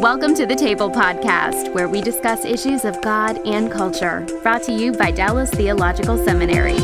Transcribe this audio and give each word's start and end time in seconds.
Welcome 0.00 0.34
to 0.36 0.46
the 0.46 0.56
Table 0.56 0.90
Podcast, 0.90 1.74
where 1.74 1.86
we 1.86 2.00
discuss 2.00 2.46
issues 2.46 2.86
of 2.86 2.98
God 3.02 3.38
and 3.46 3.70
culture. 3.70 4.26
Brought 4.42 4.62
to 4.62 4.72
you 4.72 4.92
by 4.92 5.10
Dallas 5.10 5.50
Theological 5.50 6.16
Seminary. 6.24 6.78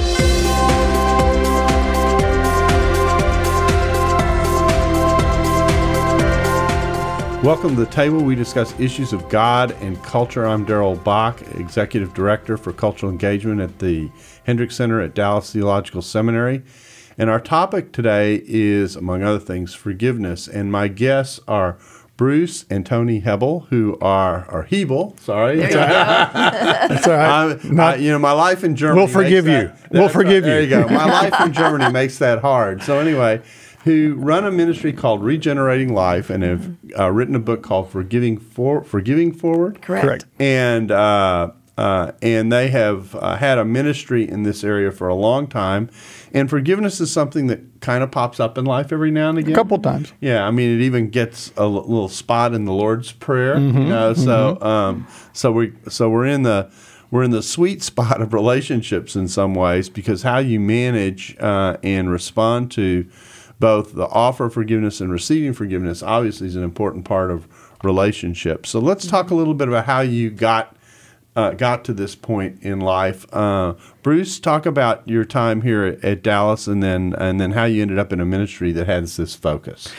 Welcome 7.43 7.71
to 7.71 7.87
the 7.87 7.91
table. 7.91 8.23
We 8.23 8.35
discuss 8.35 8.79
issues 8.79 9.15
of 9.15 9.27
God 9.31 9.71
and 9.81 9.97
culture. 10.03 10.47
I'm 10.47 10.67
Darrell 10.67 10.97
Bock, 10.97 11.41
Executive 11.55 12.13
Director 12.13 12.59
for 12.59 12.75
Cultural 12.75 13.11
Engagement 13.11 13.63
at 13.63 13.79
the 13.79 14.11
Hendricks 14.45 14.77
Center 14.77 15.01
at 15.01 15.15
Dallas 15.15 15.51
Theological 15.51 16.03
Seminary. 16.03 16.63
And 17.17 17.31
our 17.31 17.41
topic 17.41 17.93
today 17.93 18.43
is, 18.45 18.95
among 18.95 19.23
other 19.23 19.39
things, 19.39 19.73
forgiveness. 19.73 20.47
And 20.47 20.71
my 20.71 20.89
guests 20.89 21.41
are 21.49 21.79
Bruce 22.17 22.65
and 22.71 22.87
Toni 22.87 23.21
Hebel, 23.21 23.67
who 23.71 23.99
are 24.01 24.47
or 24.51 24.63
Hebel. 24.65 25.17
Sorry, 25.21 25.57
That's 25.61 27.07
all 27.07 27.13
right. 27.13 27.59
I, 27.79 27.93
I, 27.93 27.95
you 27.97 28.11
know, 28.11 28.19
my 28.19 28.33
life 28.33 28.65
in 28.65 28.75
Germany. 28.77 29.01
We'll 29.05 29.13
forgive 29.13 29.45
makes 29.45 29.63
you. 29.63 29.69
that- 29.69 29.91
We'll 29.93 30.09
forgive 30.09 30.45
right. 30.45 30.51
There 30.51 30.63
you. 30.63 30.77
you 30.77 30.85
go. 30.85 30.89
My 30.89 31.05
life 31.29 31.35
in 31.45 31.53
Germany 31.53 31.91
makes 31.93 32.19
that 32.19 32.41
hard. 32.41 32.83
So 32.83 32.99
anyway, 33.01 33.43
who 33.85 34.15
run 34.19 34.45
a 34.47 34.51
ministry 34.51 34.93
called 34.93 35.23
Regenerating 35.23 35.93
Life 35.95 36.31
and 36.31 36.43
have 36.43 36.71
uh, 36.99 37.11
written 37.13 37.35
a 37.35 37.39
book 37.41 37.63
called 37.63 37.91
Forgiving 37.91 38.39
For 38.39 38.83
Forgiving 38.83 39.33
Forward. 39.33 39.83
Correct. 39.83 40.05
Correct. 40.07 40.25
And 40.41 40.91
uh, 40.91 41.51
uh, 41.77 42.13
and 42.23 42.51
they 42.51 42.69
have 42.69 43.15
uh, 43.17 43.37
had 43.37 43.59
a 43.59 43.65
ministry 43.65 44.29
in 44.29 44.43
this 44.45 44.65
area 44.65 44.91
for 44.91 45.09
a 45.09 45.15
long 45.15 45.47
time. 45.47 45.91
And 46.33 46.49
forgiveness 46.49 47.01
is 47.01 47.13
something 47.13 47.47
that 47.49 47.81
kind 47.81 48.03
of 48.03 48.11
pops 48.11 48.41
up 48.41 48.57
in 48.57 48.65
life 48.65 48.93
every 48.93 49.11
now 49.11 49.31
and 49.31 49.39
again. 49.39 49.53
A 49.53 49.57
couple 49.57 49.79
times. 49.79 50.13
Yeah, 50.21 50.47
I 50.47 50.51
mean, 50.51 50.79
it 50.79 50.83
even 50.83 51.11
gets 51.11 51.51
a 51.57 51.63
l- 51.63 51.73
little 51.73 52.09
spot 52.09 52.55
in 52.55 52.65
the 52.65 52.73
Lord's 52.73 53.13
Prayer. 53.13 53.57
Mm-hmm. 53.57 53.79
You 53.79 53.89
know, 53.89 54.15
so 54.15 54.61
um, 54.63 55.07
so 55.33 55.53
we 55.53 55.73
so 55.89 56.09
we're 56.09 56.27
in 56.27 56.43
the 56.43 56.71
we're 57.11 57.23
in 57.23 57.31
the 57.31 57.43
sweet 57.43 57.83
spot 57.83 58.21
of 58.21 58.33
relationships 58.33 59.15
in 59.15 59.29
some 59.29 59.55
ways 59.55 59.89
because 59.89 60.23
how 60.23 60.39
you 60.39 60.61
manage 60.61 61.37
uh, 61.39 61.77
and 61.83 62.11
respond 62.11 62.71
to 62.73 63.09
both 63.59 63.95
the 63.95 64.07
offer 64.09 64.47
of 64.47 64.55
forgiveness 64.55 65.01
and 65.01 65.11
receiving 65.11 65.53
forgiveness 65.53 66.03
obviously 66.03 66.47
is 66.47 66.57
an 66.57 66.63
important 66.63 67.05
part 67.05 67.31
of 67.31 67.49
relationships. 67.83 68.71
So 68.71 68.81
let's 68.81 69.07
talk 69.07 69.31
a 69.31 69.35
little 69.35 69.55
bit 69.55 69.69
about 69.69 69.87
how 69.87 70.01
you 70.01 70.31
got. 70.31 70.76
Uh, 71.37 71.51
got 71.51 71.85
to 71.85 71.93
this 71.93 72.15
point 72.15 72.63
in 72.63 72.81
life, 72.81 73.27
uh, 73.31 73.75
Bruce. 74.03 74.41
Talk 74.41 74.65
about 74.65 75.07
your 75.07 75.27
time 75.27 75.61
here 75.61 75.85
at, 75.85 76.03
at 76.03 76.23
Dallas, 76.23 76.67
and 76.67 76.83
then 76.83 77.15
and 77.19 77.39
then 77.39 77.51
how 77.51 77.65
you 77.65 77.83
ended 77.83 77.99
up 77.99 78.11
in 78.11 78.21
a 78.21 78.25
ministry 78.25 78.73
that 78.73 78.87
has 78.87 79.19
this 79.19 79.35
focus. 79.35 79.93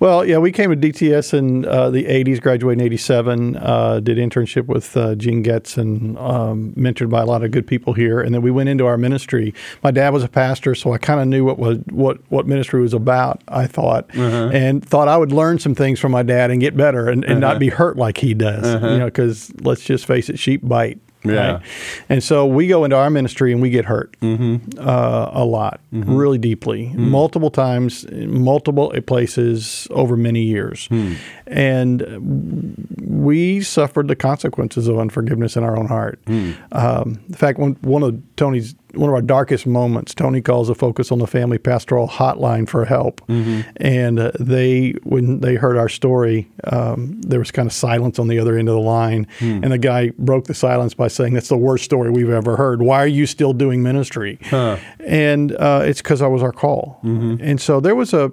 Well, 0.00 0.24
yeah, 0.24 0.38
we 0.38 0.50
came 0.50 0.68
to 0.70 0.76
DTS 0.76 1.32
in 1.32 1.64
uh, 1.64 1.90
the 1.90 2.06
80s, 2.06 2.40
graduated 2.40 2.80
in 2.80 2.86
87, 2.86 3.56
uh, 3.56 4.00
did 4.00 4.18
internship 4.18 4.66
with 4.66 4.96
uh, 4.96 5.14
Gene 5.14 5.42
Getz 5.42 5.76
and 5.76 6.18
um, 6.18 6.72
mentored 6.72 7.08
by 7.08 7.20
a 7.22 7.26
lot 7.26 7.44
of 7.44 7.52
good 7.52 7.68
people 7.68 7.92
here. 7.92 8.20
And 8.20 8.34
then 8.34 8.42
we 8.42 8.50
went 8.50 8.68
into 8.68 8.86
our 8.86 8.96
ministry. 8.96 9.54
My 9.84 9.92
dad 9.92 10.12
was 10.12 10.24
a 10.24 10.28
pastor, 10.28 10.74
so 10.74 10.92
I 10.92 10.98
kind 10.98 11.20
of 11.20 11.28
knew 11.28 11.44
what 11.44 11.60
was 11.60 11.78
what, 11.90 12.18
what 12.30 12.48
ministry 12.48 12.80
was 12.80 12.94
about, 12.94 13.42
I 13.46 13.68
thought, 13.68 14.12
and 14.14 14.84
thought 14.84 15.06
I 15.06 15.16
would 15.16 15.30
learn 15.30 15.60
some 15.60 15.76
things 15.76 16.00
from 16.00 16.10
my 16.10 16.24
dad 16.24 16.50
and 16.50 16.60
get 16.60 16.76
better 16.76 17.08
and, 17.08 17.24
and 17.24 17.38
not 17.40 17.60
be 17.60 17.68
hurt 17.68 17.96
like 17.96 18.18
he 18.18 18.34
does. 18.34 18.66
You 18.90 18.98
know, 18.98 19.04
because 19.04 19.52
let's 19.60 19.84
just 19.84 20.04
face 20.06 20.28
it, 20.28 20.36
sheep 20.36 20.66
bite. 20.66 20.79
Yeah. 21.24 21.52
Right? 21.52 21.62
And 22.08 22.22
so 22.22 22.46
we 22.46 22.66
go 22.66 22.84
into 22.84 22.96
our 22.96 23.10
ministry 23.10 23.52
and 23.52 23.60
we 23.60 23.70
get 23.70 23.84
hurt 23.84 24.18
mm-hmm. 24.20 24.78
uh, 24.78 25.30
a 25.32 25.44
lot, 25.44 25.80
mm-hmm. 25.92 26.14
really 26.14 26.38
deeply, 26.38 26.86
mm-hmm. 26.86 27.10
multiple 27.10 27.50
times, 27.50 28.06
multiple 28.10 28.92
places 29.06 29.86
over 29.90 30.16
many 30.16 30.42
years. 30.42 30.86
Hmm. 30.86 31.14
And 31.46 32.86
we 33.02 33.60
suffered 33.60 34.08
the 34.08 34.16
consequences 34.16 34.88
of 34.88 34.98
unforgiveness 34.98 35.56
in 35.56 35.64
our 35.64 35.76
own 35.76 35.88
heart. 35.88 36.20
Hmm. 36.26 36.52
Um, 36.72 37.20
in 37.28 37.34
fact, 37.34 37.58
one, 37.58 37.76
one 37.82 38.02
of 38.02 38.14
Toni's 38.36 38.74
one 38.94 39.08
of 39.08 39.14
our 39.14 39.22
darkest 39.22 39.66
moments, 39.66 40.14
Toni 40.14 40.40
calls 40.40 40.68
a 40.68 40.74
focus 40.74 41.10
on 41.12 41.18
the 41.18 41.26
family 41.26 41.58
pastoral 41.58 42.08
hotline 42.08 42.68
for 42.68 42.84
help. 42.84 43.20
And 43.76 44.18
uh, 44.18 44.32
they, 44.38 44.92
when 45.04 45.40
they 45.40 45.54
heard 45.54 45.76
our 45.76 45.88
story, 45.88 46.48
um, 46.64 47.20
there 47.22 47.38
was 47.38 47.50
kind 47.50 47.66
of 47.66 47.72
silence 47.72 48.18
on 48.18 48.28
the 48.28 48.38
other 48.38 48.56
end 48.58 48.68
of 48.68 48.74
the 48.74 48.80
line. 48.80 49.26
And 49.40 49.70
the 49.72 49.78
guy 49.78 50.10
broke 50.18 50.44
the 50.46 50.54
silence 50.54 50.94
by 50.94 51.08
saying, 51.08 51.34
That's 51.34 51.48
the 51.48 51.56
worst 51.56 51.84
story 51.84 52.10
we've 52.10 52.30
ever 52.30 52.56
heard. 52.56 52.82
Why 52.82 52.98
are 53.02 53.06
you 53.06 53.26
still 53.26 53.52
doing 53.52 53.82
ministry? 53.82 54.38
And 55.06 55.52
uh, 55.56 55.82
it's 55.84 56.02
because 56.02 56.22
I 56.22 56.26
was 56.26 56.42
our 56.42 56.52
call. 56.52 56.98
And 57.02 57.60
so 57.60 57.80
there 57.80 57.94
was 57.94 58.12
a 58.12 58.30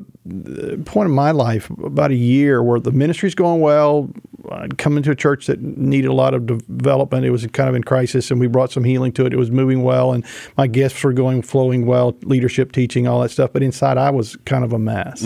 point 0.85 1.09
in 1.09 1.15
my 1.15 1.31
life, 1.31 1.69
about 1.69 2.11
a 2.11 2.15
year, 2.15 2.61
where 2.63 2.79
the 2.79 2.91
ministry's 2.91 3.35
going 3.35 3.61
well. 3.61 4.09
I'd 4.49 4.77
come 4.77 4.95
into 4.95 5.11
a 5.11 5.15
church 5.15 5.47
that 5.47 5.61
needed 5.61 6.07
a 6.07 6.13
lot 6.13 6.33
of 6.33 6.45
development. 6.45 7.25
It 7.25 7.31
was 7.31 7.45
kind 7.47 7.67
of 7.69 7.75
in 7.75 7.83
crisis, 7.83 8.31
and 8.31 8.39
we 8.39 8.47
brought 8.47 8.71
some 8.71 8.83
healing 8.85 9.11
to 9.13 9.25
it. 9.25 9.33
It 9.33 9.37
was 9.37 9.51
moving 9.51 9.83
well, 9.83 10.13
and 10.13 10.23
my 10.57 10.67
gifts 10.67 11.03
were 11.03 11.11
going, 11.13 11.41
flowing 11.41 11.85
well, 11.85 12.15
leadership, 12.23 12.71
teaching, 12.71 13.07
all 13.07 13.21
that 13.21 13.29
stuff. 13.31 13.51
But 13.51 13.61
inside, 13.61 13.97
I 13.97 14.09
was 14.09 14.37
kind 14.45 14.63
of 14.63 14.71
a 14.73 14.79
mess. 14.79 15.21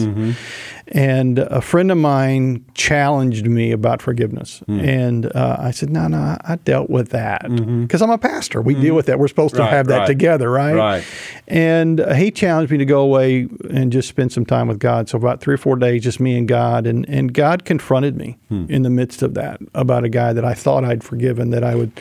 And 0.93 1.39
a 1.39 1.61
friend 1.61 1.89
of 1.91 1.97
mine 1.97 2.65
challenged 2.73 3.45
me 3.45 3.71
about 3.71 4.01
forgiveness, 4.01 4.61
and 4.67 5.27
uh, 5.27 5.55
I 5.59 5.71
said, 5.71 5.89
"No, 5.89 6.07
no, 6.07 6.37
I 6.43 6.57
dealt 6.65 6.89
with 6.89 7.09
that 7.09 7.43
because 7.47 8.01
I'm 8.01 8.09
a 8.09 8.17
pastor. 8.17 8.61
We 8.61 8.73
deal 8.75 8.95
with 8.95 9.05
that. 9.05 9.17
We're 9.19 9.27
supposed 9.29 9.55
to 9.55 9.61
Right, 9.61 9.71
have 9.71 9.87
that 9.87 9.99
right. 9.99 10.07
together, 10.07 10.49
right?" 10.49 10.75
Right. 10.75 11.03
And 11.47 12.01
uh, 12.01 12.13
he 12.13 12.29
challenged 12.31 12.71
me 12.71 12.77
to 12.79 12.85
go 12.85 13.01
away 13.01 13.47
and 13.69 13.91
just 13.91 14.09
spend 14.09 14.33
some 14.33 14.45
time 14.45 14.67
with 14.67 14.79
God. 14.79 14.90
So 15.09 15.17
about 15.17 15.41
three 15.41 15.53
or 15.53 15.57
four 15.57 15.75
days, 15.75 16.03
just 16.03 16.19
me 16.19 16.37
and 16.37 16.47
God, 16.47 16.87
and 16.87 17.07
and 17.09 17.33
God 17.33 17.65
confronted 17.65 18.15
me 18.17 18.37
hmm. 18.49 18.65
in 18.69 18.83
the 18.83 18.89
midst 18.89 19.21
of 19.21 19.33
that 19.33 19.59
about 19.73 20.03
a 20.03 20.09
guy 20.09 20.33
that 20.33 20.45
I 20.45 20.53
thought 20.53 20.83
I'd 20.83 21.03
forgiven 21.03 21.51
that 21.51 21.63
I 21.63 21.75
would. 21.75 21.91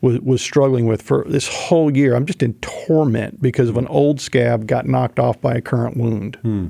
Was, 0.00 0.20
was 0.20 0.40
struggling 0.40 0.86
with 0.86 1.02
for 1.02 1.24
this 1.26 1.48
whole 1.48 1.90
year. 1.90 2.14
I'm 2.14 2.24
just 2.24 2.40
in 2.40 2.54
torment 2.60 3.42
because 3.42 3.68
of 3.68 3.76
an 3.76 3.88
old 3.88 4.20
scab 4.20 4.68
got 4.68 4.86
knocked 4.86 5.18
off 5.18 5.40
by 5.40 5.54
a 5.54 5.60
current 5.60 5.96
wound. 5.96 6.36
Hmm. 6.42 6.68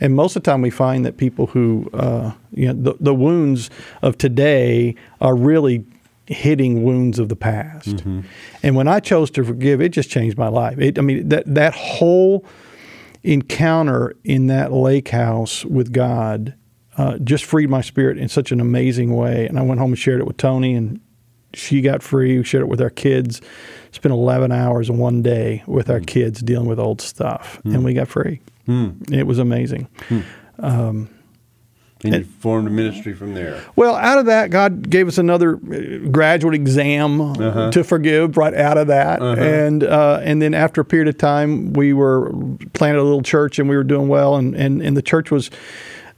And 0.00 0.14
most 0.14 0.36
of 0.36 0.44
the 0.44 0.50
time, 0.50 0.62
we 0.62 0.70
find 0.70 1.04
that 1.04 1.16
people 1.16 1.46
who, 1.46 1.90
uh, 1.92 2.32
you 2.52 2.66
know, 2.66 2.92
the, 2.92 2.94
the 3.00 3.14
wounds 3.14 3.68
of 4.02 4.16
today 4.16 4.94
are 5.20 5.34
really 5.34 5.84
hitting 6.26 6.84
wounds 6.84 7.18
of 7.18 7.28
the 7.28 7.36
past. 7.36 7.88
Mm-hmm. 7.88 8.20
And 8.62 8.76
when 8.76 8.86
I 8.86 9.00
chose 9.00 9.30
to 9.32 9.44
forgive, 9.44 9.80
it 9.80 9.90
just 9.90 10.10
changed 10.10 10.38
my 10.38 10.48
life. 10.48 10.78
It, 10.78 10.98
I 10.98 11.02
mean, 11.02 11.28
that 11.30 11.52
that 11.52 11.74
whole 11.74 12.44
encounter 13.22 14.14
in 14.24 14.46
that 14.46 14.72
lake 14.72 15.08
house 15.08 15.64
with 15.64 15.92
God 15.92 16.54
uh, 16.96 17.18
just 17.18 17.44
freed 17.44 17.70
my 17.70 17.80
spirit 17.80 18.18
in 18.18 18.28
such 18.28 18.50
an 18.50 18.60
amazing 18.60 19.14
way. 19.14 19.46
And 19.46 19.58
I 19.58 19.62
went 19.62 19.80
home 19.80 19.92
and 19.92 19.98
shared 19.98 20.20
it 20.20 20.26
with 20.26 20.36
Toni, 20.36 20.74
and 20.74 21.00
she 21.54 21.80
got 21.80 22.02
free. 22.02 22.36
We 22.38 22.44
shared 22.44 22.62
it 22.62 22.68
with 22.68 22.80
our 22.80 22.90
kids. 22.90 23.40
Spent 23.92 24.12
11 24.12 24.52
hours 24.52 24.90
in 24.90 24.98
one 24.98 25.22
day 25.22 25.62
with 25.66 25.88
our 25.88 25.98
hmm. 25.98 26.04
kids 26.04 26.40
dealing 26.42 26.66
with 26.66 26.78
old 26.78 27.00
stuff, 27.00 27.60
and 27.64 27.76
hmm. 27.76 27.84
we 27.84 27.94
got 27.94 28.08
free. 28.08 28.40
Hmm. 28.66 28.90
It 29.10 29.26
was 29.26 29.38
amazing. 29.38 29.88
Um, 30.58 31.08
And 32.04 32.14
you 32.14 32.24
formed 32.24 32.68
a 32.68 32.70
ministry 32.70 33.12
from 33.12 33.34
there. 33.34 33.60
Well, 33.74 33.96
out 33.96 34.18
of 34.18 34.26
that, 34.26 34.50
God 34.50 34.88
gave 34.88 35.08
us 35.08 35.18
another 35.18 35.56
uh, 35.56 36.08
graduate 36.10 36.54
exam 36.54 37.34
to 37.72 37.82
forgive 37.82 38.36
right 38.36 38.54
out 38.54 38.78
of 38.78 38.86
that, 38.86 39.20
and 39.20 39.82
uh, 39.82 40.20
and 40.22 40.40
then 40.40 40.54
after 40.54 40.80
a 40.80 40.84
period 40.84 41.08
of 41.08 41.18
time, 41.18 41.72
we 41.72 41.92
were 41.92 42.30
planted 42.72 43.00
a 43.00 43.02
little 43.02 43.22
church 43.22 43.58
and 43.58 43.68
we 43.68 43.76
were 43.76 43.82
doing 43.84 44.06
well, 44.08 44.36
and 44.36 44.54
and, 44.54 44.80
and 44.80 44.96
the 44.96 45.02
church 45.02 45.30
was 45.32 45.50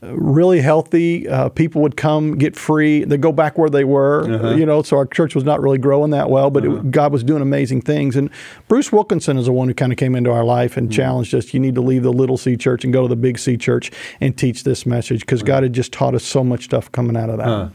really 0.03 0.61
healthy. 0.61 1.29
Uh, 1.29 1.49
people 1.51 1.83
would 1.83 1.97
come 1.97 2.39
get 2.39 2.57
free. 2.57 3.05
They'd 3.05 3.21
go 3.21 3.33
back 3.33 3.59
where 3.59 3.69
they 3.69 3.85
were, 3.85 4.31
uh-huh. 4.31 4.51
you 4.55 4.65
know. 4.65 4.83
So 4.83 4.97
our 4.97 5.07
church 5.07 5.35
was 5.35 5.45
not 5.45 5.61
really 5.61 5.79
growing 5.79 6.11
that 6.11 6.31
well, 6.31 6.51
but 6.51 6.65
it, 6.65 6.71
uh-huh. 6.71 6.83
God 6.91 7.13
was 7.13 7.23
doing 7.23 7.43
amazing 7.43 7.83
things. 7.83 8.17
And 8.17 8.31
Bruce 8.69 8.91
Wilkinson 8.93 9.37
is 9.37 9.47
the 9.47 9.53
one 9.53 9.69
who 9.69 9.75
kind 9.75 9.93
of 9.93 9.99
came 9.99 10.15
into 10.15 10.31
our 10.31 10.45
life 10.45 10.77
and 10.77 10.89
mm-hmm. 10.89 10.97
challenged 10.97 11.35
us. 11.35 11.53
You 11.53 11.61
need 11.61 11.75
to 11.75 11.83
leave 11.83 12.03
the 12.03 12.13
little 12.13 12.37
C 12.37 12.57
church 12.57 12.85
and 12.85 12.93
go 12.93 13.03
to 13.03 13.09
the 13.09 13.17
big 13.17 13.39
C 13.39 13.57
church 13.57 13.91
and 14.21 14.37
teach 14.37 14.65
this 14.65 14.87
message 14.87 15.21
because 15.21 15.43
God 15.43 15.63
had 15.63 15.73
just 15.73 15.93
taught 15.93 16.15
us 16.15 16.25
so 16.25 16.43
much 16.43 16.65
stuff 16.65 16.91
coming 16.93 17.17
out 17.17 17.31
of 17.31 17.39
that. 17.39 17.73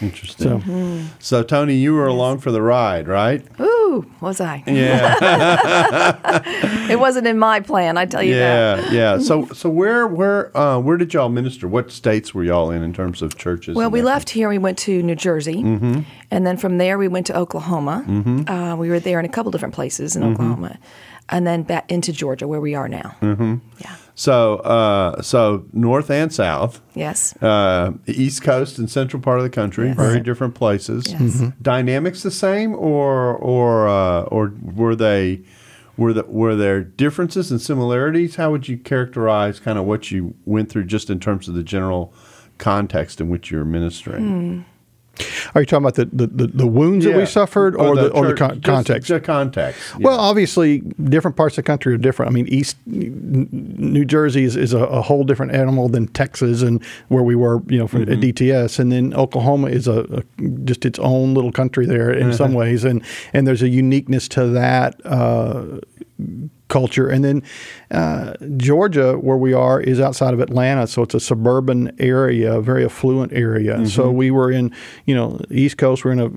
Interesting. 0.00 0.48
So 0.48 0.58
mm-hmm. 0.58 1.06
So, 1.18 1.42
Toni, 1.42 1.74
you 1.74 1.94
were 1.94 2.06
along 2.06 2.38
for 2.38 2.50
the 2.50 2.62
ride, 2.62 3.06
right? 3.06 3.44
Ooh, 3.60 3.79
was 4.20 4.40
I? 4.40 4.62
Yeah, 4.66 6.40
It 6.90 6.98
wasn't 6.98 7.26
in 7.26 7.38
my 7.38 7.60
plan, 7.60 7.96
I 7.98 8.06
tell 8.06 8.22
you 8.22 8.34
that. 8.34 8.90
yeah, 8.92 9.14
yeah. 9.16 9.18
So, 9.18 9.46
so 9.52 9.68
where, 9.68 10.06
where, 10.06 10.56
uh, 10.56 10.78
where 10.78 10.96
did 10.96 11.14
y'all 11.14 11.28
minister? 11.28 11.68
What 11.68 11.90
states 11.92 12.34
were 12.34 12.44
y'all 12.44 12.70
in 12.70 12.82
in 12.82 12.92
terms 12.92 13.22
of 13.22 13.36
churches? 13.36 13.76
Well, 13.76 13.90
we 13.90 14.02
left 14.02 14.30
here. 14.30 14.48
We 14.48 14.58
went 14.58 14.78
to 14.78 15.02
New 15.02 15.14
Jersey, 15.16 15.62
Mm-hmm. 15.62 16.00
and 16.30 16.46
then 16.46 16.56
from 16.56 16.78
there 16.78 16.98
we 16.98 17.08
went 17.08 17.26
to 17.26 17.36
Oklahoma. 17.36 18.04
Uh, 18.48 18.76
we 18.76 18.88
were 18.88 19.00
there 19.00 19.18
in 19.18 19.24
a 19.24 19.28
couple 19.28 19.50
different 19.52 19.74
places 19.74 20.14
Mm-hmm. 20.14 20.24
in 20.24 20.32
Oklahoma, 20.32 20.78
and 21.28 21.46
then 21.46 21.62
back 21.62 21.90
into 21.90 22.12
Georgia, 22.12 22.46
where 22.48 22.60
we 22.60 22.74
are 22.74 22.88
now. 22.88 23.14
Mm-hmm. 23.20 23.56
Yeah. 23.78 23.96
So, 24.14 24.56
uh, 24.56 25.22
so 25.22 25.64
north 25.72 26.10
and 26.10 26.32
south, 26.32 26.80
Yes. 26.94 27.34
uh, 27.42 27.92
east 28.06 28.42
coast 28.42 28.78
and 28.78 28.90
central 28.90 29.22
part 29.22 29.38
of 29.38 29.44
the 29.44 29.50
country, 29.50 29.88
Yes. 29.88 29.96
very 29.96 30.20
different 30.20 30.54
places. 30.54 31.04
Yes. 31.08 31.20
Mhm. 31.20 31.54
Dynamics 31.62 32.22
the 32.22 32.30
same, 32.30 32.74
or 32.74 33.34
or 33.36 33.88
uh, 33.88 34.22
or 34.22 34.52
were 34.62 34.94
they? 34.96 35.40
Were, 35.96 36.14
the, 36.14 36.22
were 36.24 36.56
there 36.56 36.82
differences 36.82 37.50
and 37.50 37.60
similarities? 37.60 38.36
How 38.36 38.50
would 38.52 38.68
you 38.68 38.78
characterize 38.78 39.60
kind 39.60 39.78
of 39.78 39.84
what 39.84 40.10
you 40.10 40.32
went 40.46 40.70
through 40.70 40.84
just 40.84 41.10
in 41.10 41.20
terms 41.20 41.46
of 41.46 41.54
the 41.54 41.62
general 41.62 42.14
context 42.56 43.20
in 43.20 43.28
which 43.28 43.50
you're 43.50 43.64
ministering. 43.66 44.64
Are 45.54 45.60
you 45.60 45.66
talking 45.66 45.84
about 45.84 45.96
the, 45.96 46.06
the, 46.06 46.26
the, 46.28 46.46
the 46.46 46.66
wounds 46.66 47.04
that 47.04 47.14
we 47.14 47.26
suffered 47.26 47.76
or, 47.76 47.94
the, 47.94 48.08
or 48.10 48.28
the 48.28 48.34
con- 48.34 48.60
context? 48.62 49.08
The 49.08 49.20
context. 49.20 49.78
yeah. 49.98 50.06
Well, 50.06 50.18
obviously, 50.18 50.78
different 50.80 51.36
parts 51.36 51.58
of 51.58 51.64
the 51.64 51.66
country 51.66 51.92
are 51.92 51.98
different. 51.98 52.30
I 52.30 52.32
mean, 52.32 52.48
East 52.48 52.76
New 52.86 54.04
Jersey 54.06 54.44
is, 54.44 54.56
is 54.56 54.72
a, 54.72 54.78
a 54.78 55.02
whole 55.02 55.24
different 55.24 55.52
animal 55.52 55.88
than 55.90 56.06
Texas 56.08 56.62
and 56.62 56.82
where 57.08 57.22
we 57.22 57.34
were, 57.34 57.60
you 57.68 57.78
know, 57.78 57.86
from 57.86 58.00
Mm-hmm. 58.06 58.20
DTS. 58.20 58.78
And 58.78 58.90
then 58.90 59.12
Oklahoma 59.12 59.66
is 59.68 59.86
a, 59.86 60.22
a 60.38 60.48
just 60.64 60.86
its 60.86 60.98
own 61.00 61.34
little 61.34 61.52
country 61.52 61.84
there 61.84 62.10
in 62.10 62.28
Uh-huh. 62.28 62.36
some 62.36 62.54
ways, 62.54 62.84
and 62.84 63.02
and 63.34 63.46
there's 63.46 63.62
a 63.62 63.68
uniqueness 63.68 64.26
to 64.28 64.46
that. 64.48 65.00
Uh, 65.04 65.80
culture 66.70 67.08
and 67.08 67.24
then 67.24 67.42
uh, 67.90 68.32
Georgia 68.56 69.18
where 69.18 69.36
we 69.36 69.52
are 69.52 69.80
is 69.80 70.00
outside 70.00 70.32
of 70.32 70.40
Atlanta 70.40 70.86
so 70.86 71.02
it's 71.02 71.14
a 71.14 71.20
suburban 71.20 71.94
area 71.98 72.56
a 72.56 72.62
very 72.62 72.84
affluent 72.84 73.32
area 73.32 73.86
so 73.86 74.10
we 74.10 74.30
were 74.30 74.50
in 74.50 74.72
you 75.04 75.14
know 75.14 75.38
East 75.50 75.76
Coast 75.76 76.04
we're 76.04 76.12
in 76.12 76.20
a 76.20 76.30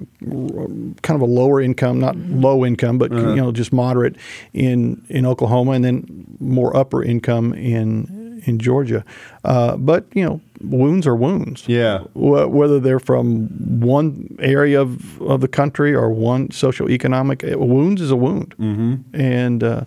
kind 1.01 1.15
of 1.15 1.21
a 1.21 1.31
lower 1.31 1.61
income, 1.61 1.99
not 1.99 2.15
low 2.17 2.65
income, 2.65 2.97
but 2.97 3.11
you 3.11 3.35
know 3.35 3.51
just 3.51 3.73
moderate 3.73 4.15
in 4.53 5.03
in 5.09 5.25
Oklahoma, 5.25 5.71
and 5.71 5.85
then 5.85 6.25
more 6.39 6.75
upper 6.75 7.03
income 7.03 7.53
in 7.53 8.41
in 8.45 8.59
Georgia. 8.59 9.03
Uh, 9.43 9.77
but 9.77 10.05
you 10.13 10.23
know, 10.23 10.41
wounds 10.61 11.07
are 11.07 11.15
wounds. 11.15 11.63
Yeah. 11.67 11.99
Wh- 12.13 12.49
whether 12.49 12.79
they're 12.79 12.99
from 12.99 13.47
one 13.79 14.35
area 14.39 14.81
of, 14.81 15.21
of 15.21 15.41
the 15.41 15.47
country 15.47 15.93
or 15.93 16.09
one 16.09 16.49
socioeconomic, 16.49 17.49
a 17.49 17.57
wounds 17.57 18.01
is 18.01 18.11
a 18.11 18.15
wound, 18.15 18.55
mm-hmm. 18.57 18.95
and 19.13 19.63
uh, 19.63 19.85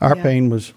our 0.00 0.16
Yeah. 0.16 0.22
pain 0.22 0.50
was 0.50 0.72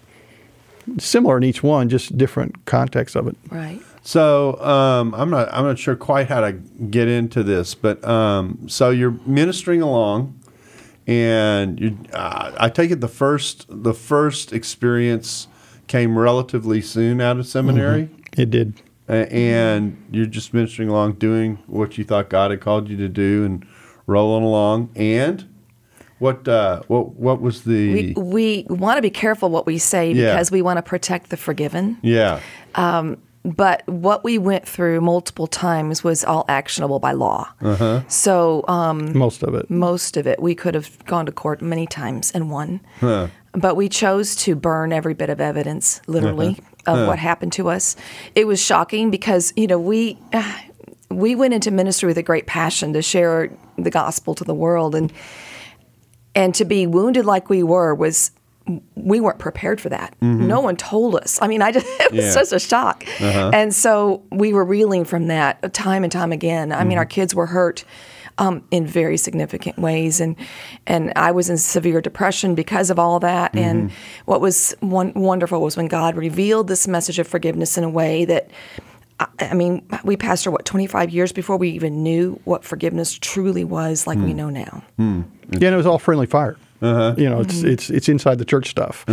similar 0.98 1.36
in 1.36 1.44
each 1.44 1.62
one, 1.62 1.88
just 1.88 2.16
different 2.16 2.64
context 2.66 3.14
of 3.16 3.26
it. 3.28 3.36
Right. 3.50 3.80
So 4.02 4.58
um, 4.62 5.14
I'm 5.14 5.28
not 5.30 5.52
I'm 5.52 5.64
not 5.64 5.78
sure 5.78 5.94
quite 5.94 6.28
how 6.28 6.40
to 6.40 6.52
get 6.52 7.06
into 7.08 7.42
this, 7.42 7.74
but 7.74 8.02
um, 8.06 8.66
so 8.66 8.90
you're 8.90 9.16
ministering 9.26 9.82
along, 9.82 10.38
and 11.06 11.78
you 11.78 11.98
uh, 12.14 12.52
I 12.58 12.68
take 12.70 12.90
it 12.90 13.00
the 13.00 13.08
first 13.08 13.66
the 13.68 13.92
first 13.94 14.52
experience 14.52 15.48
came 15.86 16.18
relatively 16.18 16.80
soon 16.80 17.20
out 17.20 17.36
of 17.38 17.46
seminary, 17.46 18.08
It 18.38 18.48
did. 18.50 18.74
a- 19.08 19.30
and 19.32 19.96
you're 20.12 20.24
just 20.26 20.54
ministering 20.54 20.88
along, 20.88 21.14
doing 21.14 21.58
what 21.66 21.98
you 21.98 22.04
thought 22.04 22.30
God 22.30 22.52
had 22.52 22.60
called 22.60 22.88
you 22.88 22.96
to 22.96 23.08
do, 23.08 23.44
and 23.44 23.66
rolling 24.06 24.44
along. 24.44 24.88
And 24.96 25.46
what 26.20 26.46
uh, 26.48 26.80
what 26.86 27.04
what 27.26 27.40
was 27.40 27.62
the 27.64 28.14
We, 28.14 28.14
we 28.16 28.66
want 28.68 28.96
to 28.98 29.02
be 29.02 29.10
careful 29.10 29.50
what 29.50 29.66
we 29.66 29.78
say 29.78 30.12
Yeah. 30.12 30.32
because 30.32 30.50
we 30.52 30.62
want 30.62 30.76
to 30.78 30.82
protect 30.82 31.30
the 31.30 31.36
forgiven. 31.36 31.96
yeah 32.02 32.38
Um, 32.76 33.16
But 33.42 33.78
what 33.88 34.22
we 34.22 34.36
went 34.38 34.64
through 34.68 35.00
multiple 35.00 35.46
times 35.46 36.04
was 36.04 36.24
all 36.24 36.44
actionable 36.46 36.98
by 37.00 37.12
law. 37.12 37.48
Uh-huh. 37.62 38.00
So 38.08 38.64
um, 38.68 39.16
Most 39.16 39.42
of 39.42 39.54
it. 39.54 39.64
most 39.70 40.16
of 40.18 40.26
it 40.26 40.38
we 40.42 40.54
could 40.54 40.74
have 40.74 40.88
gone 41.06 41.24
to 41.26 41.32
court 41.32 41.62
many 41.62 41.86
times 41.86 42.30
and 42.34 42.50
won. 42.50 42.80
But 43.52 43.74
we 43.76 43.88
chose 43.88 44.36
to 44.44 44.54
burn 44.54 44.92
every 44.92 45.14
bit 45.14 45.30
of 45.30 45.40
evidence, 45.40 46.00
literally, 46.06 46.52
of 46.86 47.06
what 47.08 47.18
happened 47.18 47.52
to 47.54 47.68
us. 47.76 47.96
It 48.34 48.46
was 48.46 48.60
shocking 48.60 49.10
because 49.10 49.52
you 49.56 49.66
know 49.66 49.78
we 49.92 50.16
we 51.10 51.34
went 51.34 51.54
into 51.54 51.70
ministry 51.72 52.06
with 52.06 52.18
a 52.18 52.22
great 52.22 52.46
passion 52.46 52.92
to 52.92 53.02
share 53.02 53.50
the 53.76 53.90
gospel 53.90 54.34
to 54.34 54.44
the 54.44 54.54
world, 54.54 54.94
and 54.94 55.12
and 56.34 56.54
to 56.54 56.64
be 56.64 56.86
wounded 56.86 57.24
like 57.24 57.48
we 57.48 57.62
were 57.62 57.94
was 57.94 58.32
we 58.94 59.20
weren't 59.20 59.38
prepared 59.38 59.80
for 59.80 59.88
that. 59.88 60.14
Mm-hmm. 60.20 60.46
No 60.46 60.60
one 60.60 60.76
told 60.76 61.16
us. 61.16 61.38
I 61.42 61.48
mean, 61.48 61.62
I 61.62 61.72
just 61.72 61.86
it 62.00 62.12
was 62.12 62.24
Yeah. 62.24 62.30
such 62.30 62.52
a 62.52 62.58
shock, 62.58 63.04
uh-huh. 63.20 63.50
and 63.52 63.74
so 63.74 64.22
we 64.30 64.52
were 64.52 64.64
reeling 64.64 65.04
from 65.04 65.26
that 65.28 65.72
time 65.72 66.04
and 66.04 66.12
time 66.12 66.32
again. 66.32 66.72
I 66.72 66.84
mean, 66.84 66.90
mm-hmm. 66.90 66.98
our 66.98 67.06
kids 67.06 67.34
were 67.34 67.46
hurt. 67.46 67.84
Um, 68.38 68.64
in 68.70 68.86
very 68.86 69.18
significant 69.18 69.76
ways, 69.76 70.18
and 70.18 70.34
and 70.86 71.12
I 71.14 71.30
was 71.30 71.50
in 71.50 71.58
severe 71.58 72.00
depression 72.00 72.54
because 72.54 72.88
of 72.88 72.98
all 72.98 73.20
that. 73.20 73.54
And 73.54 73.90
mm-hmm. 73.90 74.22
what 74.24 74.40
was 74.40 74.74
one, 74.80 75.12
wonderful 75.12 75.60
was 75.60 75.76
when 75.76 75.88
God 75.88 76.16
revealed 76.16 76.66
this 76.66 76.88
message 76.88 77.18
of 77.18 77.28
forgiveness 77.28 77.76
in 77.76 77.84
a 77.84 77.90
way 77.90 78.24
that 78.24 78.50
I, 79.18 79.26
I 79.40 79.54
mean, 79.54 79.86
we 80.04 80.16
passed 80.16 80.44
pastor 80.44 80.50
what 80.50 80.64
25 80.64 81.10
years 81.10 81.32
before 81.32 81.58
we 81.58 81.70
even 81.70 82.02
knew 82.02 82.40
what 82.44 82.64
forgiveness 82.64 83.18
truly 83.18 83.64
was, 83.64 84.06
like 84.06 84.18
we 84.18 84.32
mm. 84.32 84.36
know 84.36 84.48
now. 84.48 84.82
Mm. 84.98 85.24
Yeah, 85.52 85.68
and 85.68 85.74
it 85.74 85.76
was 85.76 85.86
all 85.86 85.98
friendly 85.98 86.26
fire. 86.26 86.56
You 86.82 87.28
know, 87.28 87.40
it's 87.40 87.62
it's 87.62 87.90
it's 87.90 88.08
inside 88.08 88.38
the 88.38 88.44
church 88.46 88.70
stuff, 88.70 89.04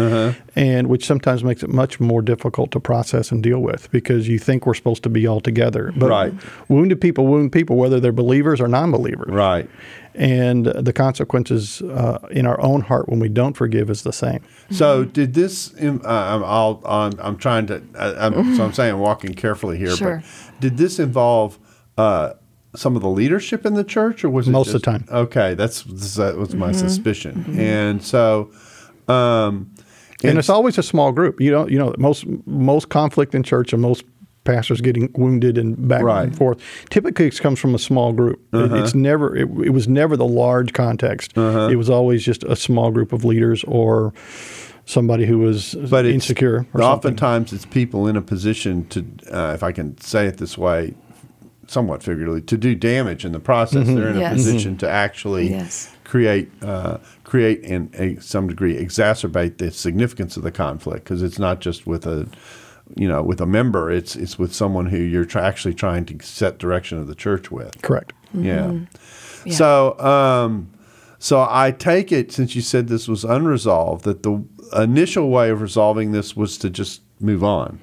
and 0.55 0.87
which 0.87 1.05
sometimes 1.05 1.43
makes 1.43 1.63
it 1.63 1.69
much 1.69 1.99
more 1.99 2.21
difficult 2.21 2.71
to 2.71 2.79
process 2.79 3.29
and 3.29 3.43
deal 3.43 3.59
with 3.59 3.91
because 3.91 4.29
you 4.29 4.39
think 4.39 4.65
we're 4.65 4.73
supposed 4.73 5.03
to 5.03 5.09
be 5.09 5.27
all 5.27 5.41
together. 5.41 5.91
But 5.97 6.09
Right. 6.09 6.33
wounded 6.69 7.01
people 7.01 7.27
wound 7.27 7.51
people, 7.51 7.75
whether 7.75 7.99
they're 7.99 8.13
believers 8.13 8.61
or 8.61 8.69
non-believers. 8.69 9.27
right. 9.33 9.69
And 10.15 10.65
the 10.65 10.93
consequences 10.93 11.81
uh, 11.81 12.19
in 12.31 12.47
our 12.47 12.59
own 12.61 12.81
heart 12.81 13.07
when 13.09 13.19
we 13.19 13.29
don't 13.29 13.53
forgive 13.55 13.89
is 13.91 14.01
the 14.01 14.13
same. 14.13 14.39
So 14.71 15.03
did 15.03 15.33
this? 15.35 15.73
im- 15.77 16.01
Uh, 16.03 16.07
I'm, 16.07 16.43
I'll, 16.43 16.81
I'm, 16.85 17.13
I'm 17.19 17.37
trying 17.37 17.67
to. 17.67 17.83
I, 17.99 18.25
I'm, 18.27 18.55
so 18.55 18.63
I'm 18.63 18.73
saying 18.73 18.97
walking 18.97 19.33
carefully 19.35 19.77
here. 19.77 19.95
Sure. 19.95 20.23
But 20.23 20.59
did 20.61 20.77
this 20.77 20.97
involve 20.99 21.59
uh, 21.99 22.33
some 22.77 22.95
of 22.95 23.01
the 23.01 23.09
leadership 23.09 23.65
in 23.65 23.73
the 23.73 23.83
church, 23.83 24.23
or 24.23 24.29
was 24.29 24.47
it 24.47 24.51
Most 24.51 24.67
of 24.67 24.73
the 24.73 24.79
time. 24.79 25.05
Okay, 25.09 25.53
that's 25.55 25.83
that 26.15 26.37
was 26.37 26.53
my 26.55 26.71
suspicion. 26.71 27.57
And 27.59 28.03
so, 28.03 28.51
um, 29.07 29.71
And 30.23 30.37
it's 30.37 30.49
always 30.49 30.77
a 30.77 30.83
small 30.83 31.11
group. 31.11 31.39
You 31.41 31.51
know, 31.51 31.67
you 31.67 31.77
know, 31.77 31.93
most 31.97 32.25
most 32.45 32.89
conflict 32.89 33.33
in 33.35 33.43
church 33.43 33.73
and 33.73 33.81
most 33.81 34.03
pastors 34.43 34.79
getting 34.79 35.11
wounded 35.15 35.57
and 35.57 35.89
back 35.89 36.01
Right. 36.03 36.23
and 36.23 36.33
forth 36.37 36.57
typically 36.89 37.27
it 37.27 37.37
comes 37.41 37.59
from 37.59 37.75
a 37.75 37.79
small 37.79 38.13
group. 38.13 38.39
It- 38.53 38.71
it's 38.71 38.95
never 38.95 39.35
it, 39.35 39.49
it 39.65 39.71
was 39.73 39.87
never 39.89 40.15
the 40.15 40.25
large 40.25 40.71
context. 40.71 41.33
It 41.35 41.77
was 41.77 41.89
always 41.89 42.23
just 42.23 42.43
a 42.45 42.55
small 42.55 42.89
group 42.91 43.11
of 43.11 43.25
leaders 43.25 43.65
or 43.67 44.13
somebody 44.85 45.25
who 45.25 45.39
was 45.39 45.75
but 45.89 46.05
it's, 46.05 46.13
insecure. 46.13 46.65
Or 46.73 46.81
oftentimes 46.81 47.51
it's 47.51 47.65
people 47.65 48.07
in 48.07 48.15
a 48.15 48.21
position 48.21 48.85
to, 48.87 49.05
uh, 49.33 49.51
if 49.53 49.63
I 49.63 49.73
can 49.73 49.97
say 49.99 50.27
it 50.27 50.37
this 50.37 50.57
way, 50.57 50.93
somewhat 51.67 52.01
figuratively, 52.03 52.41
to 52.41 52.57
do 52.57 52.73
damage 52.75 53.25
in 53.25 53.31
the 53.33 53.39
process. 53.39 53.87
They're 53.87 54.09
in 54.09 54.17
a 54.17 54.19
Yes. 54.21 54.33
position 54.33 54.77
to 54.77 54.89
actually 54.89 55.49
Yes. 55.49 55.91
create, 56.03 56.49
uh, 56.63 56.97
create 57.23 57.63
and 57.65 57.93
a 57.95 58.19
some 58.21 58.47
degree 58.47 58.75
exacerbate 58.81 59.57
the 59.57 59.71
significance 59.71 60.37
of 60.37 60.43
the 60.43 60.51
conflict 60.51 61.03
because 61.03 61.21
it's 61.21 61.37
not 61.39 61.59
just 61.59 61.85
with 61.85 62.05
a, 62.07 62.27
you 62.95 63.07
know, 63.07 63.21
with 63.21 63.41
a 63.41 63.45
member. 63.45 63.91
It's 63.91 64.15
it's 64.15 64.39
with 64.39 64.53
someone 64.53 64.85
who 64.87 64.97
you're 64.97 65.25
try, 65.25 65.45
actually 65.45 65.73
trying 65.73 66.05
to 66.05 66.15
set 66.25 66.57
direction 66.57 66.97
of 66.99 67.07
the 67.07 67.15
church 67.15 67.51
with. 67.51 67.81
correct. 67.81 68.13
Yeah. 68.33 68.71
Yeah. 69.45 69.53
So, 69.53 69.97
um, 69.99 70.69
so 71.19 71.45
I 71.49 71.71
take 71.71 72.11
it 72.11 72.31
since 72.31 72.55
you 72.55 72.61
said 72.61 72.87
this 72.87 73.07
was 73.07 73.23
unresolved 73.23 74.03
that 74.05 74.23
the 74.23 74.43
initial 74.77 75.29
way 75.29 75.49
of 75.49 75.61
resolving 75.61 76.11
this 76.11 76.35
was 76.35 76.57
to 76.59 76.69
just 76.69 77.01
move 77.19 77.43
on. 77.43 77.79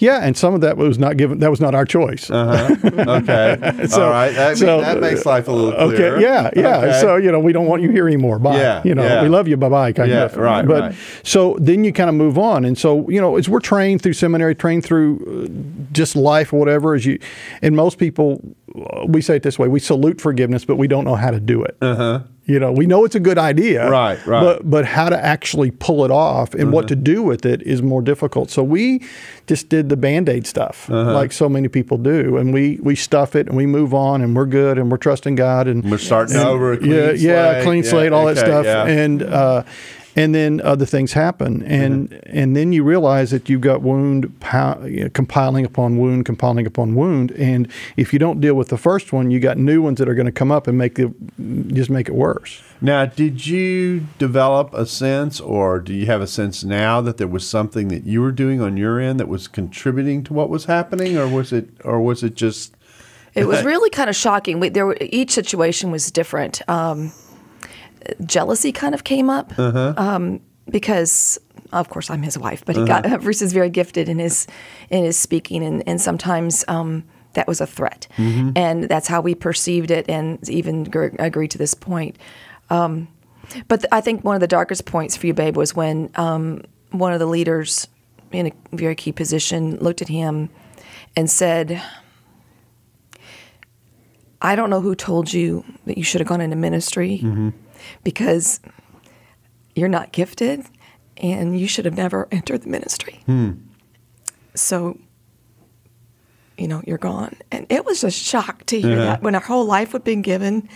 Yeah, 0.00 0.20
and 0.22 0.36
some 0.36 0.54
of 0.54 0.60
that 0.60 0.76
was 0.76 0.96
not 0.98 1.16
given. 1.16 1.40
That 1.40 1.50
was 1.50 1.60
not 1.60 1.74
our 1.74 1.84
choice. 1.84 2.30
Okay. 2.30 3.56
So- 3.88 4.04
All 4.04 4.10
right. 4.10 4.30
That, 4.34 4.56
so- 4.58 4.80
that 4.80 5.00
makes 5.00 5.26
life 5.26 5.48
a 5.48 5.52
little 5.52 5.72
clearer. 5.72 6.16
Okay. 6.16 6.22
Yeah. 6.22 6.50
Yeah. 6.54 6.76
Okay. 6.78 7.00
So 7.00 7.16
you 7.16 7.32
know, 7.32 7.40
we 7.40 7.52
don't 7.52 7.66
want 7.66 7.82
you 7.82 7.90
here 7.90 8.06
anymore. 8.06 8.38
Bye. 8.38 8.58
Yeah, 8.58 8.82
You 8.84 8.94
know, 8.94 9.02
yeah. 9.02 9.22
we 9.22 9.28
love 9.28 9.48
you. 9.48 9.56
Bye 9.56 9.68
bye. 9.68 9.92
Kind 9.92 10.10
Yeah, 10.10 10.24
of. 10.24 10.36
right, 10.36 10.66
But 10.66 10.80
right. 10.80 10.94
so 11.24 11.56
then 11.60 11.84
you 11.84 11.92
kind 11.92 12.08
of 12.08 12.14
move 12.14 12.38
on, 12.38 12.64
and 12.64 12.76
so 12.78 13.08
you 13.08 13.20
know, 13.20 13.36
as 13.36 13.48
we're 13.48 13.60
trained 13.60 14.02
through 14.02 14.12
seminary, 14.12 14.54
trained 14.54 14.84
through 14.84 15.18
uh, 15.48 15.88
just 15.92 16.14
life 16.16 16.52
or 16.52 16.58
whatever, 16.60 16.94
as 16.94 17.04
you, 17.06 17.18
and 17.62 17.74
most 17.74 17.98
people, 17.98 18.40
we 19.08 19.20
say 19.22 19.36
it 19.36 19.42
this 19.42 19.58
way: 19.58 19.68
we 19.68 19.80
salute 19.80 20.20
forgiveness, 20.20 20.64
but 20.64 20.76
we 20.76 20.88
don't 20.88 21.04
know 21.04 21.14
how 21.16 21.30
to 21.30 21.40
do 21.40 21.62
it. 21.62 21.76
Uh 21.80 21.94
huh. 21.96 22.20
You 22.46 22.58
know, 22.58 22.72
we 22.72 22.86
know 22.86 23.04
it's 23.04 23.14
a 23.14 23.20
good 23.20 23.36
idea, 23.36 23.82
Uh-huh. 23.82 23.90
Right, 23.90 24.26
right. 24.26 24.42
But 24.42 24.70
but 24.70 24.84
how 24.86 25.10
to 25.10 25.22
actually 25.22 25.70
pull 25.70 26.04
it 26.06 26.10
off 26.10 26.54
and 26.54 26.72
what 26.72 26.88
to 26.88 26.96
do 26.96 27.22
with 27.22 27.44
it 27.44 27.60
is 27.62 27.82
more 27.82 28.00
difficult. 28.00 28.50
So 28.50 28.62
we 28.62 29.04
just 29.46 29.68
did 29.68 29.90
the 29.90 29.98
band 29.98 30.30
aid 30.30 30.46
stuff, 30.46 30.88
Uh-huh. 30.90 31.12
like 31.12 31.30
so 31.32 31.48
many 31.50 31.68
people 31.68 31.98
do, 31.98 32.38
and 32.38 32.54
we 32.54 32.78
we 32.82 32.94
stuff 32.96 33.36
it 33.36 33.48
and 33.48 33.56
we 33.56 33.66
move 33.66 33.92
on 33.92 34.22
and 34.22 34.34
we're 34.34 34.46
good 34.46 34.78
and 34.78 34.90
we're 34.90 34.96
trusting 34.96 35.34
God 35.34 35.68
and 35.68 35.90
We're 35.90 35.98
starting 35.98 36.36
and- 36.36 36.48
over. 36.48 36.72
A 36.72 36.78
clean 36.78 36.90
yeah, 36.90 37.10
yeah, 37.12 37.52
slate. 37.52 37.64
clean 37.64 37.82
Yeah, 37.84 37.90
slate, 37.90 38.12
all 38.12 38.26
that 38.26 38.38
stuff, 38.38 38.64
yeah. 38.64 38.86
and 38.86 39.22
uh, 39.22 39.62
and 40.18 40.34
then 40.34 40.60
other 40.62 40.84
things 40.84 41.12
happen, 41.12 41.62
and 41.62 42.12
and 42.26 42.56
then 42.56 42.72
you 42.72 42.82
realize 42.82 43.30
that 43.30 43.48
you've 43.48 43.60
got 43.60 43.82
wound 43.82 44.40
pow- 44.40 44.82
you 44.84 45.04
know, 45.04 45.10
compiling 45.10 45.64
upon 45.64 45.96
wound, 45.96 46.26
compiling 46.26 46.66
upon 46.66 46.96
wound, 46.96 47.30
and 47.32 47.68
if 47.96 48.12
you 48.12 48.18
don't 48.18 48.40
deal 48.40 48.54
with 48.54 48.68
the 48.68 48.76
first 48.76 49.12
one, 49.12 49.30
you 49.30 49.38
got 49.38 49.58
new 49.58 49.80
ones 49.80 49.98
that 49.98 50.08
are 50.08 50.14
going 50.14 50.26
to 50.26 50.32
come 50.32 50.50
up 50.50 50.66
and 50.66 50.76
make 50.76 50.98
it 50.98 51.12
just 51.72 51.88
make 51.88 52.08
it 52.08 52.16
worse. 52.16 52.60
Now, 52.80 53.06
did 53.06 53.46
you 53.46 54.08
develop 54.18 54.74
a 54.74 54.86
sense, 54.86 55.40
or 55.40 55.78
do 55.78 55.94
you 55.94 56.06
have 56.06 56.20
a 56.20 56.26
sense 56.26 56.64
now 56.64 57.00
that 57.00 57.18
there 57.18 57.28
was 57.28 57.48
something 57.48 57.86
that 57.88 58.04
you 58.04 58.20
were 58.20 58.32
doing 58.32 58.60
on 58.60 58.76
your 58.76 58.98
end 58.98 59.20
that 59.20 59.28
was 59.28 59.46
contributing 59.46 60.24
to 60.24 60.32
what 60.34 60.48
was 60.48 60.64
happening, 60.64 61.16
or 61.16 61.28
was 61.28 61.52
it, 61.52 61.68
or 61.84 62.00
was 62.00 62.24
it 62.24 62.34
just? 62.34 62.74
It 63.34 63.46
was 63.46 63.62
really 63.62 63.90
kind 63.90 64.10
of 64.10 64.16
shocking. 64.16 64.58
We, 64.58 64.68
there 64.68 64.84
were, 64.84 64.96
each 65.00 65.30
situation 65.30 65.92
was 65.92 66.10
different. 66.10 66.68
Um, 66.68 67.12
jealousy 68.24 68.72
kind 68.72 68.94
of 68.94 69.04
came 69.04 69.30
up 69.30 69.58
um, 69.58 70.40
because, 70.70 71.38
of 71.72 71.88
course, 71.88 72.10
I'm 72.10 72.22
his 72.22 72.38
wife, 72.38 72.64
but 72.64 72.76
he 72.76 72.82
got 72.84 73.20
Bruce 73.22 73.42
is 73.42 73.52
very 73.52 73.70
gifted 73.70 74.08
in 74.08 74.18
his 74.18 74.46
in 74.90 75.04
his 75.04 75.16
speaking, 75.16 75.62
and, 75.64 75.82
and 75.86 76.00
sometimes 76.00 76.64
um, 76.68 77.04
that 77.34 77.46
was 77.46 77.60
a 77.60 77.66
threat, 77.66 78.06
and 78.56 78.84
that's 78.84 79.08
how 79.08 79.20
we 79.20 79.34
perceived 79.34 79.90
it, 79.90 80.08
and 80.08 80.46
even 80.48 80.84
gr- 80.84 81.16
agreed 81.18 81.50
to 81.52 81.58
this 81.58 81.74
point. 81.74 82.16
Um, 82.70 83.08
but 83.68 83.80
th- 83.80 83.88
I 83.92 84.00
think 84.02 84.24
one 84.24 84.34
of 84.34 84.40
the 84.40 84.46
darkest 84.48 84.84
points 84.84 85.16
for 85.16 85.26
you, 85.26 85.34
babe, 85.34 85.56
was 85.56 85.74
when 85.74 86.10
um, 86.16 86.62
one 86.90 87.12
of 87.12 87.18
the 87.18 87.26
leaders 87.26 87.88
in 88.30 88.46
a 88.48 88.52
very 88.76 88.94
key 88.94 89.12
position 89.12 89.76
looked 89.78 90.02
at 90.02 90.08
him 90.08 90.50
and 91.16 91.30
said, 91.30 91.80
I 94.40 94.54
don't 94.54 94.70
know 94.70 94.80
who 94.80 94.94
told 94.94 95.32
you 95.32 95.64
that 95.86 95.96
you 95.98 96.04
should 96.04 96.20
have 96.20 96.28
gone 96.28 96.40
into 96.40 96.56
ministry 96.56 97.20
because 98.04 98.60
you're 99.74 99.88
not 99.88 100.12
gifted 100.12 100.64
and 101.16 101.58
you 101.58 101.66
should 101.66 101.84
have 101.84 101.96
never 101.96 102.28
entered 102.30 102.62
the 102.62 102.68
ministry. 102.68 103.20
Hmm. 103.26 103.52
So, 104.54 104.98
you 106.56 106.68
know, 106.68 106.82
you're 106.86 106.98
gone. 106.98 107.36
And 107.50 107.66
it 107.70 107.84
was 107.84 108.04
a 108.04 108.10
shock 108.10 108.64
to 108.66 108.80
hear 108.80 108.98
Yeah. 108.98 109.04
that 109.04 109.22
when 109.22 109.34
our 109.34 109.40
whole 109.40 109.64
life 109.64 109.92
had 109.92 110.04
been 110.04 110.22
given 110.22 110.68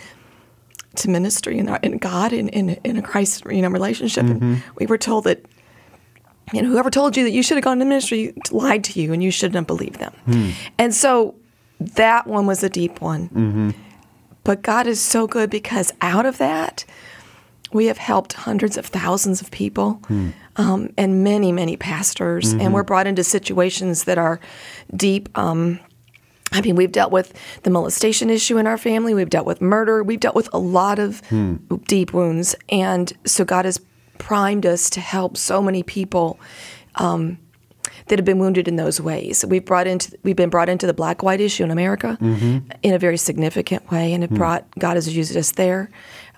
to 0.95 1.09
ministry 1.09 1.59
and, 1.59 1.69
our, 1.69 1.79
and 1.83 1.99
God 1.99 2.33
in, 2.33 2.49
in, 2.49 2.69
in 2.83 2.97
a 2.97 3.01
Christ, 3.01 3.43
you 3.49 3.61
know, 3.61 3.69
relationship. 3.69 4.25
And 4.25 4.41
mm-hmm. 4.41 4.69
we 4.79 4.85
were 4.85 4.97
told 4.97 5.23
that, 5.25 5.43
you 6.53 6.61
know, 6.61 6.69
whoever 6.69 6.89
told 6.89 7.17
you 7.17 7.23
that 7.23 7.31
you 7.31 7.41
should 7.41 7.57
have 7.57 7.63
gone 7.63 7.79
to 7.79 7.85
ministry 7.85 8.33
lied 8.51 8.83
to 8.85 9.01
you 9.01 9.11
and 9.11 9.23
you 9.23 9.31
shouldn't 9.31 9.55
have 9.55 9.67
believed 9.67 9.99
them. 9.99 10.13
Hmm. 10.25 10.49
And 10.77 10.93
so 10.93 11.35
that 11.79 12.27
one 12.27 12.45
was 12.45 12.63
a 12.63 12.69
deep 12.69 13.01
one. 13.01 13.29
Mm-hmm. 13.29 13.69
But 14.43 14.61
God 14.61 14.87
is 14.87 14.99
so 14.99 15.27
good 15.27 15.49
because 15.49 15.93
out 16.01 16.25
of 16.25 16.37
that, 16.37 16.85
we 17.71 17.85
have 17.87 17.97
helped 17.97 18.33
hundreds 18.33 18.77
of 18.77 18.85
thousands 18.85 19.41
of 19.41 19.49
people 19.49 19.99
um, 20.57 20.93
and 20.97 21.23
many, 21.23 21.51
many 21.51 21.75
pastors. 21.77 22.53
And 22.53 22.73
we're 22.73 22.83
brought 22.83 23.07
into 23.07 23.23
situations 23.23 24.03
that 24.03 24.17
are 24.17 24.39
deep. 24.95 25.35
Um, 25.37 25.79
I 26.51 26.61
mean, 26.61 26.75
we've 26.75 26.91
dealt 26.91 27.11
with 27.11 27.33
the 27.63 27.71
molestation 27.71 28.29
issue 28.29 28.59
in 28.59 28.67
our 28.67 28.77
family, 28.77 29.15
we've 29.15 29.29
dealt 29.29 29.47
with 29.47 29.59
murder, 29.59 30.03
we've 30.03 30.19
dealt 30.19 30.35
with 30.35 30.49
a 30.53 30.59
lot 30.59 30.99
of 30.99 31.21
deep 31.87 32.13
wounds. 32.13 32.55
And 32.69 33.11
so 33.25 33.43
God 33.43 33.65
has 33.65 33.79
primed 34.19 34.65
us 34.67 34.89
to 34.91 34.99
help 35.01 35.35
so 35.35 35.61
many 35.61 35.81
people. 35.81 36.39
Um, 36.95 37.39
that 38.07 38.19
have 38.19 38.25
been 38.25 38.39
wounded 38.39 38.67
in 38.67 38.75
those 38.75 38.99
ways. 39.01 39.45
We've 39.47 39.63
brought 39.65 39.87
into 39.87 40.17
we've 40.23 40.35
been 40.35 40.49
brought 40.49 40.69
into 40.69 40.85
the 40.87 40.93
black 40.93 41.23
white 41.23 41.41
issue 41.41 41.63
in 41.63 41.71
America 41.71 42.17
in 42.83 42.93
a 42.93 42.99
very 42.99 43.17
significant 43.17 43.89
way, 43.91 44.13
and 44.13 44.23
it 44.23 44.29
brought 44.29 44.65
God 44.79 44.95
has 44.95 45.13
used 45.15 45.35
us 45.37 45.51
there. 45.53 45.89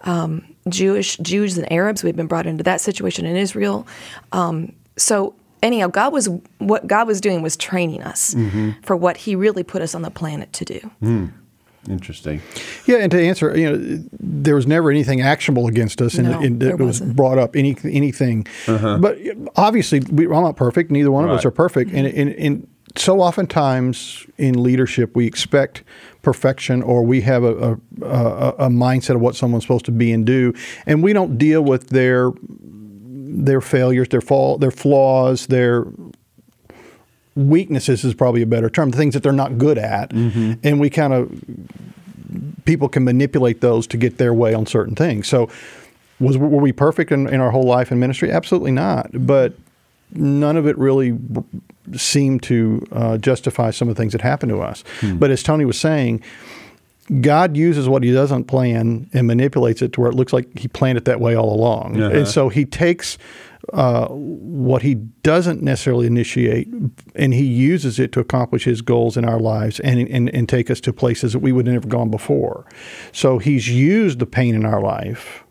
Um, 0.04 0.44
Jewish 0.70 1.18
Jews 1.18 1.58
and 1.58 1.72
Arabs, 1.72 2.04
we've 2.04 2.16
been 2.16 2.28
brought 2.28 2.46
into 2.46 2.64
that 2.64 2.82
situation 2.82 3.26
in 3.26 3.36
Israel. 3.36 3.88
Um, 4.32 4.74
so 4.98 5.34
anyhow, 5.64 5.88
God 5.88 6.14
was 6.14 6.30
what 6.60 6.86
God 6.88 7.08
was 7.08 7.20
doing 7.22 7.42
was 7.42 7.56
training 7.58 8.04
us 8.04 8.36
for 8.84 8.96
what 8.96 9.18
He 9.18 9.36
really 9.36 9.64
put 9.64 9.82
us 9.82 9.96
on 9.96 10.02
the 10.04 10.12
planet 10.12 10.54
to 10.54 10.66
do. 10.66 10.92
Interesting. 11.90 12.42
Yeah, 12.88 12.98
and 12.98 13.12
to 13.12 13.22
answer, 13.22 13.56
you 13.58 13.70
know, 13.78 14.04
there 14.20 14.56
was 14.56 14.66
never 14.66 14.90
anything 14.90 15.22
actionable 15.22 15.68
against 15.68 16.02
us, 16.02 16.16
and 16.16 16.30
No, 16.30 16.40
and 16.42 16.60
there 16.60 16.76
was 16.78 17.00
wasn't. 17.02 17.16
brought 17.16 17.38
up 17.38 17.56
any 17.56 17.78
anything. 17.84 18.48
Uh-huh. 18.68 18.98
But 19.00 19.18
obviously, 19.56 20.00
we, 20.12 20.26
I'm 20.26 20.32
not 20.44 20.56
perfect. 20.56 20.90
Neither 20.92 21.12
one 21.12 21.26
of 21.26 21.32
us 21.32 21.46
are 21.46 21.52
perfect, 21.52 21.92
and, 21.92 22.08
and 22.08 22.30
and 22.36 22.68
so 22.98 23.20
oftentimes 23.22 24.26
in 24.38 24.64
leadership 24.64 25.16
we 25.16 25.28
expect 25.28 25.84
perfection, 26.22 26.82
or 26.82 27.04
we 27.04 27.22
have 27.22 27.44
a, 27.44 27.74
a, 28.02 28.06
a, 28.06 28.50
a 28.60 28.70
mindset 28.70 29.16
of 29.16 29.22
what 29.22 29.36
someone's 29.36 29.64
supposed 29.64 29.86
to 29.86 29.92
be 29.92 30.12
and 30.12 30.26
do, 30.26 30.54
and 30.88 31.04
we 31.04 31.14
don't 31.14 31.38
deal 31.38 31.62
with 31.62 31.90
their 31.90 32.32
their 33.38 33.60
failures, 33.62 34.08
their 34.10 34.22
fall, 34.22 34.58
their 34.58 34.72
flaws, 34.72 35.48
their 35.48 35.86
weaknesses 37.36 38.04
is 38.04 38.14
probably 38.14 38.42
a 38.42 38.46
better 38.48 38.70
term. 38.70 38.92
The 38.92 38.98
things 38.98 39.14
that 39.14 39.24
they're 39.24 39.32
not 39.32 39.58
good 39.58 39.78
at, 39.78 40.12
and 40.14 40.80
we 40.80 40.90
kind 40.90 41.14
of 41.14 41.44
people 42.66 42.90
can 42.90 43.04
manipulate 43.04 43.62
those 43.62 43.88
to 43.88 43.98
get 43.98 44.18
their 44.18 44.34
way 44.34 44.54
on 44.54 44.66
certain 44.66 44.96
things. 44.96 45.28
So, 45.28 45.50
was 46.20 46.38
were 46.38 46.48
we 46.48 46.72
perfect 46.72 47.12
in, 47.12 47.28
in 47.28 47.42
our 47.42 47.52
whole 47.52 47.66
life 47.66 47.92
in 47.92 48.00
ministry? 48.00 48.32
Absolutely 48.32 48.72
not. 48.72 49.10
But 49.14 49.54
none 50.12 50.56
of 50.56 50.66
it 50.66 50.78
really 50.78 51.18
seemed 51.96 52.42
to 52.44 52.86
uh, 52.92 53.18
justify 53.18 53.72
some 53.72 53.90
of 53.90 53.96
the 53.96 54.02
things 54.02 54.14
that 54.14 54.22
happened 54.22 54.52
to 54.52 54.62
us. 54.62 54.84
But 55.02 55.32
as 55.32 55.44
Toni 55.44 55.66
was 55.66 55.80
saying. 55.80 56.24
God 57.22 57.56
uses 57.56 57.88
what 57.88 58.02
He 58.02 58.12
doesn't 58.12 58.46
plan 58.46 59.08
and 59.14 59.28
manipulates 59.28 59.84
it 59.84 59.94
to 59.94 60.02
where 60.02 60.10
it 60.10 60.16
looks 60.16 60.34
like 60.34 60.58
He 60.58 60.68
planned 60.68 60.98
it 60.98 61.06
that 61.06 61.20
way 61.20 61.36
all 61.36 61.54
along. 61.54 62.02
Uh-huh. 62.02 62.18
And 62.18 62.28
so 62.28 62.50
He 62.50 62.66
takes 62.66 63.20
uh, 63.74 64.08
what 64.08 64.82
He 64.82 64.96
doesn't 64.96 65.62
necessarily 65.62 66.08
initiate 66.08 66.68
and 67.16 67.34
He 67.34 67.46
uses 67.46 68.00
it 68.00 68.12
to 68.14 68.20
accomplish 68.20 68.66
His 68.66 68.82
goals 68.82 69.18
in 69.18 69.26
our 69.26 69.40
lives 69.40 69.80
and, 69.82 70.08
and, 70.10 70.30
and 70.30 70.48
take 70.50 70.70
us 70.70 70.80
to 70.82 70.94
places 70.94 71.34
that 71.34 71.40
we 71.40 71.52
would 71.52 71.68
have 71.68 71.74
never 71.74 71.88
gone 71.88 72.10
before. 72.10 72.66
So 73.12 73.40
He's 73.40 73.70
used 73.70 74.20
the 74.20 74.26
pain 74.26 74.56
in 74.56 74.66
our 74.66 74.82
life 74.82 75.46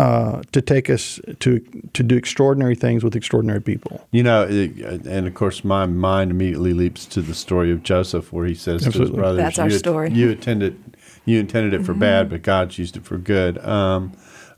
uh, 0.00 0.42
to 0.52 0.62
take 0.62 0.88
us 0.88 1.20
to 1.40 1.60
to 1.92 2.02
do 2.02 2.16
extraordinary 2.16 2.74
things 2.74 3.04
with 3.04 3.14
extraordinary 3.14 3.60
people. 3.60 4.06
You 4.12 4.22
know, 4.22 4.46
it, 4.48 5.04
and 5.06 5.26
of 5.26 5.34
course, 5.34 5.62
my 5.62 5.84
mind 5.84 6.30
immediately 6.30 6.72
leaps 6.72 7.04
to 7.06 7.20
the 7.20 7.34
story 7.34 7.70
of 7.70 7.82
Joseph, 7.82 8.32
where 8.32 8.46
he 8.46 8.54
says 8.54 8.82
to 8.84 8.98
his 8.98 9.10
brothers, 9.10 9.42
That's 9.42 9.58
our 9.58 9.68
you, 9.68 9.78
story. 9.78 10.10
You 10.10 10.30
intended, 10.30 10.96
you 11.26 11.38
intended 11.38 11.74
it 11.78 11.84
for 11.84 11.92
bad, 11.92 12.30
but 12.30 12.42
God's 12.42 12.78
used 12.78 12.96
it 12.96 13.04
for 13.04 13.18
good." 13.18 13.58
Um, 13.58 14.12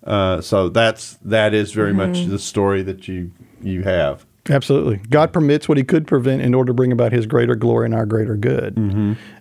uh, 0.05 0.41
so 0.41 0.69
that's 0.69 1.15
that 1.25 1.55
is 1.55 1.73
very 1.73 1.93
much 1.95 2.25
the 2.27 2.39
story 2.39 2.83
that 2.83 3.09
you 3.09 3.31
you 3.63 3.83
have. 3.83 4.25
Absolutely. 4.51 4.97
God 5.09 5.33
permits 5.33 5.69
what 5.69 5.79
He 5.79 5.85
could 5.85 6.05
prevent 6.07 6.43
in 6.43 6.53
order 6.53 6.71
to 6.71 6.75
bring 6.75 6.91
about 6.91 7.13
His 7.13 7.27
greater 7.27 7.55
glory 7.55 7.85
and 7.87 7.95
our 7.95 8.07
greater 8.07 8.37
good. 8.37 8.77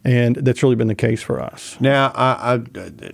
And 0.04 0.36
that's 0.36 0.62
really 0.62 0.76
been 0.76 0.88
the 0.90 0.96
case 0.96 1.24
for 1.24 1.40
us. 1.42 1.76
Now, 1.80 2.12
I, 2.14 2.54
I 2.56 2.62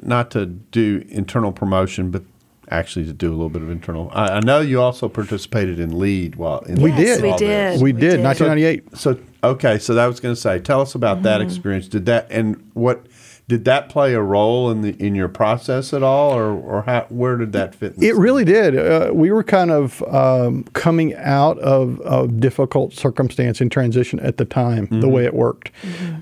not 0.01 0.30
to 0.32 0.46
do 0.48 1.06
internal 1.08 1.54
promotion, 1.54 2.12
but 2.12 2.24
actually 2.70 3.06
to 3.06 3.13
do 3.13 3.30
a 3.30 3.36
little 3.36 3.48
bit 3.50 3.62
of 3.62 3.70
internal. 3.70 4.10
I, 4.13 4.27
I 4.27 4.39
know 4.42 4.60
you 4.60 4.82
also 4.82 5.08
participated 5.08 5.80
in 5.80 5.98
lead 5.98 6.36
while 6.36 6.60
in 6.62 6.75
We 6.82 6.92
Yes, 6.92 7.18
did. 7.20 7.24
we 7.24 7.30
all 7.30 7.38
this. 7.39 7.75
did. 7.75 7.82
We 7.82 7.94
We 7.94 8.00
did, 8.01 8.18
did. 8.18 8.24
1998. 8.25 8.98
So 8.98 9.18
okay, 9.42 9.80
so 9.80 9.94
that 9.94 10.08
was 10.08 10.20
going 10.20 10.36
to 10.36 10.42
say, 10.42 10.60
tell 10.60 10.82
us 10.82 10.94
about 10.94 11.24
that 11.24 11.39
Mm-hmm. 11.39 11.48
experience. 11.50 11.88
Did 11.88 12.06
that 12.08 12.27
and 12.30 12.70
what 12.74 13.06
did 13.48 13.63
that 13.63 13.88
play 13.88 14.13
a 14.13 14.22
role 14.22 14.70
in 14.70 14.82
the 14.82 14.89
in 15.04 15.16
your 15.16 15.30
process 15.30 15.94
at 15.94 16.04
all, 16.04 16.34
or 16.34 16.51
or 16.51 16.82
how, 16.82 17.06
where 17.10 17.38
did 17.38 17.54
that 17.54 17.74
fit? 17.74 17.96
In 17.96 18.04
It 18.04 18.16
really 18.16 18.44
did. 18.44 18.77
Uh, 18.77 19.12
we 19.13 19.32
were 19.32 19.44
kind 19.44 19.72
of 19.72 20.04
um, 20.04 20.63
coming 20.74 21.16
out 21.16 21.58
of 21.60 22.01
a 22.06 22.27
difficult 22.27 22.94
circumstance 22.94 23.62
in 23.62 23.70
transition 23.70 24.20
at 24.20 24.36
the 24.38 24.46
time, 24.46 24.88
the 24.92 25.08
way 25.08 25.24
it 25.25 25.34
worked. 25.34 25.72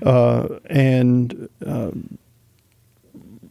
Uh, 0.04 0.46
and 0.66 1.48
uh, 1.66 1.90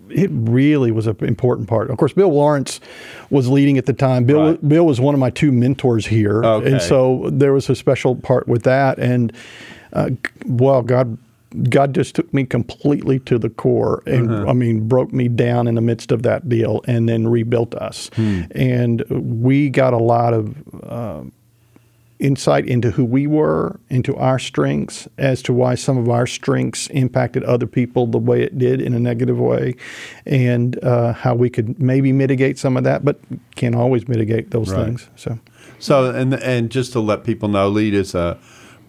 it 0.10 0.30
really 0.32 0.92
was 0.92 1.08
an 1.08 1.18
important 1.22 1.68
part. 1.68 1.90
Of 1.90 1.98
course, 1.98 2.14
Bill 2.14 2.30
Lawrence 2.32 2.80
was 3.30 3.50
leading 3.50 3.78
at 3.78 3.86
the 3.86 3.94
time. 3.94 4.24
Bill, 4.24 4.52
Right. 4.52 4.70
Bill 4.70 4.86
was 4.86 5.02
one 5.02 5.14
of 5.14 5.20
my 5.20 5.32
two 5.32 5.52
mentors 5.52 6.06
here. 6.06 6.44
Okay. 6.46 6.72
And 6.72 6.82
so 6.82 7.30
there 7.32 7.52
was 7.52 7.70
a 7.70 7.76
special 7.76 8.16
part 8.16 8.48
with 8.48 8.64
that. 8.64 9.00
And, 9.00 9.34
uh, 9.92 10.12
well, 10.46 10.82
God. 10.82 11.18
God 11.64 11.94
just 11.96 12.16
took 12.16 12.34
me 12.34 12.46
completely 12.46 13.20
to 13.20 13.38
the 13.38 13.50
core, 13.50 14.04
and 14.06 14.48
I 14.48 14.54
mean, 14.54 14.88
broke 14.88 15.14
me 15.14 15.28
down 15.28 15.68
in 15.68 15.76
the 15.76 15.82
midst 15.82 16.12
of 16.12 16.24
that 16.24 16.48
deal, 16.50 16.82
and 16.88 17.08
then 17.10 17.28
rebuilt 17.28 17.76
us. 17.76 18.10
And 18.52 19.04
we 19.10 19.70
got 19.70 19.94
a 19.94 19.98
lot 19.98 20.34
of 20.34 20.56
uh, 20.84 21.24
insight 22.20 22.66
into 22.66 22.92
who 22.92 23.04
we 23.04 23.28
were, 23.28 23.80
into 23.90 24.16
our 24.16 24.40
strengths, 24.40 25.08
as 25.18 25.42
to 25.44 25.54
why 25.54 25.76
some 25.76 25.98
of 25.98 26.10
our 26.10 26.26
strengths 26.26 26.88
impacted 26.88 27.44
other 27.44 27.68
people 27.68 28.08
the 28.08 28.18
way 28.18 28.42
it 28.42 28.58
did 28.58 28.80
in 28.82 28.94
a 28.94 29.00
negative 29.00 29.38
way, 29.40 29.76
and 30.26 30.82
uh, 30.84 31.14
how 31.14 31.36
we 31.36 31.50
could 31.50 31.80
maybe 31.80 32.12
mitigate 32.12 32.58
some 32.58 32.78
of 32.78 32.84
that, 32.86 33.04
but 33.04 33.20
can't 33.56 33.76
always 33.76 34.08
mitigate 34.08 34.52
those 34.52 34.72
Right. 34.72 34.86
things. 34.86 35.10
So, 35.16 35.40
So 35.80 36.10
and 36.12 36.34
and 36.36 36.70
just 36.72 36.94
to 36.94 37.00
let 37.02 37.24
people 37.24 37.50
know, 37.50 37.68
Lead 37.70 37.94
is 37.94 38.16
a 38.16 38.38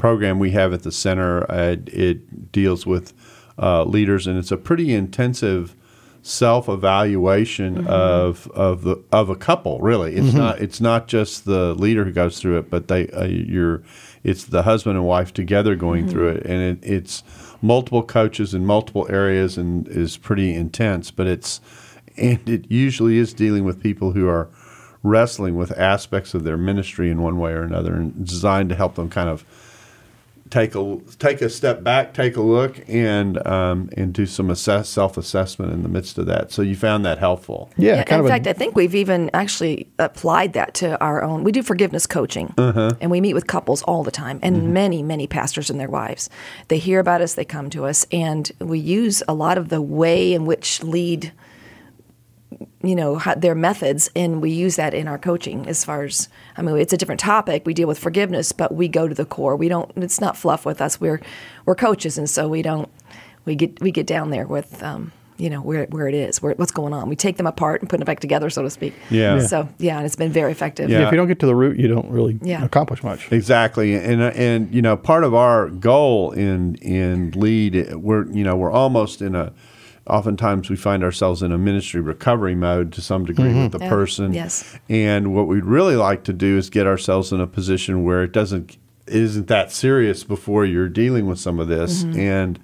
program 0.06 0.38
we 0.38 0.52
have 0.52 0.72
at 0.72 0.84
the 0.84 0.92
center. 0.92 1.50
Uh, 1.50 1.74
it 1.88 2.52
deals 2.52 2.86
with 2.86 3.12
uh, 3.58 3.82
leaders, 3.82 4.28
and 4.28 4.38
it's 4.38 4.52
a 4.52 4.56
pretty 4.56 4.94
intensive 4.94 5.74
self 6.22 6.68
evaluation 6.68 7.88
of 7.88 8.48
of 8.52 8.82
the 8.84 9.02
of 9.10 9.30
a 9.30 9.34
couple. 9.34 9.80
Really, 9.80 10.14
it's 10.14 10.32
not 10.32 10.60
it's 10.60 10.80
not 10.80 11.08
just 11.08 11.44
the 11.44 11.74
leader 11.74 12.04
who 12.04 12.12
goes 12.12 12.40
through 12.40 12.58
it, 12.58 12.70
but 12.70 12.86
they 12.86 13.08
uh, 13.08 13.24
you're 13.24 13.82
it's 14.22 14.44
the 14.44 14.62
husband 14.62 14.96
and 14.96 15.04
wife 15.04 15.34
together 15.34 15.74
going 15.74 16.06
through 16.06 16.28
it, 16.28 16.46
and 16.46 16.62
it, 16.62 16.88
it's 16.88 17.24
multiple 17.60 18.04
coaches 18.04 18.54
in 18.54 18.64
multiple 18.64 19.08
areas, 19.10 19.58
and 19.58 19.88
is 19.88 20.16
pretty 20.16 20.54
intense. 20.54 21.10
But 21.10 21.26
it's 21.26 21.60
and 22.16 22.48
it 22.48 22.70
usually 22.70 23.18
is 23.18 23.34
dealing 23.34 23.64
with 23.64 23.82
people 23.82 24.12
who 24.12 24.28
are 24.28 24.48
wrestling 25.02 25.56
with 25.56 25.76
aspects 25.76 26.32
of 26.32 26.44
their 26.44 26.56
ministry 26.56 27.10
in 27.10 27.22
one 27.22 27.38
way 27.38 27.50
or 27.50 27.62
another 27.62 27.94
and 27.94 28.24
designed 28.24 28.68
to 28.68 28.76
help 28.76 28.94
them 28.94 29.10
kind 29.10 29.28
of 29.28 29.44
take 30.50 30.74
a 30.74 30.98
take 31.18 31.40
a 31.42 31.50
step 31.50 31.82
back, 31.82 32.14
take 32.14 32.36
a 32.36 32.42
look, 32.42 32.80
and 32.88 33.44
um, 33.46 33.90
and 33.96 34.12
do 34.12 34.26
some 34.26 34.50
assess 34.50 34.88
self 34.88 35.16
assessment 35.16 35.72
in 35.72 35.82
the 35.82 35.88
midst 35.88 36.18
of 36.18 36.26
that. 36.26 36.52
So 36.52 36.62
you 36.62 36.76
found 36.76 37.04
that 37.04 37.18
helpful. 37.18 37.70
Yeah, 37.76 38.02
kind 38.04 38.20
in 38.20 38.26
of. 38.26 38.30
fact, 38.30 38.46
a, 38.46 38.50
I 38.50 38.52
think 38.52 38.76
we've 38.76 38.94
even 38.94 39.30
actually 39.34 39.88
applied 39.98 40.52
that 40.54 40.74
to 40.74 41.00
our 41.00 41.22
own. 41.22 41.44
We 41.44 41.52
do 41.52 41.62
forgiveness 41.62 42.06
coaching, 42.06 42.52
and 42.56 43.10
we 43.10 43.20
meet 43.20 43.34
with 43.34 43.46
couples 43.46 43.82
all 43.82 44.02
the 44.02 44.10
time, 44.10 44.38
and 44.42 44.72
many, 44.72 45.02
many 45.02 45.26
pastors 45.26 45.70
and 45.70 45.78
their 45.80 45.90
wives. 45.90 46.28
They 46.68 46.78
hear 46.78 47.00
about 47.00 47.20
us, 47.20 47.34
they 47.34 47.44
come 47.44 47.70
to 47.70 47.86
us, 47.86 48.06
and 48.12 48.50
we 48.58 48.78
use 48.78 49.22
a 49.28 49.34
lot 49.34 49.58
of 49.58 49.68
the 49.68 49.82
way 49.82 50.32
in 50.32 50.46
which 50.46 50.82
lead, 50.82 51.32
you 52.82 52.94
know, 52.94 53.16
how, 53.16 53.34
their 53.34 53.54
methods, 53.54 54.10
and 54.14 54.40
we 54.42 54.50
use 54.50 54.76
that 54.76 54.94
in 54.94 55.08
our 55.08 55.18
coaching. 55.18 55.66
As 55.66 55.84
far 55.84 56.04
as, 56.04 56.28
I 56.56 56.62
mean, 56.62 56.76
it's 56.76 56.92
a 56.92 56.96
different 56.96 57.20
topic. 57.20 57.62
We 57.66 57.74
deal 57.74 57.88
with 57.88 57.98
forgiveness, 57.98 58.52
but 58.52 58.74
we 58.74 58.86
go 58.88 59.08
to 59.08 59.14
the 59.14 59.24
core. 59.24 59.56
We 59.56 59.68
don't. 59.68 59.90
It's 59.96 60.20
not 60.20 60.36
fluff 60.36 60.66
with 60.66 60.80
us. 60.80 61.00
We're 61.00 61.20
we're 61.64 61.74
coaches, 61.74 62.18
and 62.18 62.28
so 62.28 62.48
we 62.48 62.62
don't. 62.62 62.88
We 63.44 63.54
get 63.54 63.80
we 63.80 63.90
get 63.90 64.06
down 64.06 64.30
there 64.30 64.46
with. 64.46 64.82
Um, 64.82 65.12
you 65.38 65.50
know 65.50 65.60
where, 65.60 65.84
where 65.90 66.08
it 66.08 66.14
is, 66.14 66.40
where 66.40 66.54
what's 66.54 66.72
going 66.72 66.94
on. 66.94 67.10
We 67.10 67.14
take 67.16 67.36
them 67.36 67.46
apart 67.46 67.82
and 67.82 67.90
put 67.90 67.98
them 67.98 68.06
back 68.06 68.20
together, 68.20 68.48
so 68.48 68.62
to 68.62 68.70
speak. 68.70 68.94
Yeah. 69.10 69.36
Yeah. 69.36 69.46
So 69.46 69.68
yeah, 69.78 69.98
and 69.98 70.06
it's 70.06 70.16
been 70.16 70.32
very 70.32 70.50
effective. 70.50 70.88
Yeah. 70.88 71.04
if 71.04 71.10
you 71.12 71.16
don't 71.18 71.28
get 71.28 71.40
to 71.40 71.46
the 71.46 71.54
root, 71.54 71.78
you 71.78 71.88
don't 71.88 72.08
really 72.10 72.38
Yeah. 72.40 72.64
accomplish 72.64 73.02
much. 73.02 73.30
Exactly, 73.30 73.94
and 73.94 74.22
and 74.22 74.74
you 74.74 74.80
know 74.80 74.96
part 74.96 75.24
of 75.24 75.34
our 75.34 75.68
goal 75.68 76.30
in 76.32 76.76
in 76.76 77.32
lead, 77.32 77.94
we're 77.96 78.26
you 78.32 78.44
know 78.44 78.56
we're 78.56 78.70
almost 78.72 79.20
in 79.20 79.34
a. 79.34 79.52
Oftentimes 80.08 80.70
we 80.70 80.76
find 80.76 81.02
ourselves 81.02 81.42
in 81.42 81.50
a 81.52 81.58
ministry 81.58 82.00
recovery 82.00 82.54
mode 82.54 82.92
to 82.92 83.00
some 83.00 83.24
degree 83.24 83.52
with 83.54 83.72
the 83.72 83.78
Yeah. 83.80 83.88
person. 83.88 84.32
Yes. 84.32 84.78
And 84.88 85.34
what 85.34 85.48
we'd 85.48 85.64
really 85.64 85.96
like 85.96 86.22
to 86.24 86.32
do 86.32 86.56
is 86.56 86.70
get 86.70 86.86
ourselves 86.86 87.32
in 87.32 87.40
a 87.40 87.46
position 87.46 88.04
where 88.04 88.22
it 88.22 88.32
doesn't 88.32 88.76
it 89.08 89.14
isn't 89.22 89.46
that 89.46 89.70
serious 89.70 90.24
before 90.24 90.64
you're 90.64 90.88
dealing 90.88 91.26
with 91.26 91.38
some 91.38 91.60
of 91.60 91.68
this, 91.68 92.02
and 92.02 92.58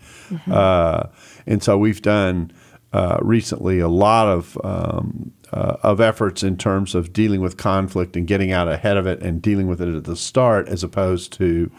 uh, 0.50 1.04
and 1.46 1.62
so 1.62 1.78
we've 1.78 2.02
done 2.02 2.50
uh, 2.92 3.18
recently 3.22 3.78
a 3.78 3.87
lot 3.88 4.26
of 4.26 4.58
um, 4.64 5.30
uh, 5.52 5.76
of 5.84 6.00
efforts 6.00 6.42
in 6.42 6.56
terms 6.56 6.96
of 6.96 7.12
dealing 7.12 7.40
with 7.40 7.56
conflict 7.56 8.16
and 8.16 8.26
getting 8.26 8.50
out 8.50 8.66
ahead 8.68 8.96
of 8.96 9.06
it 9.06 9.22
and 9.22 9.40
dealing 9.40 9.68
with 9.68 9.80
it 9.80 9.94
at 9.94 10.02
the 10.02 10.16
start, 10.16 10.68
as 10.68 10.82
opposed 10.82 11.32
to, 11.34 11.70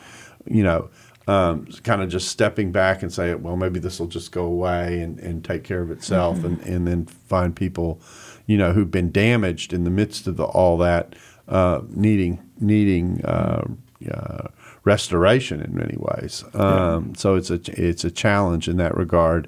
you 0.49 0.63
know. 0.63 0.89
Um, 1.25 1.67
kind 1.83 2.01
of 2.01 2.09
just 2.09 2.27
stepping 2.27 2.73
back 2.73 3.01
and 3.01 3.13
say, 3.13 3.33
well, 3.35 3.55
maybe 3.55 3.79
this 3.79 3.97
will 3.97 4.07
just 4.07 4.33
go 4.33 4.43
away 4.43 4.99
and, 4.99 5.17
and 5.19 5.41
take 5.41 5.63
care 5.63 5.81
of 5.81 5.89
itself, 5.89 6.43
and, 6.43 6.59
and 6.63 6.85
then 6.85 7.05
find 7.05 7.55
people, 7.55 8.01
you 8.45 8.57
know, 8.57 8.73
who've 8.73 8.91
been 8.91 9.09
damaged 9.09 9.71
in 9.71 9.85
the 9.85 9.89
midst 9.89 10.27
of 10.27 10.35
the, 10.35 10.43
all 10.43 10.77
that, 10.79 11.15
uh, 11.47 11.79
needing 11.89 12.39
needing 12.59 13.23
uh, 13.23 13.65
uh, 14.11 14.47
restoration 14.83 15.61
in 15.61 15.73
many 15.73 15.95
ways. 15.97 16.43
Um, 16.53 17.15
So 17.15 17.35
it's 17.35 17.49
a 17.49 17.59
it's 17.81 18.03
a 18.03 18.11
challenge 18.11 18.67
in 18.67 18.77
that 18.77 18.97
regard. 18.97 19.47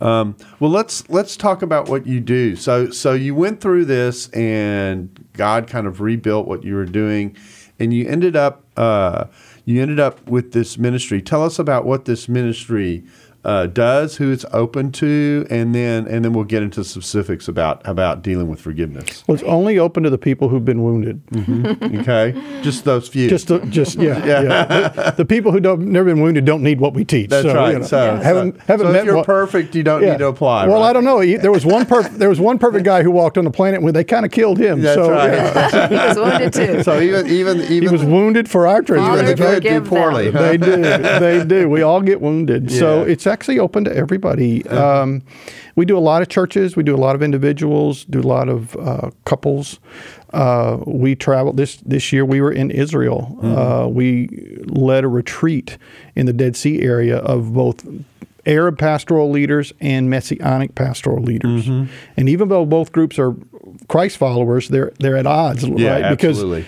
Um, 0.00 0.36
well, 0.58 0.72
let's 0.72 1.08
let's 1.08 1.36
talk 1.36 1.62
about 1.62 1.88
what 1.88 2.04
you 2.04 2.18
do. 2.18 2.56
So 2.56 2.90
so 2.90 3.12
you 3.12 3.36
went 3.36 3.60
through 3.60 3.84
this, 3.84 4.28
and 4.30 5.08
God 5.34 5.68
kind 5.68 5.86
of 5.86 6.00
rebuilt 6.00 6.48
what 6.48 6.64
you 6.64 6.74
were 6.74 6.84
doing, 6.84 7.36
and 7.78 7.94
you 7.94 8.08
ended 8.08 8.34
up 8.34 8.64
uh, 8.76 9.26
you 9.64 9.80
ended 9.80 10.00
up 10.00 10.28
with 10.28 10.52
this 10.52 10.78
ministry. 10.78 11.22
Tell 11.22 11.44
us 11.44 11.58
about 11.58 11.84
what 11.84 12.04
this 12.04 12.28
ministry 12.28 13.04
uh, 13.44 13.66
does, 13.66 14.16
who 14.16 14.30
it's 14.30 14.44
open 14.52 14.92
to, 14.92 15.46
and 15.50 15.74
then 15.74 16.06
and 16.06 16.24
then 16.24 16.32
we'll 16.32 16.44
get 16.44 16.62
into 16.62 16.84
specifics 16.84 17.48
about 17.48 17.80
about 17.86 18.22
dealing 18.22 18.48
with 18.48 18.60
forgiveness. 18.60 19.24
Well, 19.26 19.34
it's 19.34 19.44
only 19.44 19.78
open 19.78 20.02
to 20.04 20.10
the 20.10 20.18
people 20.18 20.48
who've 20.48 20.64
been 20.64 20.82
wounded. 20.82 21.20
Okay, 21.82 22.32
just 22.62 22.84
those 22.84 23.08
few. 23.08 23.28
Just, 23.28 23.48
the, 23.48 23.58
just 23.66 23.94
yeah, 23.98 24.24
yeah. 24.24 24.88
The, 24.88 25.14
the 25.18 25.24
people 25.24 25.52
who 25.52 25.60
don't 25.60 25.80
never 25.86 26.06
been 26.12 26.22
wounded 26.22 26.44
don't 26.44 26.62
need 26.62 26.80
what 26.80 26.94
we 26.94 27.04
teach. 27.04 27.30
That's 27.30 27.46
so, 27.46 27.54
right. 27.54 27.72
you 27.72 27.78
know, 27.80 27.84
So, 27.84 28.16
haven't 28.16 28.56
so, 28.58 28.62
haven't 28.66 28.86
so 28.86 28.92
met 28.92 29.00
if 29.00 29.04
you're 29.06 29.16
what- 29.16 29.26
perfect, 29.26 29.74
you 29.74 29.82
don't 29.82 30.02
yeah. 30.02 30.12
need 30.12 30.18
to 30.18 30.28
apply. 30.28 30.66
Well, 30.68 30.80
right? 30.80 30.90
I 30.90 30.92
don't 30.92 31.04
know. 31.04 31.20
He- 31.20 31.36
There 31.36 31.52
was 31.52 31.66
one 31.66 31.86
perfect. 31.86 32.18
There 32.18 32.28
was 32.28 32.40
one 32.40 32.58
perfect 32.58 32.84
guy 32.84 33.02
who 33.02 33.10
walked 33.10 33.38
on 33.38 33.44
the 33.44 33.50
planet 33.50 33.82
when 33.82 33.94
they 33.94 34.04
kind 34.04 34.24
of 34.24 34.30
killed 34.32 34.58
him. 34.58 34.80
That's 34.82 34.94
so 34.96 35.10
right. 35.10 35.32
yeah, 35.32 35.88
he 35.88 35.94
was 35.96 36.16
wounded 36.16 36.52
too. 36.52 36.82
So 36.82 37.00
even 37.00 37.26
even 37.26 37.42
even 37.58 37.66
he 37.66 37.76
even 37.78 37.92
was 37.92 38.04
wounded 38.04 38.48
for 38.48 38.66
our 38.68 38.82
Father, 38.82 39.22
the 39.22 39.34
transgressions. 39.34 39.62
good 39.62 39.84
do 39.84 39.88
poorly. 39.90 40.30
huh? 40.30 40.42
They 40.42 40.56
do. 40.56 40.76
They 40.82 41.44
do. 41.44 41.68
We 41.68 41.82
all 41.82 42.00
get 42.00 42.20
wounded. 42.20 42.70
So 42.82 43.02
it's 43.02 43.26
actually 43.32 43.58
open 43.58 43.84
to 43.84 43.96
everybody. 43.96 44.66
Um, 44.68 45.22
we 45.74 45.84
do 45.84 45.96
a 45.96 46.00
lot 46.00 46.22
of 46.22 46.28
churches. 46.28 46.76
We 46.76 46.82
do 46.82 46.94
a 46.94 46.98
lot 46.98 47.14
of 47.14 47.22
individuals. 47.22 48.04
Do 48.04 48.20
a 48.20 48.28
lot 48.36 48.48
of 48.48 48.76
uh, 48.76 49.10
couples. 49.24 49.80
Uh, 50.32 50.78
we 50.86 51.14
traveled 51.14 51.56
this 51.56 51.76
this 51.76 52.12
year. 52.12 52.24
We 52.24 52.40
were 52.40 52.52
in 52.52 52.70
Israel. 52.70 53.38
Uh, 53.42 53.88
we 53.88 54.28
led 54.66 55.04
a 55.04 55.08
retreat 55.08 55.78
in 56.14 56.26
the 56.26 56.32
Dead 56.32 56.56
Sea 56.56 56.82
area 56.82 57.18
of 57.18 57.52
both. 57.52 57.84
Arab 58.44 58.76
pastoral 58.78 59.30
leaders 59.30 59.72
and 59.80 60.10
Messianic 60.10 60.74
pastoral 60.74 61.22
leaders, 61.22 61.68
and 61.68 62.28
even 62.28 62.48
though 62.48 62.64
both 62.66 62.90
groups 62.92 63.18
are 63.18 63.34
Christ 63.88 64.16
followers, 64.16 64.68
they're 64.68 64.92
they're 64.98 65.16
at 65.16 65.26
odds, 65.26 65.64
Yeah, 65.64 66.00
right? 66.00 66.10
Because 66.10 66.40
the 66.40 66.64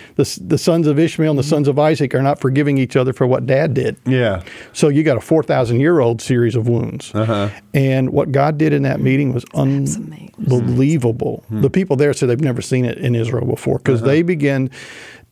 the 0.46 0.58
sons 0.58 0.86
of 0.86 0.98
Ishmael 0.98 1.30
and 1.30 1.38
the 1.38 1.42
sons 1.42 1.66
of 1.68 1.78
Isaac 1.78 2.14
are 2.14 2.22
not 2.22 2.38
forgiving 2.40 2.78
each 2.78 2.94
other 2.96 3.12
for 3.12 3.26
what 3.26 3.46
Dad 3.46 3.74
did. 3.74 3.96
yeah. 4.06 4.42
So 4.72 4.88
you 4.88 5.02
got 5.02 5.16
a 5.16 5.20
4,000 5.20 5.80
year 5.80 5.98
old 6.00 6.22
series 6.22 6.54
of 6.56 6.68
wounds. 6.68 7.12
Uh-huh. 7.14 7.50
And 7.74 8.10
what 8.10 8.30
God 8.32 8.56
did 8.56 8.72
in 8.72 8.82
that 8.84 9.00
meeting 9.00 9.32
was 9.34 9.44
amazing. 9.54 10.32
unbelievable. 10.38 11.44
The 11.50 11.70
people 11.70 11.96
there 11.96 12.12
said 12.12 12.28
they've 12.28 12.40
never 12.40 12.62
seen 12.62 12.84
it 12.84 12.98
in 12.98 13.14
Israel 13.16 13.46
before 13.46 13.78
because 13.78 14.02
they 14.02 14.22
begin 14.22 14.70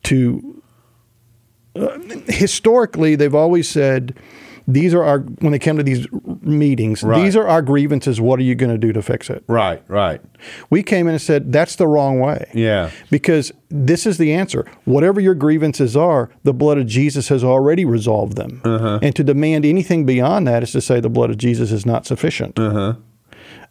to. 0.04 0.62
Uh, 1.74 1.98
historically, 2.28 3.14
they've 3.16 3.34
always 3.34 3.66
said, 3.68 4.14
these 4.66 4.94
are 4.94 5.02
our, 5.02 5.18
when 5.20 5.52
they 5.52 5.58
come 5.58 5.76
to 5.76 5.82
these 5.82 6.06
meetings, 6.40 7.02
Right. 7.02 7.22
these 7.22 7.36
are 7.36 7.46
our 7.46 7.62
grievances. 7.62 8.20
What 8.20 8.38
are 8.38 8.42
you 8.42 8.54
going 8.54 8.72
to 8.72 8.78
do 8.78 8.92
to 8.92 9.02
fix 9.02 9.30
it? 9.30 9.44
Right. 9.46 9.82
Right. 9.88 10.20
We 10.70 10.82
came 10.82 11.06
in 11.06 11.14
and 11.14 11.22
said, 11.22 11.52
that's 11.52 11.76
the 11.76 11.86
wrong 11.86 12.20
way. 12.20 12.50
Yeah. 12.54 12.90
Because 13.10 13.52
this 13.70 14.06
is 14.06 14.18
the 14.18 14.32
answer. 14.32 14.66
Whatever 14.84 15.20
your 15.20 15.34
grievances 15.34 15.96
are, 15.96 16.30
the 16.42 16.52
blood 16.52 16.78
of 16.78 16.86
Jesus 16.86 17.28
has 17.28 17.42
already 17.44 17.84
resolved 17.84 18.36
them. 18.36 18.60
Uh-huh. 18.64 18.98
And 19.02 19.14
to 19.16 19.24
demand 19.24 19.64
anything 19.64 20.04
beyond 20.06 20.46
that 20.48 20.62
is 20.62 20.72
to 20.72 20.80
say 20.80 21.00
the 21.00 21.08
blood 21.08 21.30
of 21.30 21.38
Jesus 21.38 21.72
is 21.72 21.86
not 21.86 22.06
sufficient. 22.06 22.58
Uh-huh. 22.58 22.94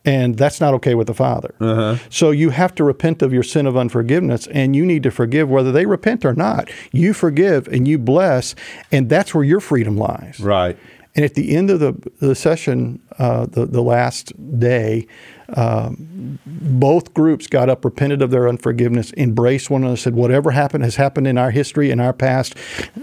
And 0.04 0.36
that's 0.36 0.60
not 0.60 0.74
okay 0.76 0.96
with 0.96 1.08
the 1.08 1.14
Father. 1.14 1.54
Uh-huh. 1.60 1.98
So 2.10 2.32
you 2.32 2.50
have 2.50 2.74
to 2.76 2.84
repent 2.84 3.22
of 3.22 3.32
your 3.32 3.44
sin 3.44 3.68
of 3.68 3.78
unforgiveness, 3.78 4.48
and 4.48 4.76
you 4.76 4.86
need 4.86 5.04
to 5.04 5.12
forgive 5.12 5.50
whether 5.50 5.72
they 5.72 5.86
repent 5.86 6.26
or 6.26 6.34
not. 6.34 6.70
You 6.92 7.14
forgive 7.14 7.68
and 7.68 7.88
you 7.88 8.00
bless, 8.00 8.56
and 8.92 9.10
that's 9.10 9.36
where 9.36 9.44
your 9.44 9.60
freedom 9.60 9.98
lies. 9.98 10.40
Right. 10.40 10.78
And 11.14 11.26
at 11.26 11.34
the 11.34 11.56
end 11.56 11.70
of 11.70 11.80
the, 11.80 11.94
the 12.20 12.36
session, 12.36 13.02
uh, 13.20 13.46
the, 13.46 13.66
the 13.66 13.82
last 13.82 14.32
day, 14.60 15.08
um, 15.50 16.40
both 16.46 17.14
groups 17.14 17.48
got 17.48 17.70
up, 17.70 17.84
repented 17.84 18.22
of 18.22 18.32
their 18.32 18.48
unforgiveness, 18.48 19.12
embraced 19.18 19.70
one 19.70 19.82
another, 19.82 19.98
said, 19.98 20.16
Whatever 20.16 20.52
happened 20.52 20.86
has 20.86 20.96
happened 20.96 21.28
in 21.28 21.38
our 21.38 21.52
history, 21.52 21.92
in 21.92 22.00
our 22.00 22.14
past, 22.14 22.56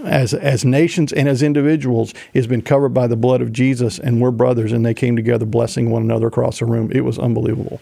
as, 0.03 0.33
as 0.33 0.65
nations 0.65 1.13
and 1.13 1.29
as 1.29 1.43
individuals, 1.43 2.13
has 2.33 2.47
been 2.47 2.63
covered 2.63 2.89
by 2.89 3.05
the 3.05 3.15
blood 3.15 3.41
of 3.41 3.53
Jesus, 3.53 3.99
and 3.99 4.19
we're 4.19 4.31
brothers. 4.31 4.71
And 4.71 4.83
they 4.83 4.95
came 4.95 5.15
together, 5.15 5.45
blessing 5.45 5.91
one 5.91 6.01
another 6.01 6.27
across 6.27 6.59
the 6.59 6.65
room. 6.65 6.91
It 6.91 7.01
was 7.01 7.19
unbelievable. 7.19 7.79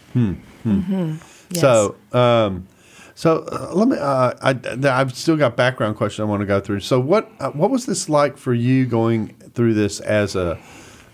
Yes. 1.51 1.61
So, 1.61 1.95
um, 2.11 2.67
so 3.15 3.45
uh, 3.51 3.71
let 3.73 3.87
me. 3.87 3.97
Uh, 3.97 4.33
I 4.41 4.59
I've 4.83 5.15
still 5.15 5.37
got 5.37 5.55
background 5.55 5.95
questions 5.95 6.19
I 6.19 6.29
want 6.29 6.41
to 6.41 6.45
go 6.45 6.59
through. 6.59 6.81
So, 6.81 6.99
what 6.99 7.31
uh, 7.39 7.51
what 7.51 7.71
was 7.71 7.85
this 7.85 8.09
like 8.09 8.37
for 8.37 8.53
you 8.53 8.85
going 8.85 9.35
through 9.57 9.73
this 9.73 9.99
as 9.99 10.35
a, 10.37 10.57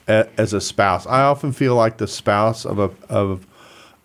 a 0.08 0.28
as 0.38 0.54
a 0.54 0.62
spouse? 0.62 1.08
I 1.08 1.22
often 1.22 1.52
feel 1.52 1.76
like 1.76 1.98
the 1.98 2.08
spouse 2.08 2.66
of 2.66 2.78
a 2.78 2.92
of 3.10 3.48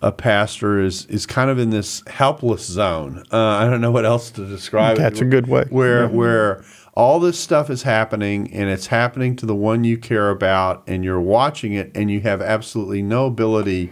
a 0.01 0.13
pastor 0.13 0.81
is 0.81 1.05
is 1.07 1.27
kind 1.27 1.51
of 1.51 1.59
in 1.59 1.69
this 1.71 2.03
helpless 2.07 2.65
zone. 2.65 3.25
Uh, 3.31 3.37
I 3.37 3.69
don't 3.69 3.83
know 3.83 3.91
what 3.91 4.07
else 4.07 4.31
to 4.31 4.47
describe 4.47 4.97
it. 4.97 5.01
That's 5.01 5.21
a 5.21 5.27
good 5.27 5.49
way. 5.49 5.65
Where 5.69 6.09
where 6.09 6.65
all 6.95 7.21
this 7.21 7.39
stuff 7.39 7.69
is 7.69 7.83
happening 7.83 8.53
and 8.55 8.71
it's 8.71 8.87
happening 8.87 9.37
to 9.37 9.47
the 9.47 9.55
one 9.55 9.85
you 9.85 9.99
care 9.99 10.31
about, 10.31 10.85
and 10.87 11.05
you're 11.05 11.21
watching 11.21 11.75
it, 11.75 11.91
and 11.95 12.11
you 12.11 12.21
have 12.21 12.41
absolutely 12.41 13.03
no 13.03 13.27
ability 13.27 13.91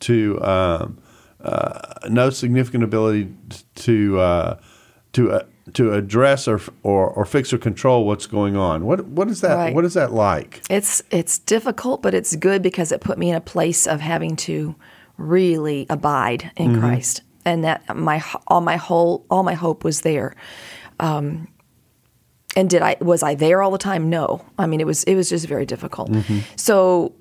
to. 0.00 0.40
Um, 0.42 0.98
uh, 1.40 1.80
no 2.08 2.30
significant 2.30 2.82
ability 2.82 3.32
to 3.76 4.18
uh, 4.18 4.60
to 5.12 5.30
uh, 5.30 5.42
to 5.74 5.92
address 5.94 6.48
or, 6.48 6.60
or 6.82 7.08
or 7.10 7.24
fix 7.24 7.52
or 7.52 7.58
control 7.58 8.04
what's 8.06 8.26
going 8.26 8.56
on. 8.56 8.84
What 8.84 9.06
what 9.06 9.28
is 9.28 9.40
that? 9.40 9.54
Right. 9.54 9.74
What 9.74 9.84
is 9.84 9.94
that 9.94 10.12
like? 10.12 10.62
It's 10.70 11.02
it's 11.10 11.38
difficult, 11.38 12.02
but 12.02 12.14
it's 12.14 12.36
good 12.36 12.62
because 12.62 12.92
it 12.92 13.00
put 13.00 13.18
me 13.18 13.30
in 13.30 13.36
a 13.36 13.40
place 13.40 13.86
of 13.86 14.00
having 14.00 14.36
to 14.36 14.74
really 15.16 15.86
abide 15.90 16.50
in 16.56 16.72
Mm-hmm. 16.72 16.80
Christ, 16.80 17.22
and 17.44 17.64
that 17.64 17.96
my 17.96 18.22
all 18.46 18.60
my 18.60 18.76
whole 18.76 19.24
all 19.30 19.42
my 19.42 19.54
hope 19.54 19.84
was 19.84 20.02
there. 20.02 20.34
Um, 21.00 21.48
and 22.56 22.68
did 22.68 22.82
I 22.82 22.96
was 23.00 23.22
I 23.22 23.34
there 23.34 23.62
all 23.62 23.70
the 23.70 23.78
time? 23.78 24.10
No. 24.10 24.44
I 24.58 24.66
mean, 24.66 24.80
it 24.80 24.86
was 24.86 25.04
it 25.04 25.14
was 25.14 25.28
just 25.28 25.46
very 25.46 25.66
difficult. 25.66 26.10
Mm-hmm. 26.10 26.38
So 26.56 27.14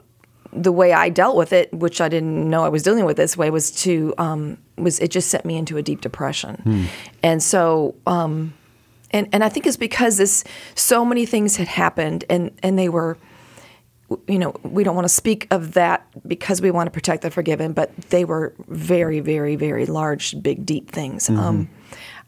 the 0.54 0.72
way 0.72 0.94
I 0.94 1.10
dealt 1.10 1.36
with 1.36 1.54
it, 1.54 1.74
which 1.74 2.00
I 2.02 2.10
didn't 2.10 2.50
know 2.50 2.64
I 2.64 2.70
was 2.70 2.84
dealing 2.84 3.06
with 3.06 3.18
this 3.18 3.36
way, 3.38 3.50
was 3.50 3.72
to 3.84 4.14
um, 4.18 4.58
was 4.78 5.00
it 5.00 5.12
just 5.12 5.30
sent 5.30 5.46
me 5.46 5.58
into 5.58 5.78
a 5.78 5.82
deep 5.82 6.02
depression, 6.02 6.56
Hmm. 6.64 6.84
and 7.24 7.44
so. 7.44 7.96
Um, 8.06 8.54
and 9.12 9.30
and 9.32 9.42
I 9.42 9.48
think 9.50 9.66
it's 9.66 9.78
because 9.78 10.18
this 10.18 10.44
so 10.76 11.06
many 11.06 11.26
things 11.26 11.56
had 11.56 11.68
happened, 11.70 12.26
and 12.30 12.52
and 12.64 12.78
they 12.78 12.90
were. 12.90 13.18
You 14.28 14.40
know, 14.40 14.56
we 14.64 14.86
don't 14.86 14.96
want 14.96 15.04
to 15.04 15.14
speak 15.14 15.48
of 15.52 15.74
that 15.74 16.08
because 16.26 16.62
we 16.62 16.72
want 16.72 16.88
to 16.88 16.92
protect 16.92 17.24
the 17.24 17.30
forgiven, 17.30 17.74
but 17.74 17.94
they 18.10 18.24
were 18.24 18.54
very, 18.70 19.20
very, 19.20 19.58
very 19.58 19.86
large, 19.86 20.42
big, 20.42 20.66
deep 20.66 20.90
things. 20.92 21.30
Um, 21.30 21.70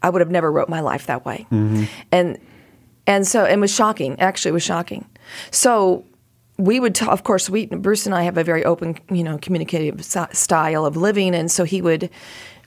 I 0.02 0.10
would 0.10 0.20
have 0.20 0.30
never 0.30 0.52
wrote 0.52 0.68
my 0.68 0.80
life 0.80 1.06
that 1.06 1.24
way, 1.24 1.46
and 1.50 2.38
and 3.06 3.26
so 3.26 3.44
it 3.44 3.56
was 3.58 3.74
shocking. 3.74 4.20
Actually, 4.20 4.50
it 4.50 4.52
was 4.52 4.62
shocking. 4.62 5.06
So 5.50 6.04
we 6.60 6.78
would, 6.80 6.94
t- 6.94 7.06
of 7.06 7.24
course, 7.24 7.48
we 7.50 7.66
Bruce 7.66 8.06
and 8.06 8.14
I 8.14 8.22
have 8.22 8.36
a 8.38 8.44
very 8.44 8.64
open, 8.64 8.98
you 9.10 9.24
know, 9.24 9.38
communicative 9.38 10.00
s- 10.00 10.38
style 10.38 10.84
of 10.84 10.96
living, 10.96 11.34
and 11.34 11.50
so 11.50 11.64
he 11.64 11.80
would 11.82 12.10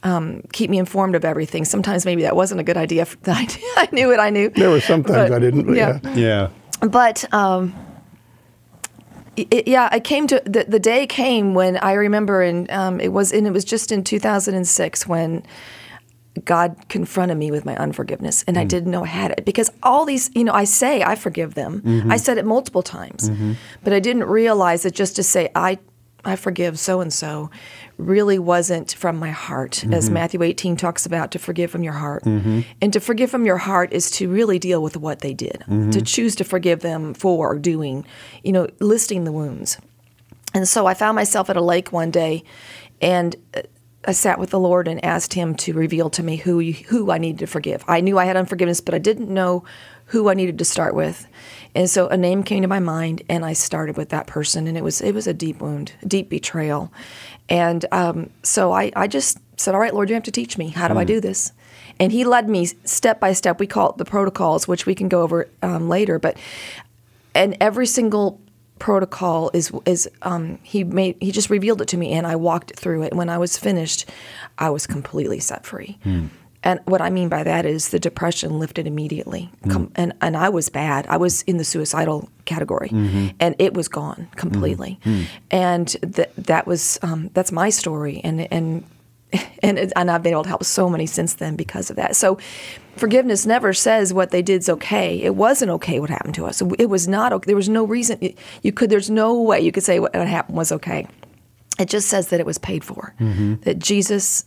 um, 0.03 0.41
keep 0.51 0.69
me 0.69 0.77
informed 0.77 1.15
of 1.15 1.23
everything. 1.23 1.63
Sometimes 1.65 2.05
maybe 2.05 2.23
that 2.23 2.35
wasn't 2.35 2.59
a 2.59 2.63
good 2.63 2.77
idea. 2.77 3.07
I 3.27 3.87
knew 3.91 4.11
it. 4.11 4.19
I 4.19 4.29
knew 4.29 4.49
There 4.49 4.69
were 4.69 4.81
some 4.81 5.03
things 5.03 5.31
I 5.31 5.39
didn't, 5.39 5.65
but 5.65 5.75
yeah. 5.75 5.99
Yeah. 6.15 6.49
but 6.81 7.31
um, 7.33 7.73
it, 9.35 9.67
yeah, 9.67 9.89
I 9.91 9.99
came 9.99 10.27
to 10.27 10.41
the, 10.45 10.65
the 10.67 10.79
day 10.79 11.07
came 11.07 11.53
when 11.53 11.77
I 11.77 11.93
remember, 11.93 12.41
and 12.41 12.69
um, 12.71 12.99
it 12.99 13.13
was, 13.13 13.31
and 13.31 13.47
it 13.47 13.51
was 13.51 13.63
just 13.63 13.91
in 13.91 14.03
2006 14.03 15.07
when 15.07 15.43
God 16.45 16.75
confronted 16.89 17.37
me 17.37 17.51
with 17.51 17.65
my 17.65 17.75
unforgiveness, 17.77 18.43
and 18.47 18.57
I 18.57 18.65
mm. 18.65 18.67
didn't 18.67 18.91
know 18.91 19.03
I 19.03 19.07
had 19.07 19.31
it. 19.31 19.45
Because 19.45 19.71
all 19.83 20.05
these, 20.05 20.31
you 20.33 20.43
know, 20.43 20.53
I 20.53 20.63
say 20.63 21.03
I 21.03 21.15
forgive 21.15 21.53
them. 21.53 21.81
Mm-hmm. 21.81 22.11
I 22.11 22.17
said 22.17 22.37
it 22.37 22.45
multiple 22.45 22.81
times, 22.81 23.29
mm-hmm. 23.29 23.53
but 23.83 23.93
I 23.93 23.99
didn't 23.99 24.23
realize 24.23 24.83
that 24.83 24.95
just 24.95 25.15
to 25.17 25.23
say 25.23 25.51
I, 25.55 25.77
I 26.25 26.35
forgive 26.35 26.79
so 26.79 27.01
and 27.01 27.13
so, 27.13 27.51
really 27.97 28.39
wasn't 28.39 28.93
from 28.93 29.17
my 29.17 29.29
heart, 29.29 29.83
as 29.85 30.05
mm-hmm. 30.05 30.15
Matthew 30.15 30.41
18 30.41 30.75
talks 30.75 31.05
about 31.05 31.31
to 31.31 31.39
forgive 31.39 31.69
from 31.69 31.83
your 31.83 31.93
heart, 31.93 32.23
and 32.25 32.93
to 32.93 32.99
forgive 32.99 33.29
from 33.29 33.45
your 33.45 33.57
heart 33.57 33.93
is 33.93 34.09
to 34.11 34.27
really 34.29 34.57
deal 34.57 34.81
with 34.81 34.97
what 34.97 35.19
they 35.19 35.33
did, 35.33 35.63
to 35.91 36.01
choose 36.01 36.35
to 36.37 36.43
forgive 36.43 36.79
them 36.79 37.13
for 37.13 37.59
doing, 37.59 38.05
you 38.43 38.51
know, 38.51 38.67
listing 38.79 39.25
the 39.25 39.31
wounds. 39.31 39.77
And 40.53 40.67
so 40.67 40.85
I 40.85 40.93
found 40.93 41.15
myself 41.15 41.49
at 41.49 41.57
a 41.57 41.61
lake 41.61 41.91
one 41.91 42.11
day, 42.11 42.43
and 43.01 43.35
uh, 43.55 43.61
I 44.05 44.11
sat 44.11 44.39
with 44.39 44.49
the 44.49 44.59
Lord 44.59 44.87
and 44.87 45.03
asked 45.03 45.33
Him 45.33 45.55
to 45.55 45.73
reveal 45.73 46.09
to 46.11 46.23
me 46.23 46.37
who 46.37 46.61
who 46.61 47.11
I 47.11 47.17
needed 47.17 47.39
to 47.39 47.47
forgive. 47.47 47.83
I 47.87 48.01
knew 48.01 48.17
I 48.17 48.25
had 48.25 48.37
unforgiveness, 48.37 48.81
but 48.81 48.93
I 48.93 48.99
didn't 48.99 49.29
know 49.29 49.63
who 50.07 50.29
I 50.29 50.33
needed 50.33 50.57
to 50.59 50.65
start 50.65 50.93
with. 50.93 51.27
And 51.73 51.89
so 51.89 52.07
a 52.07 52.17
name 52.17 52.43
came 52.43 52.61
to 52.61 52.67
my 52.67 52.79
mind, 52.79 53.23
and 53.29 53.45
I 53.45 53.53
started 53.53 53.97
with 53.97 54.09
that 54.09 54.27
person, 54.27 54.67
and 54.67 54.77
it 54.77 54.83
was 54.83 55.01
it 55.01 55.13
was 55.13 55.27
a 55.27 55.33
deep 55.33 55.61
wound, 55.61 55.93
deep 56.05 56.29
betrayal, 56.29 56.91
and 57.49 57.85
um, 57.91 58.29
so 58.43 58.71
I 58.71 58.91
I 58.95 59.07
just 59.07 59.39
said, 59.57 59.73
"All 59.73 59.81
right, 59.81 59.93
Lord, 59.93 60.09
you 60.09 60.15
have 60.15 60.23
to 60.23 60.31
teach 60.31 60.57
me. 60.57 60.69
How 60.69 60.87
do 60.87 60.97
I 60.97 61.03
do 61.03 61.19
this?" 61.19 61.51
And 61.99 62.11
He 62.11 62.25
led 62.25 62.49
me 62.49 62.65
step 62.65 63.19
by 63.19 63.33
step. 63.33 63.59
We 63.59 63.67
call 63.67 63.91
it 63.91 63.97
the 63.97 64.05
protocols, 64.05 64.67
which 64.67 64.85
we 64.85 64.95
can 64.95 65.07
go 65.09 65.21
over 65.21 65.47
um, 65.61 65.89
later, 65.89 66.19
but 66.19 66.37
and 67.35 67.57
every 67.59 67.87
single 67.87 68.39
protocol 68.83 69.49
is 69.53 69.71
is 69.85 70.09
um, 70.23 70.59
he 70.61 70.83
made 70.83 71.15
he 71.21 71.31
just 71.31 71.49
revealed 71.49 71.81
it 71.81 71.87
to 71.87 71.95
me 71.95 72.11
and 72.11 72.27
I 72.27 72.35
walked 72.35 72.75
through 72.75 73.03
it. 73.03 73.13
When 73.13 73.29
I 73.29 73.37
was 73.37 73.57
finished, 73.57 74.09
I 74.57 74.69
was 74.71 74.85
completely 74.85 75.39
set 75.39 75.65
free. 75.65 75.97
Hmm. 76.03 76.25
And 76.63 76.81
what 76.83 77.01
I 77.01 77.09
mean 77.09 77.29
by 77.29 77.43
that 77.43 77.65
is 77.65 77.89
the 77.89 77.99
depression 77.99 78.59
lifted 78.59 78.85
immediately, 78.85 79.49
hmm. 79.63 79.71
Com- 79.71 79.91
and 79.95 80.11
and 80.19 80.35
I 80.35 80.49
was 80.49 80.67
bad. 80.67 81.07
I 81.07 81.15
was 81.15 81.43
in 81.43 81.55
the 81.55 81.63
suicidal 81.63 82.27
category, 82.43 82.89
mm-hmm. 82.89 83.27
and 83.39 83.55
it 83.57 83.73
was 83.73 83.87
gone 83.87 84.27
completely. 84.35 84.99
Hmm. 85.05 85.21
And 85.49 85.87
th- 85.87 86.31
that 86.37 86.67
was 86.67 86.99
um, 87.03 87.29
that's 87.33 87.53
my 87.53 87.69
story, 87.69 88.19
and 88.21 88.51
and 88.51 88.83
and 89.63 89.79
it, 89.79 89.93
and 89.95 90.09
I've 90.09 90.23
been 90.23 90.33
able 90.33 90.43
to 90.43 90.49
help 90.49 90.63
so 90.63 90.89
many 90.89 91.05
since 91.05 91.35
then 91.35 91.55
because 91.55 91.89
of 91.89 91.95
that. 91.95 92.15
So, 92.15 92.37
forgiveness 92.97 93.45
never 93.45 93.73
says 93.73 94.13
what 94.13 94.31
they 94.31 94.41
did's 94.41 94.69
okay. 94.69 95.21
It 95.21 95.35
wasn't 95.35 95.71
okay 95.71 95.99
what 95.99 96.09
happened 96.09 96.35
to 96.35 96.45
us. 96.45 96.61
It 96.79 96.89
was 96.89 97.07
not 97.07 97.33
okay. 97.33 97.47
There 97.47 97.55
was 97.55 97.69
no 97.69 97.85
reason 97.85 98.35
you 98.61 98.71
could. 98.71 98.89
There's 98.89 99.09
no 99.09 99.41
way 99.41 99.61
you 99.61 99.71
could 99.71 99.83
say 99.83 99.99
what 99.99 100.13
happened 100.15 100.57
was 100.57 100.71
okay. 100.71 101.07
It 101.79 101.89
just 101.89 102.07
says 102.07 102.29
that 102.29 102.39
it 102.39 102.45
was 102.45 102.57
paid 102.57 102.83
for. 102.83 103.15
Mm-hmm. 103.19 103.55
That 103.61 103.79
Jesus 103.79 104.45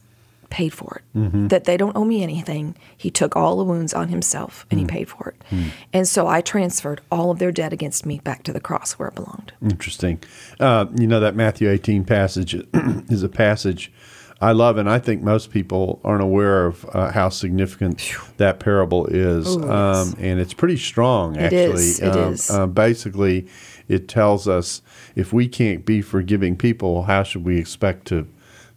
paid 0.51 0.73
for 0.73 1.03
it. 1.03 1.19
Mm-hmm. 1.19 1.49
That 1.49 1.65
they 1.65 1.77
don't 1.77 1.97
owe 1.97 2.05
me 2.05 2.23
anything. 2.23 2.77
He 2.97 3.11
took 3.11 3.37
all 3.37 3.57
the 3.57 3.65
wounds 3.65 3.93
on 3.93 4.09
himself 4.09 4.67
and 4.71 4.79
he 4.79 4.87
mm. 4.87 4.91
paid 4.91 5.09
for 5.09 5.31
it. 5.31 5.43
Mm. 5.51 5.71
And 5.93 6.09
so 6.09 6.27
I 6.27 6.41
transferred 6.41 7.01
all 7.11 7.31
of 7.31 7.39
their 7.39 7.53
debt 7.53 7.73
against 7.73 8.07
me 8.07 8.21
back 8.21 8.43
to 8.45 8.53
the 8.53 8.61
cross 8.61 8.93
where 8.93 9.09
it 9.09 9.15
belonged. 9.15 9.53
Interesting. 9.63 10.23
Uh, 10.61 10.87
you 10.99 11.07
know, 11.07 11.21
that 11.21 11.35
Matthew 11.35 11.69
18 11.69 12.05
passage 12.05 12.55
is 13.09 13.23
a 13.23 13.29
passage 13.29 13.93
I 14.39 14.53
love, 14.53 14.77
and 14.77 14.89
I 14.89 14.99
think 14.99 15.23
most 15.23 15.51
people 15.51 15.99
aren't 16.05 16.23
aware 16.23 16.67
of 16.67 16.85
uh, 16.93 17.11
how 17.11 17.31
significant 17.31 18.13
that 18.37 18.61
parable 18.61 19.07
is. 19.07 19.57
Ooh, 19.57 19.61
yes. 19.61 19.69
um, 19.71 20.15
and 20.19 20.39
it's 20.41 20.53
pretty 20.53 20.77
strong, 20.77 21.39
actually. 21.39 21.85
is, 21.85 22.01
it 22.01 22.09
Um, 22.13 22.33
is. 22.35 22.51
Uh, 22.51 22.67
basically, 22.67 23.47
it 23.89 24.09
tells 24.09 24.47
us 24.47 24.83
if 25.15 25.33
we 25.33 25.49
can't 25.49 25.87
be 25.87 26.03
forgiving 26.03 26.57
people, 26.57 27.05
how 27.05 27.23
should 27.23 27.45
we 27.45 27.59
expect 27.59 28.07
to 28.09 28.27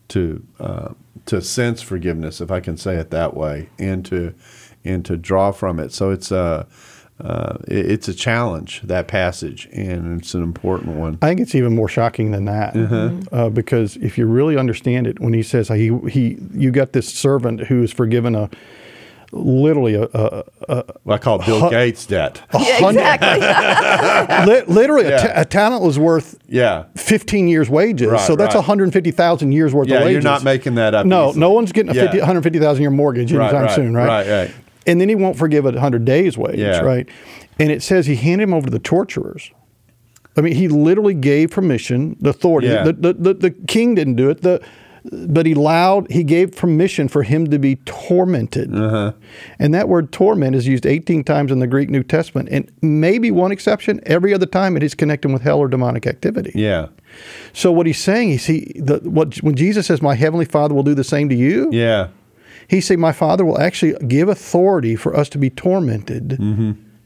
to 0.10 0.44
uh, 0.60 0.94
to 1.26 1.42
sense 1.42 1.82
forgiveness, 1.82 2.42
if 2.42 2.50
I 2.52 2.60
can 2.60 2.78
say 2.78 2.96
it 2.96 3.12
that 3.12 3.36
way, 3.36 3.70
and 3.78 4.06
to 4.06 4.34
and 4.86 5.04
to 5.06 5.18
draw 5.18 5.52
from 5.52 5.80
it. 5.80 5.92
So 5.92 6.10
it's 6.10 6.32
a 6.32 6.38
uh, 6.38 6.64
Uh, 7.22 7.58
it- 7.68 7.92
it's 7.92 8.08
a 8.08 8.14
challenge 8.14 8.82
that 8.84 9.08
passage, 9.08 9.68
and 9.74 10.20
it's 10.22 10.34
an 10.34 10.42
important 10.44 10.96
one. 10.96 11.18
I 11.22 11.28
think 11.28 11.42
it's 11.42 11.54
even 11.56 11.76
more 11.76 11.90
shocking 11.90 12.32
than 12.32 12.46
that, 12.46 12.74
mm-hmm. 12.74 12.94
Mm-hmm. 12.94 13.36
uh, 13.36 13.50
because 13.50 13.98
if 13.98 14.18
you 14.18 14.26
really 14.26 14.58
understand 14.58 15.06
it, 15.08 15.20
when 15.20 15.34
he 15.34 15.44
says 15.44 15.68
he 15.68 15.92
he 16.10 16.38
you 16.54 16.72
got 16.72 16.94
this 16.94 17.08
servant 17.14 17.62
who 17.68 17.84
is 17.84 17.92
forgiven 17.92 18.36
a 18.36 18.50
literally 19.32 19.94
a, 19.94 20.04
a, 20.14 20.84
I 21.08 21.18
call 21.20 21.40
it 21.40 21.46
Bill 21.46 21.70
Gates 21.70 22.06
debt. 22.08 22.42
Yeah, 22.60 22.88
exactly. 22.90 24.52
li- 24.54 24.64
literally 24.68 25.06
a, 25.06 25.10
Yeah. 25.10 25.18
ta- 25.28 25.42
a 25.42 25.46
talent 25.46 25.84
was 25.84 26.00
worth 26.00 26.36
Yeah. 26.48 26.86
15 26.96 27.48
years 27.48 27.70
wages. 27.70 28.08
Right, 28.08 28.22
so 28.22 28.36
that's 28.36 28.56
right. 28.56 28.60
150,000 28.62 29.52
years 29.52 29.72
worth 29.74 29.88
Yeah, 29.88 29.98
of 29.98 30.06
wages. 30.06 30.24
you're 30.24 30.32
not 30.32 30.44
making 30.44 30.76
that 30.76 30.96
up 30.96 31.06
No, 31.06 31.30
easily. 31.30 31.40
no 31.42 31.52
one's 31.52 31.72
getting 31.72 31.92
a 31.92 31.94
Yeah. 31.96 32.04
50, 32.06 32.18
150,000 32.20 32.82
year 32.82 32.90
mortgage 32.90 33.32
Right, 33.32 33.44
anytime 33.50 33.66
right, 33.66 33.76
soon, 33.76 33.94
right? 33.94 34.08
right, 34.08 34.28
right. 34.28 34.52
And 34.88 35.00
then 35.00 35.10
he 35.10 35.16
won't 35.16 35.38
forgive 35.38 35.66
a 35.66 35.72
100 35.72 36.06
days 36.06 36.38
wage, 36.38 36.58
Yeah. 36.60 36.80
right? 36.80 37.08
And 37.60 37.72
it 37.72 37.84
says 37.84 38.06
he 38.08 38.16
handed 38.16 38.44
him 38.46 38.54
over 38.54 38.66
to 38.68 38.72
the 38.72 38.80
torturers. 38.80 39.52
I 40.38 40.42
mean, 40.42 40.56
he 40.56 40.68
literally 40.70 41.14
gave 41.16 41.52
permission, 41.52 42.16
the 42.22 42.30
authority. 42.30 42.68
Yeah. 42.68 42.84
The, 42.84 42.94
the, 42.94 43.14
the, 43.14 43.34
the 43.34 43.52
king 43.52 43.96
didn't 43.96 44.16
do 44.16 44.30
it. 44.30 44.42
The 44.42 44.62
but 45.12 45.46
he 45.46 45.54
allowed 45.54 46.12
he 46.12 46.26
gave 46.26 46.56
permission 46.58 47.08
for 47.08 47.24
him 47.24 47.48
to 47.50 47.58
be 47.58 47.78
tormented 47.86 48.76
Uh-huh. 48.76 49.14
and 49.58 49.74
that 49.74 49.88
word 49.88 50.12
torment 50.12 50.56
is 50.58 50.68
used 50.68 50.86
18 50.86 51.24
times 51.24 51.54
in 51.54 51.60
the 51.60 51.68
greek 51.68 51.90
new 51.90 52.04
testament 52.04 52.50
and 52.52 52.70
maybe 52.82 53.32
one 53.32 53.52
exception 53.54 54.02
every 54.06 54.34
other 54.34 54.46
time 54.46 54.76
it 54.76 54.84
is 54.84 54.94
connected 54.96 55.32
with 55.32 55.42
hell 55.42 55.58
or 55.60 55.70
demonic 55.70 56.06
activity 56.06 56.52
Yeah. 56.54 56.88
so 57.54 57.72
what 57.72 57.88
he's 57.88 57.98
saying 57.98 58.32
is 58.32 58.46
he 58.46 58.74
the, 58.76 58.98
what 59.06 59.38
when 59.38 59.56
jesus 59.56 59.88
says 59.88 60.02
my 60.02 60.16
heavenly 60.16 60.46
father 60.46 60.76
will 60.76 60.84
do 60.84 60.94
the 60.94 61.04
same 61.06 61.30
to 61.30 61.36
you 61.36 61.70
Yeah. 61.72 62.10
He 62.70 62.80
said 62.82 63.00
my 63.00 63.12
father 63.12 63.44
will 63.46 63.60
actually 63.60 63.94
give 64.08 64.30
authority 64.30 64.96
for 64.96 65.16
us 65.16 65.28
to 65.30 65.38
be 65.38 65.50
tormented 65.50 66.38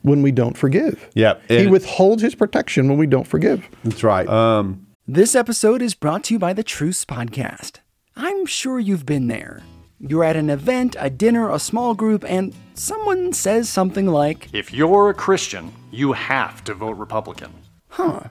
when 0.01 0.21
we 0.21 0.31
don't 0.31 0.57
forgive 0.57 1.09
Yeah. 1.15 1.35
he 1.47 1.67
withholds 1.67 2.21
his 2.21 2.35
protection 2.35 2.87
when 2.89 2.97
we 2.97 3.07
don't 3.07 3.27
forgive 3.27 3.67
That's 3.83 4.03
right. 4.03 4.27
Um, 4.27 4.85
This 5.07 5.35
episode 5.35 5.81
is 5.81 5.95
brought 5.95 6.23
to 6.25 6.33
you 6.33 6.39
by 6.39 6.53
the 6.53 6.63
Truce 6.63 7.03
Podcast. 7.05 7.79
I'm 8.15 8.45
sure 8.45 8.79
you've 8.79 9.05
been 9.05 9.27
there. 9.27 9.63
You're 9.99 10.23
at 10.25 10.35
an 10.35 10.49
event, 10.49 10.95
a 10.99 11.09
dinner, 11.09 11.49
a 11.49 11.59
small 11.59 11.93
group, 11.95 12.23
and 12.27 12.53
someone 12.73 13.31
says 13.33 13.69
something 13.69 14.07
like, 14.07 14.49
If 14.53 14.73
you're 14.73 15.09
a 15.09 15.13
Christian, 15.13 15.71
you 15.91 16.11
have 16.13 16.63
to 16.65 16.73
vote 16.73 16.97
Republican. 16.97 17.51
Huh. 17.89 18.21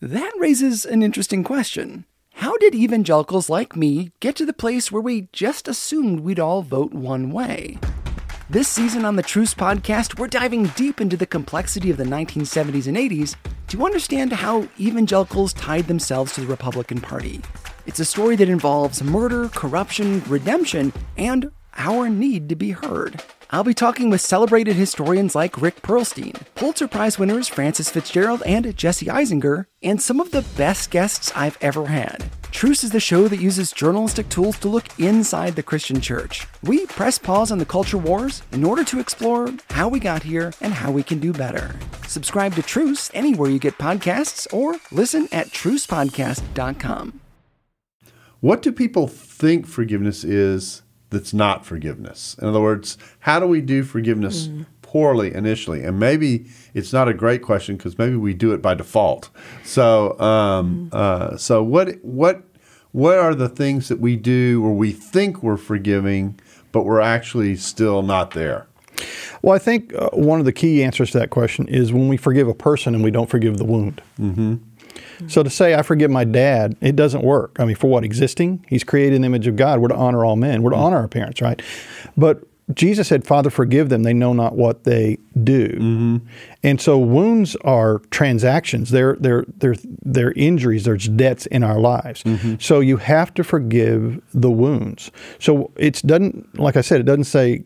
That 0.00 0.32
raises 0.38 0.84
an 0.84 1.02
interesting 1.02 1.42
question. 1.42 2.04
How 2.56 2.70
did 2.70 2.74
evangelicals 2.74 3.50
like 3.50 3.76
me 3.76 4.12
get 4.18 4.34
to 4.36 4.46
the 4.46 4.54
place 4.54 4.90
where 4.90 5.02
we 5.02 5.28
just 5.30 5.68
assumed 5.68 6.20
we'd 6.20 6.40
all 6.40 6.62
vote 6.62 6.94
one 6.94 7.30
way? 7.30 7.78
This 8.48 8.66
season 8.66 9.04
on 9.04 9.16
the 9.16 9.22
Truce 9.22 9.52
podcast, 9.52 10.18
we're 10.18 10.26
diving 10.26 10.68
deep 10.68 10.98
into 11.02 11.18
the 11.18 11.26
complexity 11.26 11.90
of 11.90 11.98
the 11.98 12.04
1970s 12.04 12.86
and 12.86 12.96
80s 12.96 13.36
to 13.68 13.84
understand 13.84 14.32
how 14.32 14.66
evangelicals 14.80 15.52
tied 15.52 15.86
themselves 15.86 16.32
to 16.32 16.40
the 16.40 16.46
Republican 16.46 16.98
Party. 16.98 17.42
It's 17.84 18.00
a 18.00 18.06
story 18.06 18.36
that 18.36 18.48
involves 18.48 19.02
murder, 19.02 19.50
corruption, 19.50 20.22
redemption, 20.26 20.94
and 21.18 21.50
our 21.76 22.08
need 22.08 22.48
to 22.48 22.56
be 22.56 22.70
heard. 22.70 23.22
I'll 23.50 23.64
be 23.64 23.74
talking 23.74 24.08
with 24.08 24.22
celebrated 24.22 24.76
historians 24.76 25.34
like 25.34 25.60
Rick 25.60 25.82
Perlstein, 25.82 26.40
Pulitzer 26.54 26.88
Prize 26.88 27.18
winners 27.18 27.48
Frances 27.48 27.92
FitzGerald 27.92 28.40
and 28.46 28.74
Jesse 28.74 29.06
Eisinger, 29.06 29.66
and 29.82 30.00
some 30.00 30.20
of 30.20 30.30
the 30.30 30.40
best 30.56 30.90
guests 30.90 31.30
I've 31.36 31.58
ever 31.60 31.88
had. 31.88 32.24
Truce 32.56 32.84
is 32.84 32.90
the 32.90 33.00
show 33.00 33.28
that 33.28 33.36
uses 33.38 33.70
journalistic 33.70 34.30
tools 34.30 34.58
to 34.60 34.68
look 34.68 34.86
inside 34.98 35.56
the 35.56 35.62
Christian 35.62 36.00
church. 36.00 36.46
We 36.62 36.86
press 36.86 37.18
pause 37.18 37.52
on 37.52 37.58
the 37.58 37.66
culture 37.66 37.98
wars 37.98 38.42
in 38.50 38.64
order 38.64 38.82
to 38.84 38.98
explore 38.98 39.52
how 39.68 39.88
we 39.88 40.00
got 40.00 40.22
here 40.22 40.54
and 40.62 40.72
how 40.72 40.90
we 40.90 41.02
can 41.02 41.18
do 41.18 41.34
better. 41.34 41.76
Subscribe 42.06 42.54
to 42.54 42.62
Truce 42.62 43.10
anywhere 43.12 43.50
you 43.50 43.58
get 43.58 43.76
podcasts 43.76 44.50
or 44.54 44.76
listen 44.90 45.28
at 45.32 45.48
trucepodcast.com. 45.48 47.20
what 48.40 48.62
do 48.62 48.72
people 48.72 49.06
think 49.06 49.66
forgiveness 49.66 50.24
is 50.24 50.80
that's 51.10 51.34
not 51.34 51.66
forgiveness? 51.66 52.36
In 52.40 52.48
other 52.48 52.62
words, 52.62 52.96
how 53.18 53.38
do 53.38 53.46
we 53.46 53.60
do 53.60 53.82
forgiveness 53.82 54.48
poorly 54.96 55.34
initially, 55.34 55.82
and 55.82 55.98
maybe 55.98 56.46
it's 56.72 56.90
not 56.90 57.06
a 57.06 57.12
great 57.12 57.42
question 57.42 57.76
because 57.76 57.98
maybe 57.98 58.16
we 58.16 58.32
do 58.32 58.52
it 58.52 58.62
by 58.62 58.72
default. 58.72 59.28
So, 59.62 60.18
um, 60.18 60.88
uh, 60.92 61.36
so 61.36 61.62
what 61.62 62.02
what 62.02 62.45
what 62.96 63.18
are 63.18 63.34
the 63.34 63.50
things 63.50 63.88
that 63.88 64.00
we 64.00 64.16
do 64.16 64.62
where 64.62 64.72
we 64.72 64.90
think 64.90 65.42
we're 65.42 65.58
forgiving, 65.58 66.40
but 66.72 66.84
we're 66.84 67.02
actually 67.02 67.54
still 67.54 68.00
not 68.00 68.30
there? 68.30 68.66
Well, 69.42 69.54
I 69.54 69.58
think 69.58 69.94
uh, 69.94 70.08
one 70.14 70.38
of 70.38 70.46
the 70.46 70.52
key 70.52 70.82
answers 70.82 71.10
to 71.10 71.18
that 71.18 71.28
question 71.28 71.68
is 71.68 71.92
when 71.92 72.08
we 72.08 72.16
forgive 72.16 72.48
a 72.48 72.54
person 72.54 72.94
and 72.94 73.04
we 73.04 73.10
don't 73.10 73.28
forgive 73.28 73.58
the 73.58 73.66
wound. 73.66 74.00
Mm-hmm. 74.18 74.56
So 75.28 75.42
to 75.42 75.50
say 75.50 75.74
I 75.74 75.82
forgive 75.82 76.10
my 76.10 76.24
dad, 76.24 76.74
it 76.80 76.96
doesn't 76.96 77.22
work. 77.22 77.56
I 77.58 77.66
mean, 77.66 77.76
for 77.76 77.90
what 77.90 78.02
existing? 78.02 78.64
He's 78.66 78.82
created 78.82 79.16
in 79.16 79.20
the 79.20 79.26
image 79.26 79.46
of 79.46 79.56
God. 79.56 79.80
We're 79.80 79.88
to 79.88 79.94
honor 79.94 80.24
all 80.24 80.36
men. 80.36 80.62
We're 80.62 80.70
to 80.70 80.76
honor 80.76 80.96
our 80.96 81.08
parents, 81.08 81.42
right? 81.42 81.60
But 82.16 82.44
Jesus 82.74 83.06
said, 83.06 83.24
"Father, 83.24 83.48
forgive 83.48 83.90
them; 83.90 84.02
they 84.02 84.12
know 84.12 84.32
not 84.32 84.56
what 84.56 84.84
they 84.84 85.18
do." 85.44 85.68
Mm-hmm. 85.68 86.16
And 86.64 86.80
so 86.80 86.98
wounds 86.98 87.54
are 87.56 88.00
transactions. 88.10 88.90
They're 88.90 89.16
they're 89.20 89.44
they're 89.58 89.76
they're 90.02 90.32
injuries. 90.32 90.84
There's 90.84 91.08
debts 91.08 91.46
in 91.46 91.62
our 91.62 91.78
lives. 91.78 92.24
Mm-hmm. 92.24 92.56
So 92.58 92.80
you 92.80 92.96
have 92.96 93.32
to 93.34 93.44
forgive 93.44 94.20
the 94.34 94.50
wounds. 94.50 95.12
So 95.38 95.70
it 95.76 96.02
doesn't, 96.04 96.58
like 96.58 96.76
I 96.76 96.80
said, 96.80 97.00
it 97.00 97.04
doesn't 97.04 97.24
say 97.24 97.62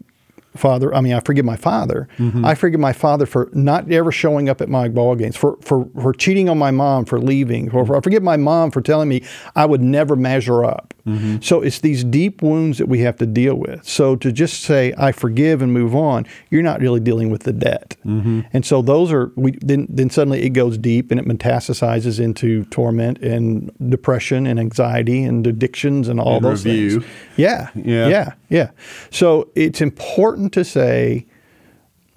father. 0.57 0.95
I 0.95 1.01
mean, 1.01 1.13
I 1.13 1.21
forgive 1.21 1.45
my 1.45 1.57
father. 1.57 2.09
Mm-hmm. 2.19 2.45
I 2.45 2.55
forgive 2.55 2.81
my 2.81 2.93
father 2.93 3.27
for 3.27 3.51
not 3.53 3.91
ever 3.91 4.11
showing 4.13 4.49
up 4.49 4.61
at 4.61 4.69
my 4.69 4.89
ball 4.89 5.15
games, 5.15 5.37
for 5.37 5.57
for 5.61 5.89
for 6.01 6.13
cheating 6.13 6.49
on 6.49 6.59
my 6.59 6.71
mom, 6.71 7.05
for 7.05 7.21
leaving. 7.21 7.71
For, 7.71 7.85
mm-hmm. 7.85 7.95
I 7.95 8.01
forgive 8.01 8.23
my 8.23 8.37
mom 8.37 8.71
for 8.71 8.81
telling 8.81 9.09
me 9.09 9.23
I 9.57 9.67
would 9.67 9.81
never 9.81 10.17
measure 10.17 10.65
up. 10.65 10.95
Mm-hmm. 11.07 11.39
So 11.41 11.63
it's 11.63 11.81
these 11.81 12.05
deep 12.05 12.43
wounds 12.43 12.79
that 12.79 12.87
we 12.87 13.01
have 13.01 13.17
to 13.17 13.27
deal 13.27 13.55
with. 13.55 13.85
So 13.89 14.17
to 14.17 14.31
just 14.31 14.63
say 14.63 14.93
I 14.99 15.13
forgive 15.13 15.63
and 15.63 15.73
move 15.73 15.95
on, 15.95 16.27
you're 16.51 16.63
not 16.63 16.81
really 16.81 17.01
dealing 17.01 17.31
with 17.31 17.45
the 17.45 17.53
debt. 17.53 17.97
And 18.05 18.65
so 18.67 18.83
those 18.83 19.13
are 19.13 19.33
we 19.37 19.53
then 19.63 19.87
then 19.89 20.11
suddenly 20.11 20.43
it 20.43 20.51
goes 20.51 20.77
deep 20.79 21.11
and 21.11 21.19
it 21.21 21.27
metastasizes 21.27 22.19
into 22.21 22.65
torment 22.67 23.19
and 23.19 23.71
depression 23.89 24.47
and 24.47 24.59
anxiety 24.61 25.23
and 25.25 25.47
addictions 25.47 26.09
and 26.09 26.21
all 26.21 26.37
And 26.37 26.45
those 26.45 26.65
review. 26.67 27.01
things. 27.01 27.13
Yeah, 27.37 27.69
Yeah. 27.75 28.09
yeah, 28.09 28.33
yeah. 28.51 28.71
So 29.11 29.49
it's 29.55 29.81
important 29.81 30.53
to 30.53 30.65
say 30.65 31.27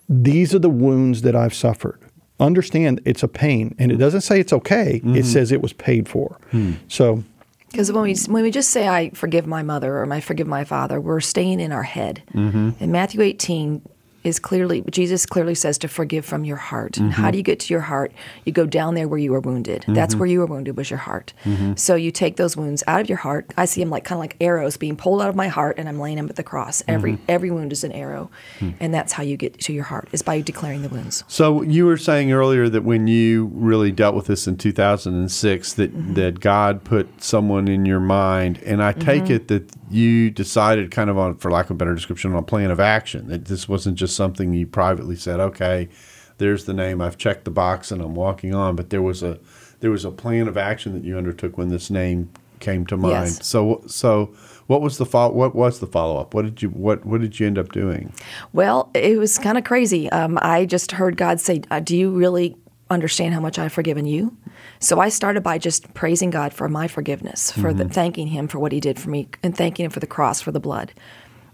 these 0.09 0.53
are 0.53 0.59
the 0.59 0.69
wounds 0.69 1.21
that 1.21 1.35
I've 1.35 1.53
suffered. 1.53 1.99
Understand 2.39 2.99
it's 3.05 3.23
a 3.23 3.27
pain, 3.27 3.73
and 3.79 3.91
it 3.91 3.97
doesn't 3.97 4.21
say 4.21 4.39
it's 4.39 4.51
okay. 4.51 4.95
It 4.95 5.03
mm-hmm. 5.03 5.21
says 5.21 5.51
it 5.51 5.61
was 5.61 5.71
paid 5.71 6.09
for. 6.09 6.39
Hmm. 6.51 6.73
So 6.89 7.23
Because 7.71 7.91
when 7.91 8.03
we 8.03 8.15
when 8.27 8.43
we 8.43 8.51
just 8.51 8.71
say 8.71 8.87
I 8.87 9.11
forgive 9.11 9.47
my 9.47 9.63
mother 9.63 9.99
or 9.99 10.11
I 10.11 10.19
forgive 10.19 10.47
my 10.47 10.65
father, 10.65 10.99
we're 10.99 11.21
staying 11.21 11.59
in 11.59 11.71
our 11.71 11.83
head. 11.83 12.23
Mm-hmm. 12.33 12.83
In 12.83 12.91
Matthew 12.91 13.21
18 13.21 13.81
is 14.23 14.39
clearly 14.39 14.83
Jesus 14.89 15.25
clearly 15.25 15.55
says 15.55 15.77
to 15.79 15.87
forgive 15.87 16.25
from 16.25 16.45
your 16.45 16.57
heart. 16.57 16.97
And 16.97 17.13
how 17.13 17.23
mm-hmm. 17.23 17.31
do 17.31 17.37
you 17.37 17.43
get 17.43 17.59
to 17.61 17.73
your 17.73 17.81
heart? 17.81 18.11
You 18.45 18.51
go 18.51 18.65
down 18.65 18.95
there 18.95 19.07
where 19.07 19.19
you 19.19 19.31
were 19.31 19.39
wounded. 19.39 19.85
That's 19.87 20.13
mm-hmm. 20.13 20.19
where 20.19 20.29
you 20.29 20.39
were 20.39 20.45
wounded 20.45 20.77
was 20.77 20.89
your 20.89 20.99
heart. 20.99 21.33
Mm-hmm. 21.43 21.75
So 21.75 21.95
you 21.95 22.11
take 22.11 22.35
those 22.35 22.57
wounds 22.57 22.83
out 22.87 23.01
of 23.01 23.09
your 23.09 23.17
heart. 23.17 23.53
I 23.57 23.65
see 23.65 23.81
them 23.81 23.89
like 23.89 24.03
kind 24.03 24.17
of 24.17 24.21
like 24.21 24.35
arrows 24.41 24.77
being 24.77 24.95
pulled 24.95 25.21
out 25.21 25.29
of 25.29 25.35
my 25.35 25.47
heart, 25.47 25.77
and 25.77 25.87
I'm 25.87 25.99
laying 25.99 26.17
them 26.17 26.29
at 26.29 26.35
the 26.35 26.43
cross. 26.43 26.83
Every 26.87 27.17
every 27.27 27.51
wound 27.51 27.71
is 27.71 27.83
an 27.83 27.91
arrow, 27.91 28.29
hmm. 28.59 28.71
and 28.79 28.93
that's 28.93 29.13
how 29.13 29.23
you 29.23 29.37
get 29.37 29.59
to 29.61 29.73
your 29.73 29.83
heart 29.85 30.09
is 30.11 30.21
by 30.21 30.41
declaring 30.41 30.81
the 30.81 30.89
wounds. 30.89 31.23
So 31.27 31.61
you 31.61 31.85
were 31.85 31.97
saying 31.97 32.31
earlier 32.31 32.69
that 32.69 32.83
when 32.83 33.07
you 33.07 33.51
really 33.53 33.91
dealt 33.91 34.15
with 34.15 34.27
this 34.27 34.47
in 34.47 34.57
2006, 34.57 35.73
that 35.73 35.93
Mm-hmm. 35.93 36.13
that 36.15 36.39
God 36.39 36.83
put 36.83 37.21
someone 37.21 37.67
in 37.67 37.85
your 37.85 37.99
mind, 37.99 38.59
and 38.65 38.81
I 38.81 38.93
take 38.93 39.23
Mm-hmm. 39.23 39.33
it 39.33 39.47
that 39.49 39.71
you 39.89 40.31
decided, 40.31 40.89
kind 40.91 41.09
of 41.09 41.17
on, 41.17 41.35
for 41.35 41.51
lack 41.51 41.65
of 41.65 41.71
a 41.71 41.73
better 41.75 41.93
description, 41.93 42.31
on 42.31 42.39
a 42.39 42.43
plan 42.43 42.71
of 42.71 42.79
action. 42.79 43.27
That 43.27 43.45
this 43.45 43.69
wasn't 43.69 43.95
just 43.95 44.12
something 44.15 44.53
you 44.53 44.67
privately 44.67 45.15
said, 45.15 45.39
"Okay, 45.39 45.89
there's 46.37 46.65
the 46.65 46.73
name. 46.73 47.01
I've 47.01 47.17
checked 47.17 47.45
the 47.45 47.51
box, 47.51 47.91
and 47.91 48.01
I'm 48.01 48.15
walking 48.15 48.53
on." 48.53 48.75
But 48.75 48.89
there 48.89 49.01
was 49.01 49.23
a 49.23 49.39
there 49.79 49.91
was 49.91 50.05
a 50.05 50.11
plan 50.11 50.47
of 50.47 50.57
action 50.57 50.93
that 50.93 51.03
you 51.03 51.17
undertook 51.17 51.57
when 51.57 51.69
this 51.69 51.89
name 51.89 52.29
came 52.59 52.85
to 52.87 52.97
mind. 52.97 53.27
Yes. 53.27 53.45
So 53.45 53.83
so 53.87 54.33
what 54.67 54.81
was 54.81 54.97
the 54.97 55.05
follow? 55.05 55.33
What 55.33 55.53
was 55.53 55.79
the 55.79 55.87
follow 55.87 56.19
up? 56.19 56.33
What 56.33 56.45
did 56.45 56.61
you 56.61 56.69
what 56.69 57.05
what 57.05 57.21
did 57.21 57.39
you 57.39 57.45
end 57.45 57.57
up 57.57 57.71
doing? 57.71 58.13
Well, 58.53 58.89
it 58.93 59.19
was 59.19 59.37
kind 59.37 59.57
of 59.57 59.63
crazy. 59.63 60.09
Um, 60.11 60.39
I 60.41 60.65
just 60.65 60.93
heard 60.93 61.17
God 61.17 61.39
say, 61.39 61.61
uh, 61.69 61.79
"Do 61.79 61.95
you 61.95 62.09
really 62.11 62.55
understand 62.89 63.33
how 63.33 63.39
much 63.39 63.59
I've 63.59 63.73
forgiven 63.73 64.05
you?" 64.05 64.35
So 64.79 64.99
I 64.99 65.09
started 65.09 65.43
by 65.43 65.57
just 65.57 65.93
praising 65.93 66.29
God 66.29 66.53
for 66.53 66.67
my 66.69 66.87
forgiveness, 66.87 67.51
for 67.51 67.73
the, 67.73 67.87
thanking 67.87 68.27
Him 68.27 68.47
for 68.47 68.59
what 68.59 68.71
He 68.71 68.79
did 68.79 68.99
for 68.99 69.09
me, 69.09 69.27
and 69.43 69.55
thanking 69.55 69.85
Him 69.85 69.91
for 69.91 69.99
the 69.99 70.07
cross, 70.07 70.41
for 70.41 70.51
the 70.51 70.59
blood. 70.59 70.93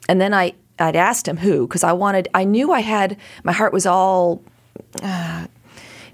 And 0.07 0.21
then 0.21 0.33
I 0.33 0.53
I'd 0.79 0.95
asked 0.95 1.27
Him 1.27 1.37
who, 1.37 1.67
because 1.67 1.83
I 1.83 1.93
wanted. 1.93 2.27
I 2.33 2.43
knew 2.43 2.71
I 2.71 2.81
had 2.81 3.17
my 3.43 3.51
heart 3.51 3.73
was 3.73 3.85
all 3.85 4.41
uh, 5.01 5.47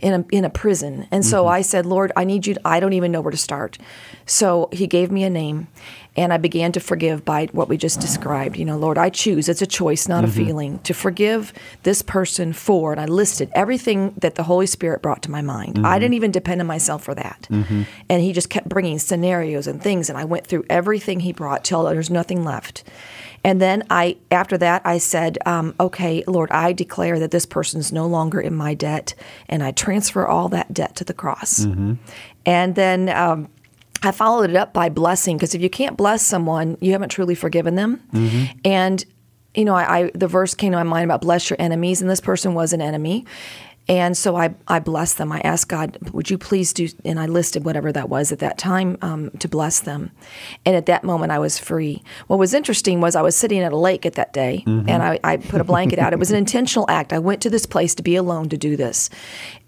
in 0.01 0.13
a 0.13 0.25
in 0.31 0.45
a 0.45 0.49
prison. 0.49 1.07
And 1.11 1.25
so 1.25 1.43
mm-hmm. 1.43 1.53
I 1.53 1.61
said, 1.61 1.85
Lord, 1.85 2.11
I 2.15 2.23
need 2.23 2.47
you. 2.47 2.55
To, 2.55 2.61
I 2.65 2.79
don't 2.79 2.93
even 2.93 3.11
know 3.11 3.21
where 3.21 3.31
to 3.31 3.37
start. 3.37 3.77
So 4.25 4.69
He 4.71 4.87
gave 4.87 5.11
me 5.11 5.23
a 5.23 5.29
name, 5.29 5.67
and 6.15 6.33
I 6.33 6.37
began 6.37 6.71
to 6.73 6.79
forgive 6.79 7.23
by 7.23 7.47
what 7.51 7.69
we 7.69 7.77
just 7.77 7.99
described. 7.99 8.57
You 8.57 8.65
know, 8.65 8.77
Lord, 8.77 8.97
I 8.97 9.09
choose. 9.09 9.47
It's 9.47 9.61
a 9.61 9.67
choice, 9.67 10.07
not 10.07 10.23
a 10.23 10.27
mm-hmm. 10.27 10.45
feeling, 10.45 10.79
to 10.79 10.93
forgive 10.93 11.53
this 11.83 12.01
person 12.01 12.53
for. 12.53 12.91
And 12.91 12.99
I 12.99 13.05
listed 13.05 13.49
everything 13.53 14.13
that 14.17 14.35
the 14.35 14.43
Holy 14.43 14.67
Spirit 14.67 15.01
brought 15.01 15.21
to 15.23 15.31
my 15.31 15.41
mind. 15.41 15.77
I 15.77 15.81
mm-hmm. 15.81 15.99
didn't 15.99 16.13
even 16.15 16.31
depend 16.31 16.61
on 16.61 16.67
myself 16.67 17.03
for 17.03 17.15
that. 17.15 17.47
And 18.09 18.21
He 18.21 18.33
just 18.33 18.49
kept 18.49 18.69
bringing 18.69 18.99
scenarios 18.99 19.67
and 19.67 19.81
things, 19.81 20.09
and 20.09 20.17
I 20.17 20.25
went 20.25 20.47
through 20.47 20.65
everything 20.69 21.21
He 21.21 21.33
brought 21.33 21.63
till 21.63 21.83
there's 21.83 22.09
nothing 22.09 22.43
left. 22.43 22.83
And 23.45 23.61
then 23.61 23.83
I, 23.91 24.17
after 24.31 24.57
that, 24.57 24.81
I 24.85 24.97
said, 24.97 25.37
um, 25.45 25.75
"Okay, 25.79 26.23
Lord, 26.25 26.49
I 26.49 26.73
declare 26.73 27.19
that 27.19 27.29
this 27.29 27.45
person 27.45 27.79
is 27.79 27.91
no 27.91 28.07
longer 28.07 28.41
in 28.41 28.55
my 28.55 28.73
debt, 28.73 29.13
and 29.47 29.61
I 29.61 29.71
transfer 29.71 30.25
all 30.27 30.49
that 30.49 30.73
debt 30.73 30.95
to 30.95 31.03
the 31.03 31.13
cross." 31.13 31.63
And 32.45 32.73
then 32.73 33.09
um, 33.09 33.47
I 34.01 34.11
followed 34.11 34.49
it 34.49 34.55
up 34.55 34.73
by 34.73 34.89
blessing, 34.89 35.37
because 35.37 35.53
if 35.53 35.61
you 35.61 35.69
can't 35.69 35.95
bless 35.95 36.21
someone, 36.23 36.77
you 36.81 36.91
haven't 36.93 37.09
truly 37.09 37.35
forgiven 37.35 37.75
them. 37.75 37.91
And 38.65 39.05
you 39.53 39.63
know, 39.63 39.75
I, 39.75 39.97
I 39.97 40.11
the 40.15 40.27
verse 40.27 40.55
came 40.55 40.71
to 40.71 40.77
my 40.77 40.83
mind 40.83 41.05
about 41.05 41.21
bless 41.21 41.49
your 41.49 41.57
enemies, 41.59 42.01
and 42.01 42.09
this 42.09 42.21
person 42.21 42.55
was 42.55 42.73
an 42.73 42.81
enemy. 42.81 43.25
And 43.87 44.17
so 44.17 44.35
I, 44.35 44.55
I 44.67 44.79
blessed 44.79 45.17
them. 45.17 45.31
I 45.31 45.39
asked 45.41 45.69
God, 45.69 45.97
would 46.11 46.29
you 46.29 46.37
please 46.37 46.73
do, 46.73 46.87
and 47.03 47.19
I 47.19 47.27
listed 47.27 47.65
whatever 47.65 47.91
that 47.91 48.09
was 48.09 48.31
at 48.31 48.39
that 48.39 48.57
time 48.57 48.97
um, 49.01 49.29
to 49.39 49.47
bless 49.47 49.79
them. 49.79 50.11
And 50.65 50.75
at 50.75 50.87
that 50.87 51.03
moment, 51.03 51.31
I 51.31 51.39
was 51.39 51.59
free. 51.59 52.01
What 52.27 52.39
was 52.39 52.53
interesting 52.53 52.99
was 52.99 53.15
I 53.15 53.21
was 53.21 53.35
sitting 53.35 53.59
at 53.59 53.71
a 53.71 53.77
lake 53.77 54.05
at 54.05 54.13
that 54.13 54.33
day, 54.33 54.63
and 54.65 55.03
I, 55.03 55.19
I 55.23 55.37
put 55.37 55.61
a 55.61 55.63
blanket 55.63 55.99
out. 55.99 56.13
It 56.13 56.19
was 56.19 56.31
an 56.31 56.37
intentional 56.45 56.89
act. 56.89 57.13
I 57.13 57.19
went 57.19 57.41
to 57.43 57.49
this 57.49 57.65
place 57.65 57.93
to 57.95 58.03
be 58.03 58.15
alone 58.15 58.49
to 58.49 58.57
do 58.57 58.75
this. 58.75 59.09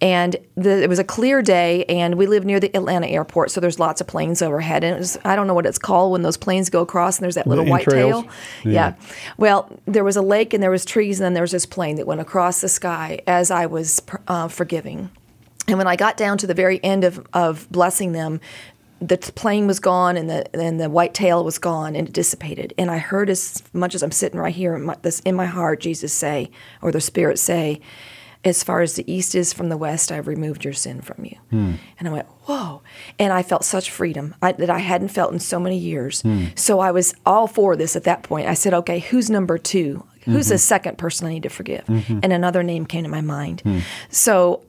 And 0.02 0.36
the, 0.56 0.84
it 0.84 0.90
was 0.90 1.00
a 1.00 1.04
clear 1.04 1.42
day, 1.42 1.86
and 1.86 2.16
we 2.16 2.26
live 2.26 2.44
near 2.44 2.60
the 2.60 2.76
Atlanta 2.76 3.08
airport, 3.08 3.52
so 3.52 3.62
there's 3.62 3.80
lots 3.80 4.02
of 4.02 4.08
planes 4.08 4.42
overhead. 4.42 4.84
And 4.84 4.96
it 4.96 5.00
was, 5.00 5.18
I 5.26 5.36
don't 5.36 5.46
know 5.46 5.54
what 5.54 5.66
it's 5.66 5.80
called 5.80 6.12
when 6.12 6.24
those 6.24 6.38
planes 6.38 6.72
go 6.72 6.82
across, 6.82 7.18
and 7.18 7.24
there's 7.24 7.36
that 7.36 7.46
little 7.46 7.66
white 7.66 7.88
entrails? 7.88 8.24
tail. 8.24 8.34
Yeah. 8.64 8.96
Well, 9.38 9.72
there 9.86 10.04
was 10.04 10.16
a 10.16 10.22
lake 10.22 10.54
and 10.54 10.64
there 10.64 10.72
was 10.72 10.86
trees, 10.86 11.20
and 11.20 11.26
then 11.26 11.34
there 11.34 11.44
was 11.44 11.52
this 11.52 11.68
plane 11.68 11.98
that 11.98 12.08
went 12.08 12.22
across 12.22 12.62
the 12.62 12.70
sky 12.70 13.20
as 13.28 13.52
I 13.52 13.68
was 13.68 14.00
uh, 14.28 14.48
forgiving. 14.48 15.10
And 15.68 15.78
when 15.78 15.88
I 15.88 15.96
got 15.96 16.18
down 16.18 16.38
to 16.40 16.48
the 16.48 16.54
very 16.54 16.82
end 16.84 17.04
of, 17.04 17.26
of 17.34 17.70
blessing 17.70 18.14
them, 18.14 18.40
the 19.00 19.18
plane 19.18 19.68
was 19.68 19.80
gone 19.80 20.18
and 20.18 20.28
the 20.30 20.60
and 20.60 20.80
the 20.80 20.90
white 20.90 21.14
tail 21.14 21.44
was 21.44 21.60
gone 21.60 21.96
and 21.96 22.08
it 22.08 22.14
dissipated. 22.14 22.74
And 22.80 22.90
I 22.90 22.98
heard 22.98 23.30
as 23.30 23.62
much 23.72 23.94
as 23.94 24.02
I'm 24.02 24.12
sitting 24.12 24.40
right 24.40 24.56
here 24.56 24.76
in 24.76 24.86
my, 24.86 24.96
this 25.04 25.20
in 25.20 25.36
my 25.36 25.46
heart, 25.46 25.82
Jesus 25.82 26.14
say, 26.14 26.50
or 26.82 26.92
the 26.92 27.00
Spirit 27.02 27.38
say, 27.38 27.80
"As 28.44 28.64
far 28.64 28.82
as 28.82 28.96
the 28.96 29.12
east 29.12 29.36
is 29.36 29.54
from 29.54 29.70
the 29.70 29.78
west, 29.78 30.12
I've 30.12 30.26
removed 30.28 30.64
your 30.64 30.74
sin 30.74 31.02
from 31.02 31.26
you." 31.26 31.38
And 32.00 32.08
I 32.08 32.12
went, 32.12 32.28
"Whoa!" 32.46 32.82
And 33.20 33.32
I 33.32 33.44
felt 33.44 33.64
such 33.64 33.92
freedom 33.92 34.34
I, 34.42 34.54
that 34.54 34.72
I 34.72 34.80
hadn't 34.80 35.10
felt 35.10 35.32
in 35.32 35.40
so 35.40 35.60
many 35.60 35.78
years. 35.78 36.24
So 36.56 36.80
I 36.80 36.90
was 36.92 37.14
all 37.24 37.46
for 37.46 37.76
this 37.76 37.96
at 37.96 38.04
that 38.06 38.24
point. 38.24 38.48
I 38.48 38.56
said, 38.56 38.74
"Okay, 38.74 39.00
who's 39.00 39.30
number 39.30 39.60
two? 39.60 40.08
Who's 40.32 40.48
the 40.48 40.56
mm-hmm. 40.56 40.60
second 40.60 40.98
person 40.98 41.28
I 41.28 41.32
need 41.32 41.44
to 41.44 41.50
forgive?" 41.50 41.86
Mm-hmm. 41.86 42.20
And 42.24 42.34
another 42.34 42.64
name 42.64 42.86
came 42.86 43.04
to 43.04 43.10
my 43.10 43.22
mind. 43.22 43.62
Hmm. 43.62 43.80
So 44.10 44.64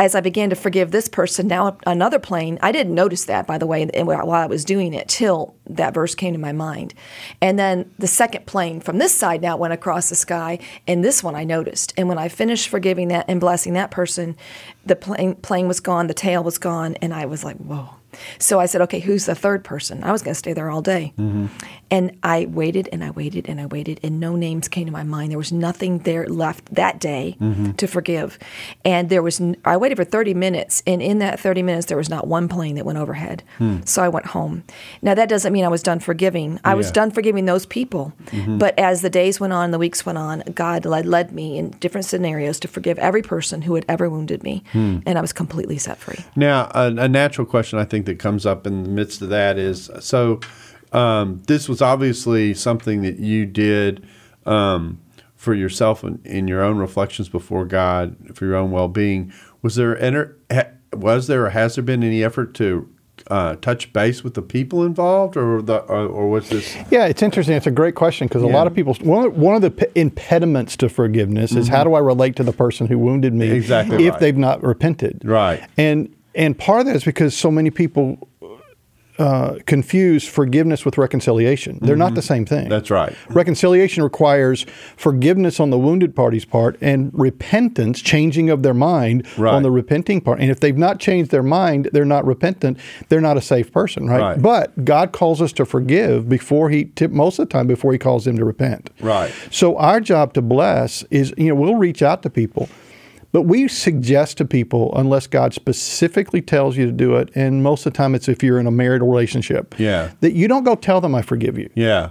as 0.00 0.14
I 0.14 0.22
began 0.22 0.48
to 0.48 0.56
forgive 0.56 0.92
this 0.92 1.10
person, 1.10 1.46
now 1.46 1.76
another 1.86 2.18
plane, 2.18 2.58
I 2.62 2.72
didn't 2.72 2.94
notice 2.94 3.26
that, 3.26 3.46
by 3.46 3.58
the 3.58 3.66
way, 3.66 3.84
while 3.84 4.30
I 4.30 4.46
was 4.46 4.64
doing 4.64 4.94
it, 4.94 5.08
till 5.08 5.54
that 5.68 5.92
verse 5.92 6.14
came 6.14 6.32
to 6.32 6.38
my 6.38 6.52
mind. 6.52 6.94
And 7.42 7.58
then 7.58 7.92
the 7.98 8.06
second 8.06 8.46
plane 8.46 8.80
from 8.80 8.96
this 8.96 9.14
side 9.14 9.42
now 9.42 9.58
went 9.58 9.74
across 9.74 10.08
the 10.08 10.14
sky, 10.14 10.58
and 10.88 11.04
this 11.04 11.22
one 11.22 11.34
I 11.34 11.44
noticed. 11.44 11.92
And 11.98 12.08
when 12.08 12.16
I 12.16 12.28
finished 12.28 12.70
forgiving 12.70 13.08
that 13.08 13.26
and 13.28 13.40
blessing 13.40 13.74
that 13.74 13.90
person, 13.90 14.38
the 14.86 14.96
plane, 14.96 15.34
plane 15.34 15.68
was 15.68 15.80
gone, 15.80 16.06
the 16.06 16.14
tail 16.14 16.42
was 16.42 16.56
gone, 16.56 16.94
and 17.02 17.12
I 17.12 17.26
was 17.26 17.44
like, 17.44 17.58
whoa. 17.58 17.90
So 18.38 18.60
I 18.60 18.66
said, 18.66 18.80
okay, 18.82 19.00
who's 19.00 19.26
the 19.26 19.34
third 19.34 19.64
person? 19.64 20.02
I 20.04 20.12
was 20.12 20.22
going 20.22 20.32
to 20.34 20.38
stay 20.38 20.52
there 20.52 20.70
all 20.70 20.82
day. 20.82 21.12
Mm-hmm. 21.18 21.46
And 21.92 22.16
I 22.22 22.46
waited 22.46 22.88
and 22.92 23.02
I 23.02 23.10
waited 23.10 23.48
and 23.48 23.60
I 23.60 23.66
waited, 23.66 23.98
and 24.04 24.20
no 24.20 24.36
names 24.36 24.68
came 24.68 24.86
to 24.86 24.92
my 24.92 25.02
mind. 25.02 25.32
There 25.32 25.38
was 25.38 25.50
nothing 25.50 25.98
there 26.00 26.26
left 26.28 26.72
that 26.74 27.00
day 27.00 27.36
Mm-hmm. 27.40 27.72
to 27.72 27.86
forgive. 27.88 28.38
And 28.84 29.08
there 29.08 29.22
was, 29.22 29.40
I 29.64 29.76
waited 29.76 29.96
for 29.96 30.04
30 30.04 30.34
minutes, 30.34 30.82
and 30.86 31.02
in 31.02 31.18
that 31.18 31.40
30 31.40 31.62
minutes, 31.62 31.86
there 31.86 31.96
was 31.96 32.08
not 32.08 32.26
one 32.28 32.48
plane 32.48 32.76
that 32.76 32.84
went 32.86 32.98
overhead. 32.98 33.42
So 33.84 34.02
I 34.02 34.08
went 34.08 34.26
home. 34.26 34.62
Now, 35.02 35.14
that 35.14 35.28
doesn't 35.28 35.52
mean 35.52 35.64
I 35.64 35.68
was 35.68 35.82
done 35.82 35.98
forgiving. 36.00 36.60
I 36.64 36.74
was 36.74 36.88
Hmm. 36.88 36.92
Done 36.94 37.10
forgiving 37.10 37.44
those 37.46 37.66
people. 37.66 38.12
But 38.46 38.78
as 38.78 39.02
the 39.02 39.10
days 39.10 39.40
went 39.40 39.52
on, 39.52 39.70
the 39.70 39.78
weeks 39.78 40.04
went 40.06 40.18
on, 40.18 40.42
God 40.54 40.84
led, 40.84 41.06
led 41.06 41.32
me 41.32 41.58
in 41.58 41.70
different 41.80 42.04
scenarios 42.04 42.60
to 42.60 42.68
forgive 42.68 42.98
every 42.98 43.22
person 43.22 43.62
who 43.62 43.74
had 43.74 43.84
ever 43.88 44.08
wounded 44.08 44.42
me. 44.42 44.62
Hmm. 44.72 44.98
And 45.06 45.18
I 45.18 45.20
was 45.20 45.32
completely 45.32 45.78
set 45.78 45.98
free. 45.98 46.24
Now, 46.36 46.70
a, 46.74 46.86
a 46.86 47.08
natural 47.08 47.46
question 47.46 47.78
I 47.78 47.84
think 47.84 47.99
that 48.04 48.18
comes 48.18 48.46
up 48.46 48.66
in 48.66 48.82
the 48.82 48.88
midst 48.88 49.22
of 49.22 49.28
that 49.28 49.58
is 49.58 49.90
so 50.00 50.40
um, 50.92 51.42
this 51.46 51.68
was 51.68 51.80
obviously 51.80 52.54
something 52.54 53.02
that 53.02 53.18
you 53.18 53.46
did 53.46 54.06
um, 54.46 55.00
for 55.36 55.54
yourself 55.54 56.02
and 56.02 56.24
in 56.26 56.48
your 56.48 56.62
own 56.62 56.78
reflections 56.78 57.28
before 57.28 57.64
God 57.64 58.16
for 58.34 58.44
your 58.46 58.56
own 58.56 58.70
well 58.70 58.88
being. 58.88 59.32
Was 59.62 59.76
there 59.76 59.98
enter, 59.98 60.36
was 60.92 61.26
there 61.26 61.46
or 61.46 61.50
has 61.50 61.76
there 61.76 61.84
been 61.84 62.02
any 62.02 62.24
effort 62.24 62.54
to 62.54 62.88
uh, 63.28 63.56
touch 63.56 63.92
base 63.92 64.24
with 64.24 64.34
the 64.34 64.42
people 64.42 64.82
involved, 64.82 65.36
or 65.36 65.60
the 65.62 65.78
or, 65.82 66.06
or 66.06 66.28
was 66.30 66.48
this? 66.48 66.74
Yeah, 66.90 67.06
it's 67.06 67.22
interesting. 67.22 67.54
It's 67.54 67.66
a 67.66 67.70
great 67.70 67.94
question 67.94 68.26
because 68.26 68.42
a 68.42 68.46
lot 68.46 68.66
of 68.66 68.74
people 68.74 68.94
one 69.02 69.26
of, 69.26 69.36
one 69.36 69.54
of 69.54 69.62
the 69.62 69.70
p- 69.70 69.86
impediments 69.94 70.76
to 70.78 70.88
forgiveness 70.88 71.54
is 71.54 71.68
how 71.68 71.84
do 71.84 71.94
I 71.94 72.00
relate 72.00 72.36
to 72.36 72.42
the 72.42 72.52
person 72.52 72.86
who 72.86 72.98
wounded 72.98 73.34
me 73.34 73.50
Exactly 73.50 74.06
if 74.06 74.12
right. 74.12 74.20
they've 74.20 74.36
not 74.36 74.62
repented. 74.62 75.22
Right. 75.24 75.62
And 75.76 76.14
and 76.34 76.58
part 76.58 76.80
of 76.80 76.86
that 76.86 76.96
is 76.96 77.04
because 77.04 77.36
so 77.36 77.50
many 77.50 77.70
people 77.70 78.28
uh, 79.18 79.58
confuse 79.66 80.26
forgiveness 80.26 80.86
with 80.86 80.96
reconciliation. 80.96 81.78
They're 81.82 81.94
not 81.94 82.14
the 82.14 82.22
same 82.22 82.46
thing. 82.46 82.60
Mm-hmm. 82.60 82.68
That's 82.70 82.90
right. 82.90 83.14
Reconciliation 83.28 84.02
requires 84.02 84.64
forgiveness 84.96 85.60
on 85.60 85.68
the 85.68 85.78
wounded 85.78 86.16
party's 86.16 86.46
part 86.46 86.78
and 86.80 87.10
repentance, 87.12 88.00
changing 88.00 88.48
of 88.48 88.62
their 88.62 88.72
mind 88.72 89.26
Right. 89.36 89.52
on 89.52 89.62
the 89.62 89.70
repenting 89.70 90.22
part. 90.22 90.40
And 90.40 90.50
if 90.50 90.60
they've 90.60 90.78
not 90.78 91.00
changed 91.00 91.30
their 91.30 91.42
mind, 91.42 91.90
they're 91.92 92.06
not 92.06 92.24
repentant, 92.24 92.78
they're 93.10 93.20
not 93.20 93.36
a 93.36 93.42
safe 93.42 93.70
person, 93.70 94.06
right? 94.08 94.20
Right. 94.20 94.40
But 94.42 94.86
God 94.86 95.12
calls 95.12 95.42
us 95.42 95.52
to 95.54 95.66
forgive 95.66 96.26
before 96.30 96.70
He, 96.70 96.90
most 97.10 97.38
of 97.38 97.46
the 97.46 97.52
time, 97.52 97.66
before 97.66 97.92
He 97.92 97.98
calls 97.98 98.24
them 98.24 98.38
to 98.38 98.44
repent. 98.46 98.88
Right. 99.00 99.30
So 99.50 99.76
our 99.76 100.00
job 100.00 100.32
to 100.32 100.40
bless 100.40 101.02
is, 101.10 101.34
you 101.36 101.48
know, 101.48 101.56
we'll 101.56 101.74
reach 101.74 102.00
out 102.02 102.22
to 102.22 102.30
people, 102.30 102.70
but 103.32 103.42
we 103.42 103.68
suggest 103.68 104.38
to 104.38 104.44
people 104.44 104.92
unless 104.96 105.26
God 105.26 105.54
specifically 105.54 106.42
tells 106.42 106.76
you 106.76 106.86
to 106.86 106.92
do 106.92 107.16
it, 107.16 107.30
and 107.34 107.62
most 107.62 107.86
of 107.86 107.92
the 107.92 107.96
time 107.96 108.14
it's 108.14 108.28
if 108.28 108.42
you're 108.42 108.58
in 108.58 108.66
a 108.66 108.70
marital 108.70 109.08
relationship, 109.08 109.74
Yeah. 109.78 110.10
that 110.20 110.32
you 110.32 110.48
don't 110.48 110.64
go 110.64 110.74
tell 110.74 111.00
them 111.00 111.14
I 111.14 111.22
forgive 111.22 111.58
you. 111.58 111.70
Yeah. 111.74 112.10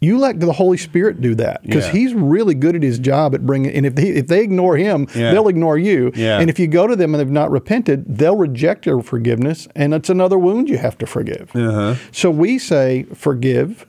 You 0.00 0.18
let 0.18 0.38
the 0.38 0.52
Holy 0.52 0.76
Spirit 0.76 1.22
do 1.22 1.34
that 1.36 1.62
because 1.62 1.86
Yeah. 1.86 1.92
He's 1.92 2.12
really 2.14 2.54
good 2.54 2.76
at 2.76 2.82
His 2.82 2.98
job 2.98 3.34
at 3.34 3.46
bringing. 3.46 3.72
And 3.72 3.86
if 3.86 3.94
they, 3.94 4.08
if 4.08 4.26
they 4.26 4.42
ignore 4.42 4.76
Him, 4.76 5.06
Yeah. 5.14 5.30
they'll 5.32 5.48
ignore 5.48 5.78
you. 5.78 6.12
Yeah. 6.14 6.40
And 6.40 6.50
if 6.50 6.58
you 6.58 6.66
go 6.66 6.86
to 6.86 6.94
them 6.94 7.14
and 7.14 7.20
they've 7.20 7.30
not 7.30 7.50
repented, 7.50 8.04
they'll 8.18 8.36
reject 8.36 8.84
your 8.84 9.02
forgiveness, 9.02 9.66
and 9.74 9.94
it's 9.94 10.10
another 10.10 10.38
wound 10.38 10.68
you 10.68 10.76
have 10.78 10.98
to 10.98 11.06
forgive. 11.06 11.50
Uh-huh. 11.54 11.94
So 12.12 12.30
we 12.30 12.58
say 12.58 13.04
forgive. 13.14 13.86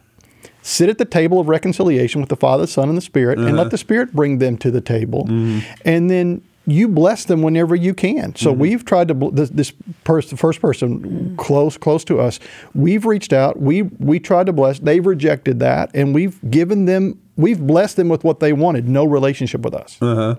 Sit 0.61 0.89
at 0.89 0.97
the 0.97 1.05
table 1.05 1.39
of 1.39 1.47
reconciliation 1.47 2.21
with 2.21 2.29
the 2.29 2.35
Father, 2.37 2.65
Son, 2.65 2.87
and 2.89 2.97
the 2.97 3.01
Spirit, 3.01 3.37
and 3.37 3.49
Uh-huh. 3.49 3.57
let 3.57 3.71
the 3.71 3.77
Spirit 3.77 4.13
bring 4.13 4.37
them 4.39 4.57
to 4.57 4.71
the 4.71 4.81
table. 4.81 5.25
Mm-hmm. 5.25 5.59
And 5.83 6.09
then 6.09 6.41
you 6.65 6.87
bless 6.87 7.25
them 7.25 7.41
whenever 7.41 7.75
you 7.75 7.93
can. 7.93 8.35
So 8.35 8.51
we've 8.51 8.83
tried 8.85 9.07
to 9.09 9.29
this, 9.31 9.49
this 9.49 9.73
person, 10.03 10.31
the 10.31 10.37
first 10.37 10.61
person 10.61 11.35
close 11.37 11.77
close 11.77 12.03
to 12.05 12.19
us. 12.19 12.39
We've 12.73 13.05
reached 13.05 13.33
out. 13.33 13.59
We 13.59 13.83
we 13.83 14.19
tried 14.19 14.47
to 14.47 14.53
bless. 14.53 14.79
They've 14.79 15.05
rejected 15.05 15.59
that, 15.59 15.91
and 15.93 16.13
we've 16.13 16.39
given 16.49 16.85
them. 16.85 17.19
We've 17.37 17.59
blessed 17.59 17.97
them 17.97 18.09
with 18.09 18.23
what 18.23 18.39
they 18.39 18.53
wanted. 18.53 18.87
No 18.87 19.05
relationship 19.05 19.61
with 19.61 19.73
us. 19.73 19.97
Uh-huh. 20.01 20.35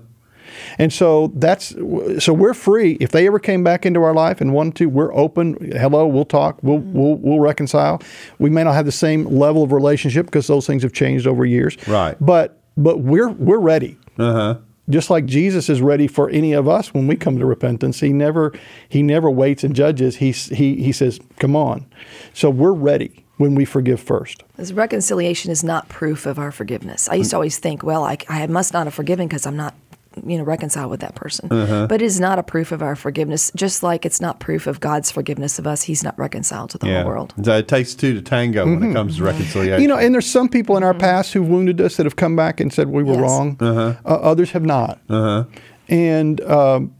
And 0.78 0.92
so 0.92 1.32
that's 1.34 1.74
so 2.18 2.32
we're 2.32 2.54
free. 2.54 2.96
If 3.00 3.12
they 3.12 3.26
ever 3.26 3.38
came 3.38 3.62
back 3.62 3.84
into 3.84 4.02
our 4.02 4.14
life 4.14 4.40
and 4.40 4.52
wanted 4.52 4.76
to, 4.76 4.86
we're 4.86 5.14
open. 5.14 5.72
Hello, 5.72 6.06
we'll 6.06 6.24
talk. 6.24 6.58
We'll 6.62 6.78
we'll, 6.78 7.16
we'll 7.16 7.40
reconcile. 7.40 8.00
We 8.38 8.50
may 8.50 8.64
not 8.64 8.74
have 8.74 8.86
the 8.86 8.92
same 8.92 9.26
level 9.26 9.62
of 9.62 9.72
relationship 9.72 10.26
because 10.26 10.46
those 10.46 10.66
things 10.66 10.82
have 10.82 10.92
changed 10.92 11.26
over 11.26 11.44
years. 11.44 11.76
Right. 11.86 12.16
But 12.20 12.60
but 12.76 13.00
we're 13.00 13.28
we're 13.28 13.58
ready. 13.60 13.98
Uh-huh. 14.18 14.58
Just 14.88 15.10
like 15.10 15.26
Jesus 15.26 15.68
is 15.68 15.80
ready 15.80 16.06
for 16.06 16.30
any 16.30 16.52
of 16.52 16.68
us 16.68 16.94
when 16.94 17.06
we 17.06 17.16
come 17.16 17.38
to 17.38 17.46
repentance. 17.46 18.00
He 18.00 18.12
never 18.12 18.52
he 18.88 19.02
never 19.02 19.30
waits 19.30 19.64
and 19.64 19.74
judges. 19.74 20.16
He 20.16 20.30
he 20.30 20.76
he 20.76 20.92
says, 20.92 21.18
"Come 21.38 21.56
on." 21.56 21.86
So 22.32 22.50
we're 22.50 22.72
ready 22.72 23.24
when 23.36 23.54
we 23.54 23.64
forgive 23.64 24.00
first. 24.00 24.42
This 24.56 24.72
reconciliation 24.72 25.50
is 25.50 25.62
not 25.62 25.88
proof 25.88 26.26
of 26.26 26.38
our 26.38 26.50
forgiveness. 26.50 27.08
I 27.08 27.14
used 27.16 27.30
to 27.30 27.36
always 27.36 27.58
think, 27.58 27.82
well, 27.82 28.04
I, 28.04 28.16
I 28.28 28.46
must 28.46 28.72
not 28.72 28.86
have 28.86 28.94
forgiven 28.94 29.28
because 29.28 29.46
I'm 29.46 29.56
not, 29.56 29.74
you 30.24 30.38
know, 30.38 30.44
reconcile 30.44 30.88
with 30.88 31.00
that 31.00 31.14
person. 31.14 31.48
Uh-huh. 31.50 31.86
But 31.86 32.00
it 32.00 32.04
is 32.04 32.18
not 32.20 32.38
a 32.38 32.42
proof 32.42 32.72
of 32.72 32.82
our 32.82 32.96
forgiveness, 32.96 33.50
just 33.54 33.82
like 33.82 34.06
it's 34.06 34.20
not 34.20 34.40
proof 34.40 34.66
of 34.66 34.80
God's 34.80 35.10
forgiveness 35.10 35.58
of 35.58 35.66
us. 35.66 35.82
He's 35.82 36.02
not 36.02 36.18
reconciled 36.18 36.70
to 36.70 36.78
the 36.78 36.86
Yeah. 36.86 37.02
whole 37.02 37.10
world. 37.10 37.34
So 37.42 37.56
it 37.56 37.68
takes 37.68 37.94
two 37.94 38.14
to 38.14 38.22
tango 38.22 38.64
when 38.64 38.82
it 38.82 38.92
comes 38.94 39.16
to 39.18 39.24
reconciliation. 39.24 39.82
You 39.82 39.88
know, 39.88 39.96
and 39.98 40.14
there's 40.14 40.30
some 40.30 40.48
people 40.48 40.76
in 40.76 40.82
our 40.82 40.94
past 40.94 41.32
who 41.32 41.42
wounded 41.42 41.80
us 41.80 41.96
that 41.96 42.06
have 42.06 42.16
come 42.16 42.36
back 42.36 42.60
and 42.60 42.72
said 42.72 42.88
we 42.88 43.02
were 43.02 43.12
Yes. 43.14 43.20
wrong. 43.20 43.56
Uh, 43.60 43.94
others 44.04 44.52
have 44.52 44.64
not. 44.64 44.98
Uh-huh. 45.10 45.44
And 45.88 46.40
um, 46.42 46.94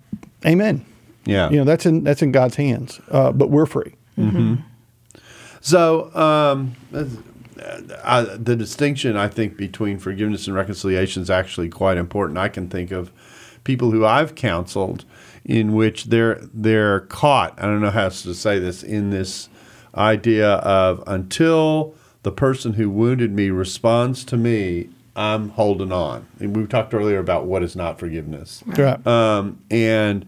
amen. 0.45 0.85
Yeah. 1.25 1.51
You 1.51 1.57
know, 1.57 1.65
that's 1.65 1.87
in 1.87 2.05
that's 2.05 2.23
in 2.23 2.33
God's 2.33 2.55
hands. 2.57 3.01
Uh, 3.11 3.33
but 3.33 3.51
we're 3.51 3.67
free. 3.67 3.95
So, 5.61 6.15
um, 6.15 6.77
I, 8.05 8.23
the 8.23 8.57
distinction 8.57 9.17
I 9.17 9.29
think 9.29 9.57
between 9.57 9.99
forgiveness 9.99 10.47
and 10.47 10.55
reconciliation 10.57 11.23
is 11.23 11.31
actually 11.31 11.69
quite 11.69 11.97
important. 11.97 12.39
I 12.39 12.49
can 12.49 12.69
think 12.69 12.91
of 12.93 13.11
people 13.65 13.91
who 13.91 14.05
I've 14.05 14.35
counseled 14.35 15.05
in 15.45 15.75
which 15.75 16.05
they're 16.05 16.41
they're 16.55 17.01
caught. 17.01 17.55
I 17.59 17.63
don't 17.63 17.81
know 17.81 17.91
how 17.91 18.05
else 18.05 18.23
to 18.23 18.35
say 18.35 18.59
this 18.59 18.83
in 18.83 19.11
this 19.11 19.49
idea 19.97 20.55
of 20.57 21.03
until 21.07 21.95
the 22.23 22.33
person 22.33 22.75
who 22.75 22.91
wounded 22.91 23.33
me 23.33 23.51
responds 23.51 24.25
to 24.25 24.37
me, 24.37 24.89
I'm 25.15 25.51
holding 25.51 25.93
on. 25.93 26.27
And 26.41 26.55
we 26.57 26.67
talked 26.67 26.93
earlier 26.93 27.19
about 27.19 27.47
what 27.47 27.63
is 27.63 27.75
not 27.77 27.99
forgiveness 27.99 28.63
Right. 28.67 29.05
um, 29.07 29.59
and 29.71 30.27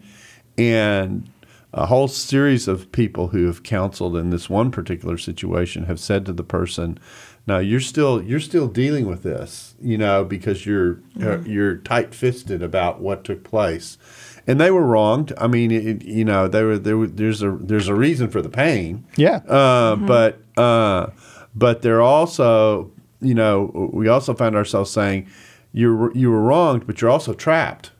and 0.56 1.28
a 1.72 1.86
whole 1.86 2.08
series 2.08 2.66
of 2.68 2.90
people 2.92 3.28
who 3.28 3.46
have 3.46 3.62
counseled 3.62 4.16
in 4.16 4.30
this 4.30 4.48
one 4.48 4.70
particular 4.70 5.18
situation 5.18 5.84
have 5.84 6.00
said 6.00 6.24
to 6.26 6.32
the 6.32 6.42
person, 6.42 6.98
"Now 7.46 7.58
you're 7.58 7.80
still 7.80 8.22
you're 8.22 8.40
still 8.40 8.68
dealing 8.68 9.06
with 9.06 9.22
this, 9.22 9.74
you 9.80 9.98
know, 9.98 10.24
because 10.24 10.64
you're 10.66 11.00
uh, 11.22 11.40
you're 11.40 11.76
tight 11.76 12.14
fisted 12.14 12.62
about 12.62 13.00
what 13.00 13.24
took 13.24 13.44
place." 13.44 13.98
And 14.46 14.58
they 14.58 14.70
were 14.70 14.86
wronged. 14.86 15.34
I 15.36 15.46
mean, 15.46 15.70
it, 15.70 16.02
you 16.06 16.24
know, 16.24 16.48
they 16.48 16.62
were, 16.64 16.78
there. 16.78 16.96
were- 16.96 17.06
There's 17.06 17.42
a 17.42 17.50
there's 17.60 17.88
a 17.88 17.94
reason 17.94 18.30
for 18.30 18.40
the 18.40 18.48
pain. 18.48 19.04
Yeah. 19.16 19.36
Uh, 19.46 19.94
But 19.96 20.40
uh, 20.56 21.08
but 21.54 21.82
they're 21.82 22.00
also, 22.00 22.90
you 23.20 23.34
know, 23.34 23.90
we 23.92 24.08
also 24.08 24.32
found 24.32 24.56
ourselves 24.56 24.90
saying, 24.90 25.26
"You're 25.72 26.16
you 26.16 26.30
were 26.30 26.40
wronged, 26.40 26.86
but 26.86 27.02
you're 27.02 27.10
also 27.10 27.34
trapped." 27.34 27.90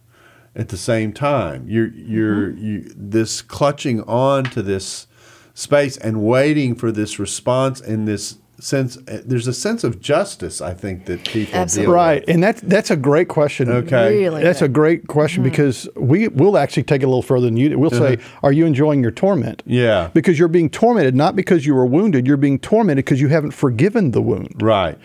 At 0.59 0.68
the 0.71 0.77
same 0.77 1.12
time, 1.12 1.66
you're 1.68 1.88
you're 1.88 2.49
mm-hmm. 2.49 2.64
you 2.64 2.92
this 2.97 3.40
clutching 3.42 4.03
on 4.03 4.44
to 4.44 4.62
this 4.62 5.07
space 5.55 5.97
and 5.97 6.23
waiting 6.23 6.75
for 6.75 6.90
this 6.92 7.18
response 7.18 7.81
and 7.81 8.09
this 8.09 8.38
sense. 8.61 8.99
Eh, 9.07 9.21
there's 9.25 9.47
a 9.47 9.53
sense 9.53 9.85
of 9.85 10.01
justice, 10.01 10.61
I 10.61 10.75
think, 10.75 11.07
that 11.07 11.25
people 11.25 11.55
Absolutely. 11.55 11.87
deal 11.87 11.94
Right, 11.94 12.21
with. 12.27 12.35
and 12.35 12.42
that's 12.42 12.61
that's 12.62 12.90
a 12.90 12.97
great 12.97 13.29
question. 13.29 13.71
Okay. 13.71 14.18
Really 14.18 14.42
that's 14.42 14.62
a 14.62 14.68
great 14.68 15.07
question 15.07 15.42
mm-hmm. 15.42 15.51
because 15.51 15.88
we 15.94 16.29
will 16.29 16.59
actually 16.59 16.83
take 16.83 17.03
it 17.03 17.05
a 17.05 17.09
little 17.09 17.23
further 17.23 17.47
than 17.47 17.57
you. 17.57 17.68
do. 17.68 17.79
We'll 17.79 17.90
say, 17.90 18.14
uh-huh. 18.14 18.38
"Are 18.42 18.53
you 18.53 18.66
enjoying 18.66 19.01
your 19.01 19.12
torment?" 19.12 19.62
Yeah. 19.64 20.11
because 20.12 20.38
you're 20.38 20.49
being 20.49 20.71
tormented 20.71 21.14
not 21.14 21.37
because 21.37 21.66
you 21.66 21.75
were 21.75 21.87
wounded. 21.87 22.27
You're 22.27 22.37
being 22.37 22.59
tormented 22.59 23.05
because 23.05 23.21
you 23.21 23.29
haven't 23.29 23.53
forgiven 23.53 24.11
the 24.11 24.23
wound. 24.23 24.61
Right. 24.61 24.99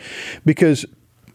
Because, 0.45 0.85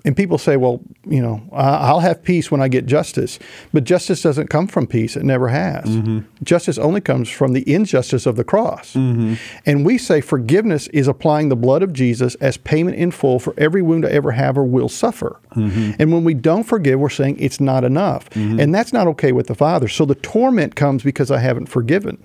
and 0.08 0.16
people 0.16 0.38
say, 0.38 0.56
"Well, 0.56 0.80
you 1.06 1.20
know, 1.20 1.42
I'll 1.52 2.00
have 2.00 2.22
peace 2.22 2.50
when 2.50 2.62
I 2.62 2.68
get 2.68 2.86
justice," 2.86 3.38
but 3.74 3.84
justice 3.84 4.22
doesn't 4.22 4.48
come 4.48 4.66
from 4.66 4.86
peace. 4.86 5.16
It 5.16 5.22
never 5.22 5.48
has. 5.48 5.84
Mm-hmm. 5.84 6.20
Justice 6.42 6.78
only 6.78 7.02
comes 7.02 7.28
from 7.28 7.52
the 7.52 7.70
injustice 7.70 8.24
of 8.24 8.36
the 8.36 8.42
cross. 8.42 8.94
Mm-hmm. 8.94 9.34
And 9.66 9.84
we 9.84 9.98
say 9.98 10.22
forgiveness 10.22 10.86
is 10.88 11.08
applying 11.08 11.50
the 11.50 11.56
blood 11.56 11.82
of 11.82 11.92
Jesus 11.92 12.36
as 12.36 12.56
payment 12.56 12.96
in 12.96 13.10
full 13.10 13.38
for 13.38 13.52
every 13.58 13.82
wound 13.82 14.06
I 14.06 14.08
ever 14.08 14.30
have 14.30 14.56
or 14.56 14.64
will 14.64 14.88
suffer. 14.88 15.38
Mm-hmm. 15.54 15.92
And 15.98 16.10
when 16.10 16.24
we 16.24 16.32
don't 16.32 16.64
forgive, 16.64 16.98
we're 16.98 17.10
saying 17.10 17.36
it's 17.38 17.60
not 17.60 17.84
enough. 17.84 18.34
And 18.34 18.74
that's 18.74 18.94
not 18.94 19.06
okay 19.08 19.32
with 19.32 19.46
the 19.46 19.54
Father. 19.54 19.88
So 19.88 20.06
the 20.06 20.14
torment 20.14 20.74
comes 20.74 21.02
because 21.02 21.30
I 21.30 21.38
haven't 21.38 21.66
forgiven. 21.66 22.16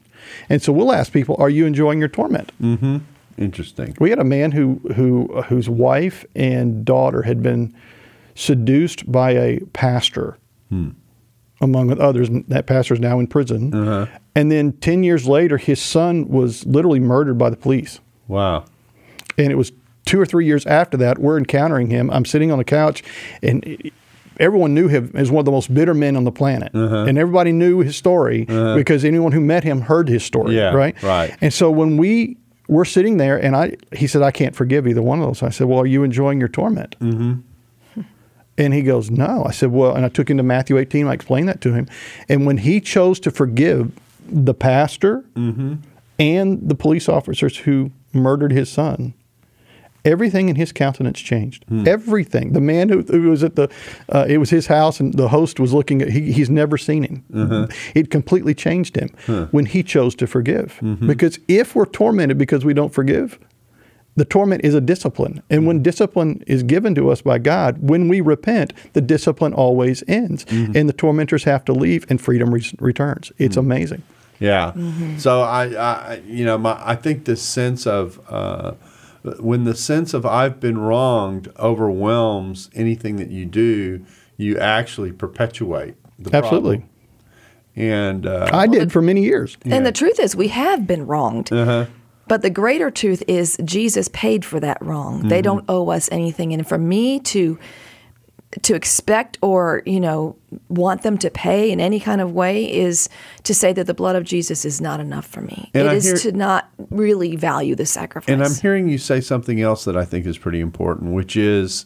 And 0.47 0.61
so 0.61 0.71
we'll 0.71 0.93
ask 0.93 1.11
people, 1.11 1.35
are 1.37 1.49
you 1.49 1.65
enjoying 1.65 1.99
your 1.99 2.07
torment? 2.07 2.53
Interesting. 3.37 3.95
We 3.99 4.09
had 4.09 4.19
a 4.19 4.23
man 4.23 4.51
who 4.51 4.79
who 4.95 5.41
whose 5.43 5.69
wife 5.69 6.25
and 6.35 6.85
daughter 6.85 7.23
had 7.23 7.41
been 7.41 7.73
seduced 8.35 9.11
by 9.11 9.31
a 9.31 9.59
pastor 9.73 10.37
among 11.61 11.99
others. 11.99 12.29
and 12.29 12.43
That 12.47 12.69
is 12.69 12.99
now 12.99 13.19
in 13.19 13.27
prison. 13.27 13.73
Uh-huh. 13.73 14.17
And 14.35 14.51
then 14.51 14.73
10 14.73 15.03
years 15.03 15.27
later, 15.27 15.57
his 15.57 15.81
son 15.81 16.27
was 16.27 16.65
literally 16.65 16.99
murdered 16.99 17.37
by 17.37 17.49
the 17.49 17.55
police. 17.55 17.99
Wow. 18.27 18.65
And 19.37 19.51
it 19.51 19.55
was 19.55 19.71
two 20.05 20.19
or 20.19 20.25
three 20.25 20.45
years 20.45 20.65
after 20.65 20.97
that, 20.97 21.19
we're 21.19 21.37
encountering 21.37 21.89
him. 21.89 22.09
I'm 22.09 22.25
sitting 22.25 22.51
on 22.51 22.59
a 22.59 22.63
couch, 22.63 23.03
and 23.41 23.91
everyone 24.39 24.73
knew 24.73 24.87
him 24.87 25.11
as 25.13 25.29
one 25.31 25.39
of 25.39 25.45
the 25.45 25.51
most 25.51 25.73
bitter 25.73 25.93
men 25.93 26.15
on 26.15 26.23
the 26.23 26.31
planet. 26.31 26.71
Uh-huh. 26.73 27.05
And 27.05 27.17
everybody 27.17 27.51
knew 27.51 27.79
his 27.79 27.95
story 27.95 28.45
because 28.45 29.05
anyone 29.05 29.31
who 29.31 29.39
met 29.41 29.63
him 29.63 29.81
heard 29.81 30.09
his 30.09 30.23
story. 30.23 30.55
Yeah, 30.55 30.73
right? 30.73 31.01
right. 31.03 31.35
And 31.39 31.53
so 31.53 31.69
when 31.71 31.97
we 31.97 32.37
were 32.67 32.85
sitting 32.85 33.17
there, 33.17 33.37
and 33.37 33.55
I, 33.55 33.75
he 33.95 34.07
said, 34.07 34.21
I 34.21 34.31
can't 34.31 34.55
forgive 34.55 34.87
either 34.87 35.01
one 35.01 35.19
of 35.21 35.25
those. 35.27 35.43
I 35.43 35.49
said, 35.49 35.67
Well, 35.67 35.79
are 35.79 35.85
you 35.85 36.03
enjoying 36.03 36.39
your 36.39 36.49
torment? 36.49 36.95
Mm-hmm. 36.99 38.01
And 38.57 38.71
he 38.73 38.83
goes, 38.83 39.09
No. 39.09 39.43
I 39.47 39.51
said, 39.51 39.71
Well, 39.71 39.95
and 39.95 40.05
I 40.05 40.09
took 40.09 40.29
him 40.29 40.37
to 40.37 40.43
Matthew 40.43 40.77
18. 40.77 41.07
I 41.07 41.13
explained 41.13 41.49
that 41.49 41.59
to 41.61 41.73
him. 41.73 41.87
And 42.29 42.45
when 42.45 42.57
he 42.57 42.79
chose 42.81 43.19
to 43.21 43.31
forgive 43.31 43.91
the 44.27 44.53
pastor 44.53 45.23
Mm-hmm. 45.35 45.73
and 46.19 46.69
the 46.69 46.75
police 46.75 47.09
officers 47.09 47.57
who 47.57 47.91
murdered 48.13 48.51
his 48.51 48.69
son, 48.69 49.13
everything 50.05 50.49
in 50.49 50.55
his 50.55 50.71
countenance 50.71 51.19
changed. 51.19 51.65
Hmm. 51.69 51.87
Everything. 51.87 52.53
The 52.53 52.61
man 52.61 52.89
who, 52.89 53.01
who 53.01 53.29
was 53.29 53.43
at 53.43 53.55
the, 53.55 53.69
uh, 54.09 54.25
it 54.27 54.37
was 54.37 54.49
his 54.49 54.67
house, 54.67 54.99
and 54.99 55.13
the 55.13 55.29
host 55.29 55.59
was 55.59 55.73
looking 55.73 56.01
at. 56.01 56.09
He, 56.09 56.31
he's 56.31 56.49
never 56.49 56.77
seen 56.77 57.03
him. 57.03 57.23
Uh-huh. 57.33 57.67
It 57.95 58.09
completely 58.09 58.53
changed 58.53 58.95
him 58.95 59.09
when 59.51 59.65
he 59.65 59.83
chose 59.83 60.15
to 60.15 60.27
forgive. 60.27 60.79
Mm-hmm. 60.81 61.07
Because 61.07 61.39
if 61.47 61.75
we're 61.75 61.85
tormented 61.85 62.37
because 62.37 62.65
we 62.65 62.73
don't 62.73 62.93
forgive, 62.93 63.39
the 64.15 64.25
torment 64.25 64.63
is 64.63 64.75
a 64.75 64.81
discipline. 64.81 65.41
And 65.49 65.65
when 65.65 65.81
discipline 65.81 66.43
is 66.45 66.61
given 66.61 66.93
to 66.95 67.09
us 67.09 67.21
by 67.21 67.39
God, 67.39 67.77
when 67.81 68.07
we 68.07 68.21
repent, 68.21 68.73
the 68.93 69.01
discipline 69.01 69.53
always 69.53 70.03
ends. 70.07 70.45
Mm-hmm. 70.45 70.77
And 70.77 70.87
the 70.87 70.93
tormentors 70.93 71.45
have 71.45 71.65
to 71.65 71.73
leave 71.73 72.05
and 72.09 72.21
freedom 72.21 72.53
re- 72.53 72.71
returns. 72.79 73.31
It's 73.37 73.57
amazing. 73.57 74.03
Yeah. 74.39 74.73
So 75.17 75.41
I, 75.41 75.63
I, 75.75 76.21
you 76.27 76.43
know, 76.43 76.57
my, 76.57 76.79
I 76.83 76.95
think 76.95 77.25
this 77.25 77.41
sense 77.41 77.87
of 77.87 78.19
uh, 78.29 78.73
when 79.39 79.63
the 79.63 79.75
sense 79.75 80.13
of 80.13 80.25
I've 80.25 80.59
been 80.59 80.77
wronged 80.77 81.51
overwhelms 81.57 82.69
anything 82.73 83.15
that 83.17 83.29
you 83.29 83.45
do, 83.45 84.05
you 84.37 84.57
actually 84.57 85.11
perpetuate 85.11 85.95
the 86.19 86.35
Absolutely. 86.35 86.77
problem. 86.77 86.89
And 87.75 88.27
uh, 88.27 88.49
I 88.53 88.67
did 88.67 88.91
for 88.91 89.01
many 89.01 89.23
years. 89.23 89.57
And 89.65 89.85
the 89.85 89.91
truth 89.91 90.19
is, 90.19 90.35
we 90.35 90.49
have 90.49 90.85
been 90.85 91.07
wronged. 91.07 91.51
Uh-huh. 91.51 91.87
But 92.27 92.41
the 92.41 92.49
greater 92.49 92.91
truth 92.91 93.23
is, 93.27 93.57
Jesus 93.65 94.07
paid 94.09 94.45
for 94.45 94.59
that 94.59 94.81
wrong. 94.81 95.19
Mm-hmm. 95.19 95.29
They 95.29 95.41
don't 95.41 95.65
owe 95.67 95.89
us 95.89 96.07
anything. 96.11 96.53
And 96.53 96.67
for 96.67 96.77
me 96.77 97.19
to 97.19 97.57
to 98.61 98.75
expect 98.75 99.37
or 99.41 99.81
you 99.85 99.99
know 99.99 100.35
want 100.69 101.01
them 101.01 101.17
to 101.17 101.29
pay 101.29 101.71
in 101.71 101.79
any 101.79 101.99
kind 101.99 102.21
of 102.21 102.33
way 102.33 102.71
is 102.71 103.09
to 103.43 103.53
say 103.53 103.73
that 103.73 103.87
the 103.87 103.93
blood 103.93 104.15
of 104.15 104.23
Jesus 104.23 104.65
is 104.65 104.79
not 104.79 104.99
enough 104.99 105.25
for 105.25 105.41
me. 105.41 105.71
And 105.73 105.87
It 105.87 105.91
I 105.91 105.93
is 105.95 106.05
hear- 106.05 106.31
to 106.31 106.37
not 106.37 106.69
really 106.89 107.35
value 107.35 107.75
the 107.75 107.85
sacrifice. 107.85 108.31
And 108.31 108.43
I'm 108.43 108.53
hearing 108.53 108.87
you 108.87 108.97
say 108.97 109.21
something 109.21 109.61
else 109.61 109.83
that 109.85 109.97
I 109.97 110.05
think 110.05 110.25
is 110.25 110.37
pretty 110.37 110.59
important, 110.59 111.13
which 111.13 111.35
is 111.35 111.85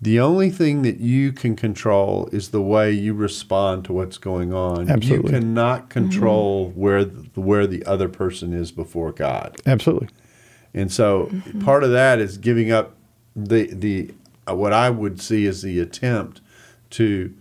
the 0.00 0.20
only 0.20 0.50
thing 0.50 0.82
that 0.82 1.00
you 1.00 1.32
can 1.32 1.56
control 1.56 2.28
is 2.30 2.50
the 2.50 2.62
way 2.62 2.92
you 2.92 3.14
respond 3.14 3.84
to 3.86 3.92
what's 3.92 4.18
going 4.18 4.52
on. 4.52 4.88
Absolutely. 4.88 5.32
You 5.32 5.40
cannot 5.40 5.80
mm-hmm. 5.80 5.88
control 5.88 6.70
where 6.76 7.04
the, 7.04 7.40
where 7.40 7.66
the 7.66 7.84
other 7.84 8.08
person 8.08 8.52
is 8.52 8.70
before 8.70 9.10
God. 9.10 9.56
Absolutely. 9.66 10.08
And 10.72 10.92
so 10.92 11.26
mm-hmm. 11.26 11.62
part 11.62 11.82
of 11.82 11.90
that 11.90 12.20
is 12.20 12.38
giving 12.38 12.70
up 12.70 12.94
the 13.34 13.72
the 13.72 14.12
what 14.54 14.72
I 14.72 14.90
would 14.90 15.20
see 15.20 15.46
is 15.46 15.62
the 15.62 15.80
attempt 15.80 16.40
to 16.90 17.34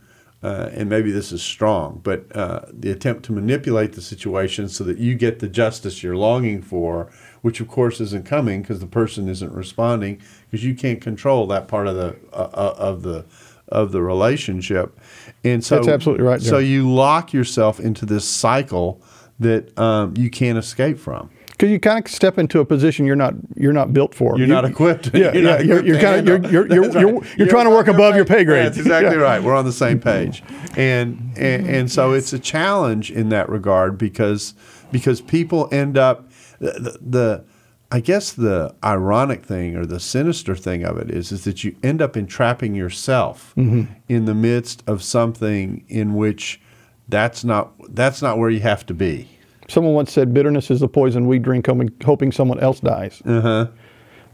uh, 0.43 0.70
and 0.72 0.88
maybe 0.88 1.12
this 1.12 1.32
is 1.32 1.41
strong, 1.41 1.99
but 2.03 2.24
uh, 2.36 2.62
the 2.72 2.91
attempt 2.91 3.26
to 3.26 3.32
manipulate 3.32 3.93
the 3.93 4.01
situation 4.01 4.70
so 4.70 4.84
that 4.84 4.99
you 4.99 5.16
get 5.16 5.39
the 5.39 5.47
justice 5.47 6.03
you're 6.03 6.16
longing 6.16 6.62
for, 6.62 7.12
which 7.41 7.60
of 7.60 7.68
course 7.68 7.99
isn't 7.99 8.24
coming 8.26 8.62
because 8.62 8.80
the 8.80 8.86
person 8.86 9.28
isn't 9.28 9.51
responding 9.51 10.22
because 10.45 10.64
you 10.64 10.76
can't 10.76 11.01
control 11.01 11.47
that 11.47 11.68
part 11.68 11.88
of 11.88 11.95
the 11.95 12.16
uh, 12.34 12.49
uh, 12.53 12.76
of 12.78 13.01
the 13.01 13.26
of 13.70 13.91
the 13.91 14.01
relationship. 14.01 14.97
And 15.43 15.64
so 15.64 15.76
That's 15.76 15.88
absolutely 15.88 16.26
right, 16.26 16.41
So 16.41 16.60
you 16.60 16.89
lock 16.89 17.34
yourself 17.34 17.80
into 17.80 18.05
this 18.05 18.28
cycle 18.28 19.01
that 19.39 19.78
um, 19.78 20.16
you 20.16 20.30
can't 20.30 20.58
escape 20.58 20.99
from. 20.99 21.30
Because 21.58 21.72
you 21.72 21.80
kind 21.80 22.05
of 22.05 22.12
step 22.12 22.38
into 22.38 22.60
a 22.60 22.66
position 22.66 23.08
you're 23.08 23.16
not 23.16 23.34
you're 23.55 23.74
not 23.74 23.91
built 23.91 24.14
for. 24.14 24.38
You're 24.38 24.45
You- 24.47 24.53
not 24.53 24.64
equipped. 24.66 25.10
Yeah, 25.14 25.34
You're 25.34 25.43
yeah. 25.43 25.60
You're, 25.62 25.84
you're 25.86 25.99
kind 25.99 26.30
of 26.30 26.43
you're 26.51 26.68
you're, 26.72 26.84
That's 26.84 26.95
you're, 27.01 27.14
right. 27.20 27.38
you're, 27.38 27.47
trying 27.47 27.66
to 27.66 27.72
work 27.72 27.88
above 27.88 28.16
your 28.16 28.26
pay 28.26 28.43
grade. 28.43 28.68
That's 28.68 28.78
exactly 28.78 29.16
Yeah. 29.16 29.22
right. 29.24 29.41
We're 29.41 29.55
on 29.55 29.66
the 29.66 29.72
same 29.72 29.99
page, 29.99 30.43
and 30.78 31.34
and, 31.36 31.68
and 31.68 31.91
so 31.91 32.14
it's 32.14 32.32
a 32.32 32.38
challenge 32.39 33.10
in 33.10 33.30
that 33.30 33.49
regard 33.49 33.97
because 33.97 34.53
because 34.91 35.20
people 35.20 35.68
end 35.72 35.97
up 35.97 36.30
the, 36.60 36.72
the, 36.72 36.97
the 37.01 37.43
I 37.91 38.01
guess 38.01 38.34
the 38.34 38.76
ironic 38.84 39.43
thing 39.45 39.76
or 39.76 39.86
the 39.86 39.99
sinister 39.99 40.55
thing 40.55 40.84
of 40.84 40.97
it 40.97 41.10
is 41.10 41.32
is 41.32 41.43
that 41.45 41.64
you 41.64 41.76
end 41.82 42.01
up 42.03 42.16
entrapping 42.16 42.76
yourself 42.76 43.53
Mm-hmm. 43.58 43.91
in 44.08 44.26
the 44.26 44.36
midst 44.36 44.84
of 44.86 45.01
something 45.01 45.84
in 45.88 46.14
which 46.14 46.62
that's 47.10 47.43
not 47.43 47.72
that's 47.95 48.22
not 48.22 48.38
where 48.38 48.49
you 48.51 48.60
have 48.60 48.86
to 48.86 48.93
be. 48.93 49.30
Someone 49.68 49.93
once 49.93 50.11
said, 50.11 50.34
"Bitterness 50.34 50.72
is 50.72 50.80
the 50.80 50.88
poison 50.88 51.28
we 51.28 51.39
drink, 51.39 51.68
hoping, 51.68 51.91
hoping 52.03 52.32
someone 52.32 52.59
else 52.59 52.80
dies." 52.80 53.22
Uh-huh. 53.26 53.68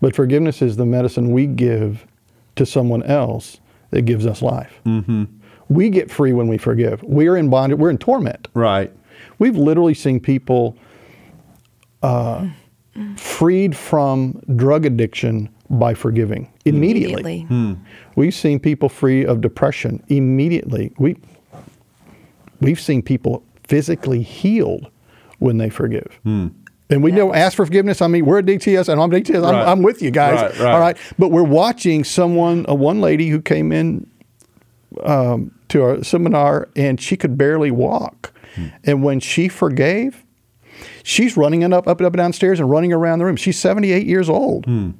But 0.01 0.15
forgiveness 0.15 0.61
is 0.61 0.75
the 0.75 0.85
medicine 0.85 1.31
we 1.31 1.47
give 1.47 2.05
to 2.55 2.65
someone 2.65 3.03
else 3.03 3.59
that 3.91 4.03
gives 4.03 4.25
us 4.25 4.41
life. 4.41 4.79
Mm-hmm. 4.85 5.23
We 5.69 5.89
get 5.89 6.11
free 6.11 6.33
when 6.33 6.47
we 6.47 6.57
forgive. 6.57 7.01
We're 7.03 7.37
in 7.37 7.49
bondage. 7.49 7.79
We're 7.79 7.89
in 7.89 7.97
torment. 7.97 8.47
Right. 8.53 8.91
We've 9.39 9.55
literally 9.55 9.93
seen 9.93 10.19
people 10.19 10.77
uh, 12.03 12.47
freed 13.15 13.75
from 13.75 14.41
drug 14.55 14.85
addiction 14.85 15.49
by 15.69 15.93
forgiving 15.93 16.51
immediately. 16.65 17.47
Immediately. 17.49 17.77
We've 18.15 18.33
seen 18.33 18.59
people 18.59 18.89
free 18.89 19.25
of 19.25 19.41
depression 19.41 20.03
immediately. 20.09 20.93
We 20.97 21.15
we've 22.59 22.79
seen 22.79 23.01
people 23.01 23.43
physically 23.63 24.21
healed 24.21 24.91
when 25.43 25.57
they 25.57 25.69
forgive. 25.69 26.19
Hmm. 26.23 26.47
And 26.89 27.03
we 27.03 27.11
don't 27.11 27.35
ask 27.35 27.57
for 27.57 27.65
forgiveness. 27.65 28.01
I 28.01 28.07
mean, 28.07 28.25
we're 28.25 28.39
at 28.39 28.45
DTS, 28.45 28.87
and 28.87 29.01
I'm 29.01 29.09
DTS. 29.09 29.45
I'm, 29.45 29.55
I'm 29.55 29.81
with 29.81 30.01
you 30.01 30.11
guys. 30.11 30.39
Right, 30.39 30.59
right. 30.59 30.73
All 30.73 30.79
right, 30.79 30.97
but 31.17 31.29
we're 31.29 31.43
watching 31.43 32.03
someone, 32.03 32.65
a 32.67 32.75
one 32.75 33.01
lady 33.01 33.29
who 33.29 33.41
came 33.41 33.71
in 33.71 34.09
um, 35.03 35.51
to 35.69 35.83
our 35.83 36.03
seminar, 36.03 36.69
and 36.75 37.01
she 37.01 37.17
could 37.17 37.37
barely 37.37 37.71
walk. 37.71 38.33
Hmm. 38.55 38.67
And 38.83 39.03
when 39.03 39.19
she 39.19 39.47
forgave, 39.47 40.23
she's 41.03 41.35
running 41.35 41.63
it 41.63 41.73
up, 41.73 41.87
up 41.87 41.99
and 41.99 42.07
up 42.07 42.13
and 42.13 42.19
downstairs 42.19 42.59
and 42.59 42.69
running 42.69 42.93
around 42.93 43.19
the 43.19 43.25
room. 43.25 43.35
She's 43.35 43.59
78 43.59 44.05
years 44.05 44.29
old 44.29 44.65
hmm. 44.65 44.91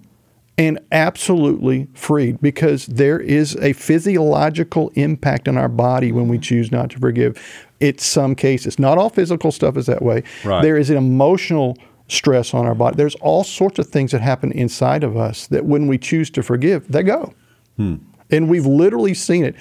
And 0.58 0.80
absolutely 0.91 1.88
freed 1.95 2.39
because 2.39 2.86
there 2.86 3.20
is 3.20 3.56
a 3.56 3.74
physiological 3.74 4.91
impact 4.93 5.47
on 5.47 5.58
our 5.58 5.68
body 5.68 6.12
when 6.12 6.28
we 6.28 6.38
choose 6.38 6.72
not 6.72 6.91
to 6.91 6.99
forgive. 6.99 7.43
It's 7.80 8.06
some 8.06 8.36
cases. 8.36 8.78
Not 8.78 8.99
all 8.99 9.10
physical 9.10 9.51
stuff 9.51 9.78
is 9.78 9.88
that 9.88 10.04
way. 10.04 10.24
Right. 10.43 10.62
There 10.62 10.78
is 10.78 10.91
an 10.91 10.97
emotional 10.97 11.76
stress 12.08 12.54
on 12.54 12.66
our 12.66 12.76
body. 12.76 12.95
There's 12.95 13.16
all 13.16 13.43
sorts 13.43 13.80
of 13.80 13.88
things 13.88 14.12
that 14.12 14.22
happen 14.22 14.51
inside 14.51 15.04
of 15.04 15.18
us 15.18 15.47
that 15.47 15.66
when 15.66 15.88
we 15.88 15.97
choose 15.97 16.30
to 16.32 16.43
forgive, 16.43 16.91
they 16.91 17.04
go. 17.04 17.34
Hmm. 17.78 17.95
And 18.30 18.49
we've 18.49 18.66
literally 18.66 19.14
seen 19.14 19.43
it. 19.43 19.56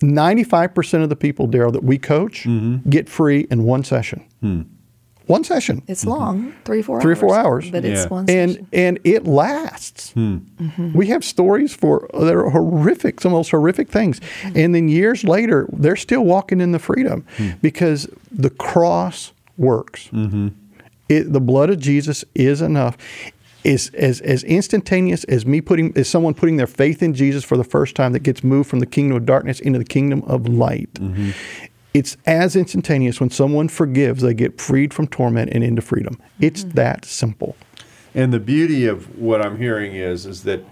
95% 0.00 1.02
of 1.02 1.08
the 1.10 1.16
people, 1.16 1.46
Darrell, 1.46 1.72
that 1.72 1.84
we 1.84 1.98
coach 1.98 2.44
mm-hmm. 2.44 2.88
get 2.88 3.08
free 3.08 3.46
in 3.50 3.64
one 3.64 3.84
session. 3.84 4.24
Hmm. 4.40 4.62
One 5.30 5.44
session. 5.44 5.82
It's 5.86 6.04
long, 6.04 6.52
three, 6.64 6.82
four 6.82 6.98
Mm-hmm. 6.98 7.02
Three 7.02 7.12
or 7.12 7.14
hours. 7.14 7.20
four 7.20 7.34
hours. 7.38 7.70
But 7.70 7.84
Yeah. 7.84 7.90
it's 7.90 8.10
one 8.10 8.28
and 8.28 8.50
session. 8.50 8.66
and 8.72 8.98
it 9.04 9.26
lasts. 9.26 10.10
Hmm. 10.12 10.38
Mm-hmm. 10.60 10.92
We 10.92 11.06
have 11.06 11.24
stories 11.24 11.72
for 11.72 12.08
that 12.12 12.34
are 12.34 12.50
horrific, 12.50 13.20
some 13.20 13.32
of 13.32 13.38
those 13.38 13.50
horrific 13.50 13.88
things, 13.90 14.18
mm-hmm. 14.18 14.58
and 14.58 14.74
then 14.74 14.88
years 14.88 15.22
later 15.22 15.68
they're 15.72 15.94
still 15.94 16.24
walking 16.24 16.60
in 16.60 16.72
the 16.72 16.80
freedom 16.80 17.24
hmm. 17.36 17.50
because 17.62 18.08
the 18.32 18.50
cross 18.50 19.32
works. 19.56 20.08
Mm-hmm. 20.08 20.48
It, 21.08 21.32
the 21.32 21.40
blood 21.40 21.70
of 21.70 21.78
Jesus 21.78 22.24
is 22.34 22.60
enough. 22.60 22.96
Is 23.62 23.90
as 23.90 24.22
as 24.22 24.42
instantaneous 24.44 25.22
as 25.24 25.44
me 25.44 25.60
putting 25.60 25.92
as 25.94 26.08
someone 26.08 26.32
putting 26.32 26.56
their 26.56 26.66
faith 26.66 27.02
in 27.02 27.12
Jesus 27.12 27.44
for 27.44 27.58
the 27.58 27.64
first 27.64 27.94
time 27.94 28.14
that 28.14 28.22
gets 28.22 28.42
moved 28.42 28.70
from 28.70 28.80
the 28.80 28.86
kingdom 28.86 29.16
of 29.18 29.26
darkness 29.26 29.60
into 29.60 29.78
the 29.78 29.84
kingdom 29.84 30.22
of 30.26 30.48
light. 30.48 30.88
It's 31.92 32.16
as 32.26 32.54
instantaneous 32.54 33.20
when 33.20 33.30
someone 33.30 33.68
forgives, 33.68 34.22
they 34.22 34.34
get 34.34 34.60
freed 34.60 34.94
from 34.94 35.08
torment 35.08 35.50
and 35.52 35.64
into 35.64 35.82
freedom. 35.82 36.20
It's 36.40 36.62
mm-hmm. 36.62 36.76
that 36.76 37.04
simple. 37.04 37.56
And 38.14 38.32
the 38.32 38.40
beauty 38.40 38.86
of 38.86 39.18
what 39.18 39.44
I'm 39.44 39.58
hearing 39.58 39.94
is 39.94 40.26
is 40.26 40.42
that 40.44 40.64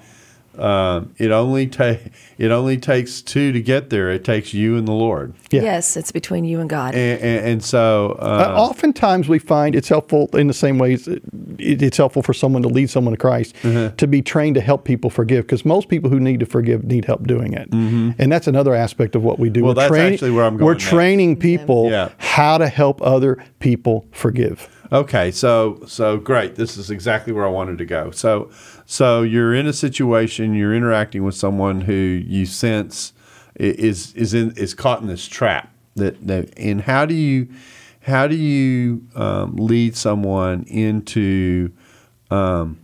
um, 0.59 1.15
it 1.19 1.31
only 1.31 1.67
ta- 1.67 1.97
it 2.39 2.51
only 2.51 2.77
takes 2.77 3.23
two 3.23 3.53
to 3.53 3.61
get 3.61 3.91
there. 3.91 4.11
It 4.11 4.25
takes 4.25 4.53
you 4.55 4.77
and 4.77 4.87
the 4.89 4.93
Lord, 4.93 5.35
Yeah. 5.51 5.63
Yes, 5.63 5.97
it's 5.97 6.13
between 6.13 6.45
you 6.45 6.61
and 6.61 6.69
God. 6.71 6.95
and, 6.95 7.21
and, 7.21 7.47
and 7.47 7.65
so 7.65 8.17
Uh, 8.21 8.55
uh, 8.57 8.61
oftentimes, 8.61 9.29
we 9.29 9.39
find 9.39 9.75
it's 9.75 9.89
helpful 9.89 10.29
in 10.35 10.47
the 10.47 10.55
same 10.55 10.79
ways 10.79 11.09
it, 11.09 11.23
it's 11.59 11.97
helpful 11.97 12.23
for 12.23 12.33
someone 12.35 12.63
to 12.63 12.69
lead 12.69 12.91
someone 12.91 13.13
to 13.15 13.19
Christ 13.19 13.55
Mm-hmm. 13.63 13.97
to 13.97 14.07
be 14.07 14.23
trained 14.23 14.55
to 14.57 14.61
help 14.61 14.85
people 14.85 15.11
forgive 15.11 15.45
because 15.47 15.65
most 15.65 15.89
people 15.89 16.11
who 16.11 16.21
need 16.21 16.41
to 16.41 16.47
forgive 16.47 16.85
need 16.85 17.05
help 17.05 17.27
doing 17.27 17.53
it. 17.55 17.69
And 17.73 18.31
that's 18.33 18.47
another 18.47 18.75
aspect 18.75 19.15
of 19.17 19.23
what 19.25 19.39
we 19.39 19.49
do. 19.51 19.61
Mm-hmm. 19.61 19.65
Well, 19.67 19.75
that's 19.75 19.89
training- 19.89 20.13
actually 20.15 20.31
where 20.33 20.45
I'm 20.45 20.57
going 20.57 20.67
We're 20.67 20.73
next. 20.75 20.89
training 20.89 21.37
people 21.37 21.91
Yeah. 21.91 22.09
how 22.19 22.59
to 22.59 22.69
help 22.69 23.01
other 23.03 23.37
people 23.59 24.07
forgive. 24.13 24.69
Okay, 24.91 25.31
so 25.31 25.81
so 25.87 26.17
great. 26.17 26.55
This 26.55 26.79
is 26.79 26.91
exactly 26.91 27.33
where 27.33 27.45
I 27.47 27.51
wanted 27.51 27.77
to 27.79 27.85
go. 27.85 28.11
So 28.11 28.49
so 28.91 29.21
you're 29.21 29.55
in 29.55 29.67
a 29.67 29.75
situation, 29.75 30.55
you're 30.55 30.75
interacting 30.75 31.23
with 31.23 31.35
someone 31.35 31.83
who 31.83 31.93
you 31.93 32.47
sense 32.47 33.13
is 33.55 34.15
is 34.15 34.33
in 34.33 34.53
is 34.53 34.73
caught 34.73 35.03
in 35.03 35.09
this 35.09 35.29
trap. 35.29 35.71
That, 35.97 36.27
that 36.27 36.59
and 36.59 36.81
how 36.81 37.05
do 37.05 37.13
you 37.13 37.49
how 38.01 38.27
do 38.27 38.35
you 38.35 39.07
um, 39.15 39.57
lead 39.57 39.95
someone 39.95 40.63
into 40.69 41.71
um, 42.31 42.79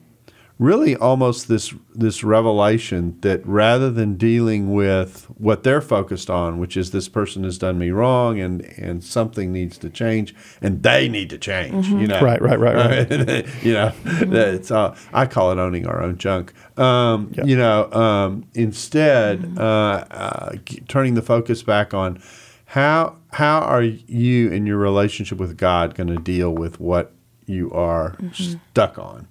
really 0.64 0.96
almost 0.96 1.48
this 1.48 1.74
this 1.94 2.24
revelation 2.24 3.16
that 3.20 3.46
rather 3.46 3.90
than 3.90 4.16
dealing 4.16 4.72
with 4.72 5.26
what 5.36 5.62
they're 5.62 5.80
focused 5.80 6.30
on, 6.30 6.58
which 6.58 6.76
is 6.76 6.90
this 6.90 7.08
person 7.08 7.44
has 7.44 7.58
done 7.58 7.78
me 7.78 7.90
wrong 7.90 8.40
and 8.40 8.62
and 8.78 9.04
something 9.04 9.52
needs 9.52 9.76
to 9.78 9.90
change 9.90 10.34
and 10.60 10.82
they 10.82 11.08
need 11.08 11.30
to 11.30 11.38
change, 11.38 11.88
you 11.88 12.06
know, 12.06 12.20
Right, 12.20 12.40
right, 12.40 12.58
right, 12.58 12.76
right. 13.10 13.46
you 13.62 13.74
know, 13.74 13.92
it's 14.04 14.70
uh, 14.70 14.96
I 15.12 15.26
call 15.26 15.52
it 15.52 15.58
owning 15.58 15.86
our 15.86 16.02
own 16.02 16.16
junk. 16.18 16.52
Um, 16.78 17.32
You 17.44 17.56
know, 17.56 17.92
um, 17.92 18.46
instead, 18.54 19.56
uh, 19.58 20.04
uh, 20.10 20.52
turning 20.88 21.14
the 21.14 21.22
focus 21.22 21.62
back 21.62 21.92
on 21.94 22.20
how 22.66 23.16
how 23.32 23.60
are 23.60 23.82
you 23.82 24.50
in 24.50 24.66
your 24.66 24.78
relationship 24.78 25.38
with 25.38 25.56
God 25.56 25.94
going 25.94 26.08
to 26.08 26.16
deal 26.16 26.50
with 26.52 26.80
what 26.80 27.12
you 27.46 27.70
are 27.72 28.16
stuck 28.32 28.98
on? 28.98 29.28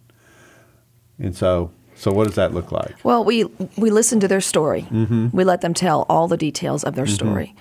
And 1.20 1.36
so, 1.36 1.72
so 1.96 2.12
what 2.12 2.26
does 2.26 2.36
that 2.36 2.54
look 2.54 2.72
like? 2.72 2.96
Well, 3.04 3.24
we 3.24 3.46
we 3.78 3.90
listen 3.92 4.20
to 4.22 4.28
their 4.28 4.42
story. 4.42 4.88
Mm-hmm. 4.90 5.30
We 5.36 5.44
let 5.44 5.62
them 5.62 5.74
tell 5.74 6.06
all 6.10 6.28
the 6.28 6.38
details 6.38 6.84
of 6.84 6.96
their 6.96 7.06
story, 7.08 7.54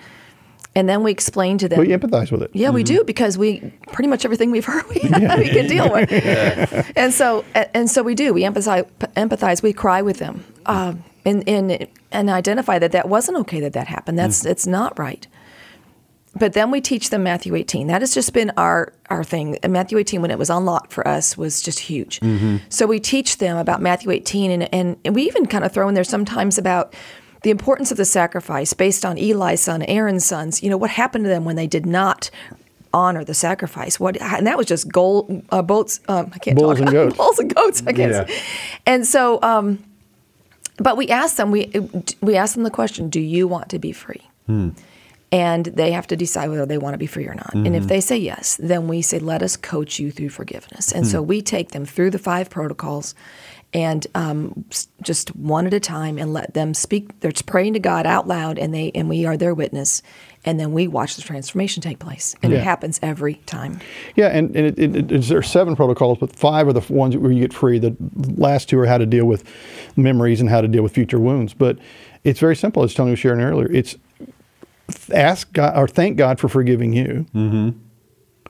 and 0.75 0.89
then 0.89 1.03
we 1.03 1.11
explain 1.11 1.57
to 1.59 1.69
them. 1.69 1.79
We 1.79 1.89
empathize 1.89 2.31
with 2.31 2.41
it. 2.41 2.49
Yeah, 2.53 2.71
we 2.71 2.83
Mm-hmm. 2.83 2.95
do 2.95 3.03
because 3.03 3.37
we 3.37 3.59
pretty 3.91 4.07
much 4.09 4.25
everything 4.25 4.49
we've 4.51 4.65
heard 4.73 4.85
we, 4.89 4.95
we 4.95 5.49
can 5.49 5.67
deal 5.67 5.91
with, 5.91 6.11
and 6.97 7.13
so 7.13 7.45
and 7.73 7.89
so 7.89 8.01
we 8.03 8.15
do. 8.15 8.33
We 8.33 8.41
empathize, 8.43 8.85
empathize. 9.15 9.61
We 9.61 9.71
cry 9.71 10.01
with 10.01 10.17
them, 10.17 10.43
um, 10.65 11.03
and 11.25 11.47
and 11.47 11.87
and 12.11 12.29
identify 12.29 12.79
that 12.79 12.91
that 12.91 13.07
wasn't 13.07 13.37
okay 13.39 13.59
that 13.61 13.73
that 13.73 13.87
happened. 13.87 14.17
That's 14.17 14.39
Mm-hmm. 14.41 14.51
it's 14.51 14.67
not 14.67 14.97
right. 14.97 15.27
But 16.35 16.53
then 16.53 16.71
we 16.71 16.81
teach 16.81 17.11
them 17.11 17.23
Matthew 17.23 17.53
18. 17.55 17.87
That 17.87 18.01
has 18.01 18.13
just 18.13 18.33
been 18.33 18.51
our 18.57 18.91
our 19.09 19.23
thing. 19.23 19.57
And 19.61 19.71
Matthew 19.71 19.97
18, 19.99 20.21
when 20.21 20.31
it 20.31 20.39
was 20.39 20.49
unlocked 20.49 20.91
for 20.91 21.07
us, 21.07 21.37
was 21.37 21.61
just 21.61 21.77
huge. 21.79 22.19
So 22.69 22.87
we 22.87 22.99
teach 22.99 23.37
them 23.37 23.57
about 23.57 23.81
Matthew 23.81 24.09
18, 24.09 24.49
and, 24.49 24.73
and, 24.73 24.97
and 25.05 25.13
we 25.13 25.23
even 25.23 25.45
kind 25.45 25.63
of 25.63 25.71
throw 25.71 25.87
in 25.87 25.93
there 25.93 26.03
sometimes 26.03 26.57
about 26.57 26.95
the 27.43 27.51
importance 27.51 27.91
of 27.91 27.97
the 27.97 28.05
sacrifice 28.05 28.73
based 28.73 29.05
on 29.05 29.17
Eli's 29.19 29.61
son, 29.61 29.83
Aaron's 29.83 30.25
sons. 30.25 30.63
You 30.63 30.69
know 30.71 30.77
what 30.77 30.89
happened 30.89 31.25
to 31.25 31.29
them 31.29 31.45
when 31.45 31.55
they 31.55 31.67
did 31.67 31.85
not 31.85 32.31
honor 32.93 33.23
the 33.23 33.33
sacrifice? 33.35 33.99
What 33.99 34.19
and 34.19 34.47
that 34.47 34.57
was 34.57 34.65
just 34.65 34.91
gold 34.91 35.43
uh, 35.51 35.61
boats. 35.61 35.99
Um, 36.07 36.31
I 36.33 36.39
can't 36.39 36.57
Bulls 36.57 36.79
talk. 36.79 36.87
and 36.87 36.91
goats. 36.99 37.17
Bulls 37.17 37.37
and 37.39 37.53
goats. 37.53 37.83
I 37.85 37.91
guess. 37.91 38.29
Yeah. 38.29 38.35
And 38.87 39.05
so, 39.05 39.39
um, 39.43 39.83
but 40.77 40.97
we 40.97 41.09
ask 41.09 41.35
them. 41.35 41.51
We 41.51 41.71
we 42.21 42.35
ask 42.35 42.55
them 42.55 42.63
the 42.63 42.71
question: 42.71 43.09
Do 43.09 43.19
you 43.19 43.47
want 43.47 43.69
to 43.69 43.77
be 43.77 43.91
free? 43.91 44.21
And 45.33 45.65
they 45.65 45.91
have 45.91 46.05
to 46.07 46.15
decide 46.15 46.49
whether 46.49 46.65
they 46.67 46.77
want 46.77 46.93
to 46.93 46.99
be 46.99 47.07
free 47.07 47.25
or 47.25 47.33
not. 47.33 47.53
And 47.55 47.75
if 47.75 47.87
they 47.87 48.01
say 48.01 48.17
yes, 48.17 48.55
then 48.61 48.87
we 48.87 49.01
say, 49.01 49.17
let 49.17 49.41
us 49.41 49.57
coach 49.57 49.97
you 49.97 50.11
through 50.11 50.29
forgiveness. 50.29 50.91
And 50.91 51.07
so 51.07 51.23
we 51.23 51.41
take 51.41 51.71
them 51.71 51.85
through 51.85 52.11
the 52.11 52.19
five 52.19 52.51
protocols 52.51 53.15
and 53.73 54.05
um, 54.13 54.63
just 55.01 55.35
one 55.35 55.65
at 55.65 55.73
a 55.73 55.79
time 55.79 56.19
and 56.19 56.31
let 56.33 56.53
them 56.53 56.75
speak. 56.75 57.19
They're 57.21 57.31
praying 57.47 57.73
to 57.73 57.79
God 57.79 58.05
out 58.05 58.27
loud 58.27 58.59
and 58.59 58.71
they 58.71 58.91
and 58.93 59.09
we 59.09 59.25
are 59.25 59.35
their 59.35 59.55
witness. 59.55 60.03
And 60.45 60.59
then 60.59 60.71
we 60.71 60.87
watch 60.87 61.15
the 61.15 61.23
transformation 61.23 61.81
take 61.81 61.97
place. 61.97 62.35
And 62.43 62.51
Yeah. 62.51 62.59
it 62.59 62.63
happens 62.63 62.99
every 63.01 63.35
time. 63.47 63.79
Yeah, 64.15 64.27
and, 64.27 64.55
and 64.55 64.67
it, 64.67 64.77
it, 64.77 65.11
it, 65.11 65.21
there 65.23 65.39
are 65.39 65.41
seven 65.41 65.75
protocols, 65.75 66.19
but 66.19 66.35
five 66.35 66.67
are 66.67 66.73
the 66.73 66.93
ones 66.93 67.17
where 67.17 67.31
you 67.31 67.39
get 67.39 67.53
free. 67.53 67.79
The 67.79 67.95
last 68.37 68.69
two 68.69 68.77
are 68.77 68.85
how 68.85 68.99
to 68.99 69.07
deal 69.07 69.25
with 69.25 69.43
memories 69.95 70.39
and 70.41 70.49
how 70.49 70.61
to 70.61 70.67
deal 70.67 70.83
with 70.83 70.93
future 70.93 71.19
wounds. 71.19 71.55
But 71.55 71.79
it's 72.23 72.39
very 72.39 72.55
simple, 72.55 72.83
as 72.83 72.93
Toni 72.93 73.11
was 73.11 73.19
sharing 73.19 73.41
earlier. 73.41 73.71
It's 73.71 73.95
ask 75.11 75.51
God 75.53 75.77
or 75.77 75.87
thank 75.87 76.17
God 76.17 76.39
for 76.39 76.49
forgiving 76.49 76.93
you. 76.93 77.25
Mm-hmm. 77.33 77.79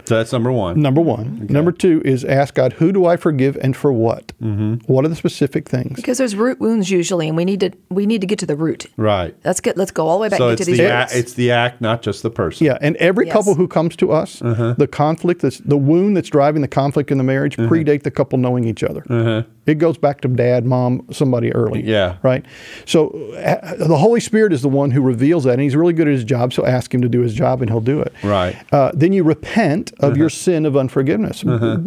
So 0.06 0.18
that's 0.18 0.32
number 0.34 0.52
one. 0.52 0.82
Number 0.82 1.02
one. 1.02 1.48
Number 1.50 1.72
two 1.72 2.02
is 2.04 2.26
ask 2.26 2.54
God, 2.56 2.74
who 2.74 2.92
do 2.92 3.06
I 3.06 3.16
forgive 3.18 3.56
and 3.62 3.76
for 3.76 3.92
what? 3.94 4.28
Mm-hmm. 4.42 4.92
What 4.92 5.06
are 5.06 5.08
the 5.08 5.16
specific 5.16 5.70
things? 5.70 5.96
Because 5.96 6.18
there's 6.18 6.36
root 6.36 6.60
wounds 6.60 6.92
usually 6.92 7.28
and 7.28 7.38
we 7.38 7.46
need 7.46 7.60
to 7.62 7.72
we 7.90 8.06
need 8.06 8.22
to 8.22 8.28
get 8.28 8.40
to 8.40 8.46
the 8.46 8.56
root. 8.56 8.86
Right. 8.98 9.36
Let's 9.46 9.62
get 9.62 9.78
let's 9.78 9.92
go 9.92 10.08
all 10.08 10.18
the 10.18 10.22
way 10.24 10.30
back 10.30 10.38
So 10.40 10.50
and 10.50 10.54
it's 10.54 10.66
to 10.66 10.66
these 10.66 10.78
the 10.78 10.84
roots. 10.84 10.94
act, 10.94 11.16
it's 11.16 11.34
the 11.34 11.52
act, 11.52 11.82
not 11.82 12.02
just 12.02 12.22
the 12.24 12.30
person. 12.30 12.66
Yeah, 12.66 12.78
and 12.82 12.96
every 12.98 13.26
Yes. 13.28 13.34
couple 13.34 13.56
who 13.56 13.68
comes 13.68 13.96
to 13.98 14.12
us, 14.12 14.40
the 14.40 14.90
conflict 14.92 15.42
that's 15.42 15.60
the 15.60 15.78
wound 15.78 16.18
that's 16.18 16.30
driving 16.30 16.62
the 16.62 16.68
conflict 16.68 17.10
in 17.12 17.18
the 17.18 17.24
marriage 17.24 17.56
predate 17.56 18.04
the 18.04 18.12
couple 18.12 18.38
knowing 18.38 18.66
each 18.66 18.84
other. 18.84 19.46
It 19.66 19.76
goes 19.76 19.98
back 19.98 20.20
to 20.22 20.28
dad, 20.28 20.66
mom, 20.66 21.08
somebody 21.12 21.54
early. 21.54 21.82
Yeah. 21.84 22.18
Right. 22.22 22.44
So 22.86 23.08
uh, 23.36 23.76
the 23.76 23.96
Holy 23.98 24.20
Spirit 24.20 24.52
is 24.52 24.62
the 24.62 24.68
one 24.68 24.92
who 24.92 25.02
reveals 25.02 25.46
that, 25.46 25.54
and 25.54 25.62
He's 25.62 25.76
really 25.78 25.94
good 25.94 26.08
at 26.10 26.14
His 26.14 26.26
job. 26.26 26.52
So 26.52 26.66
ask 26.66 26.94
Him 26.94 27.02
to 27.02 27.08
do 27.08 27.22
His 27.22 27.34
job, 27.34 27.62
and 27.62 27.72
He'll 27.72 27.80
do 27.80 28.02
it. 28.02 28.12
Right. 28.24 28.58
Uh, 28.74 28.92
then 28.94 29.14
you 29.14 29.24
repent 29.24 29.93
of 30.00 30.18
your 30.18 30.28
uh-huh. 30.28 30.36
sin 30.36 30.66
of 30.66 30.76
unforgiveness. 30.78 31.44
Uh-huh. 31.46 31.78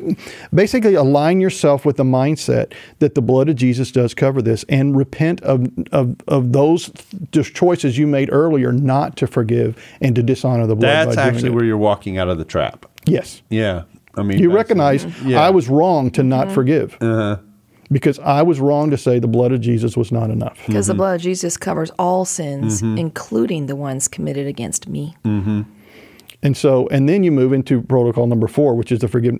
Basically, 0.54 0.94
align 0.94 1.40
yourself 1.40 1.84
with 1.84 1.96
the 1.96 2.04
mindset 2.04 2.72
that 2.98 3.14
the 3.14 3.22
blood 3.22 3.48
of 3.48 3.56
Jesus 3.56 3.90
does 3.90 4.14
cover 4.14 4.40
this, 4.42 4.64
and 4.68 4.96
repent 4.96 5.40
of 5.42 5.68
of, 5.92 6.16
of 6.28 6.52
those 6.52 6.90
th- 7.32 7.52
choices 7.54 7.98
you 7.98 8.06
made 8.06 8.28
earlier 8.32 8.72
not 8.72 9.16
to 9.16 9.26
forgive 9.26 9.76
and 10.00 10.14
to 10.14 10.22
dishonor 10.22 10.66
the 10.66 10.76
blood. 10.76 10.88
That's 10.88 11.16
by 11.16 11.22
doing 11.24 11.34
actually 11.34 11.50
where 11.50 11.64
you're 11.64 11.76
walking 11.76 12.18
out 12.18 12.28
of 12.28 12.38
the 12.38 12.44
trap. 12.44 12.86
Yes. 13.06 13.42
Yeah. 13.50 13.82
I 14.16 14.22
mean, 14.22 14.38
You 14.38 14.50
recognize 14.50 15.04
Yeah. 15.24 15.40
I 15.40 15.50
was 15.50 15.68
wrong 15.68 16.10
to 16.12 16.22
not 16.22 16.46
mm-hmm. 16.46 16.54
forgive. 16.54 16.96
Uh-huh. 17.00 17.36
Because 17.92 18.18
I 18.18 18.42
was 18.42 18.58
wrong 18.58 18.90
to 18.90 18.98
say 18.98 19.20
the 19.20 19.28
blood 19.28 19.52
of 19.52 19.60
Jesus 19.60 19.96
was 19.96 20.10
not 20.10 20.30
enough. 20.30 20.58
Because 20.66 20.86
Mm-hmm. 20.86 20.92
the 20.92 20.94
blood 20.96 21.14
of 21.16 21.20
Jesus 21.22 21.56
covers 21.56 21.90
all 21.98 22.24
sins, 22.24 22.82
mm-hmm. 22.82 22.98
including 22.98 23.66
the 23.66 23.76
ones 23.76 24.08
committed 24.08 24.48
against 24.48 24.88
me. 24.88 25.14
Mm-hmm. 25.24 25.62
And 26.42 26.56
so, 26.56 26.86
and 26.88 27.08
then 27.08 27.22
you 27.22 27.32
move 27.32 27.52
into 27.52 27.82
protocol 27.82 28.26
number 28.26 28.46
four, 28.46 28.74
which 28.74 28.92
is 28.92 29.00
to 29.00 29.08
forgive, 29.08 29.36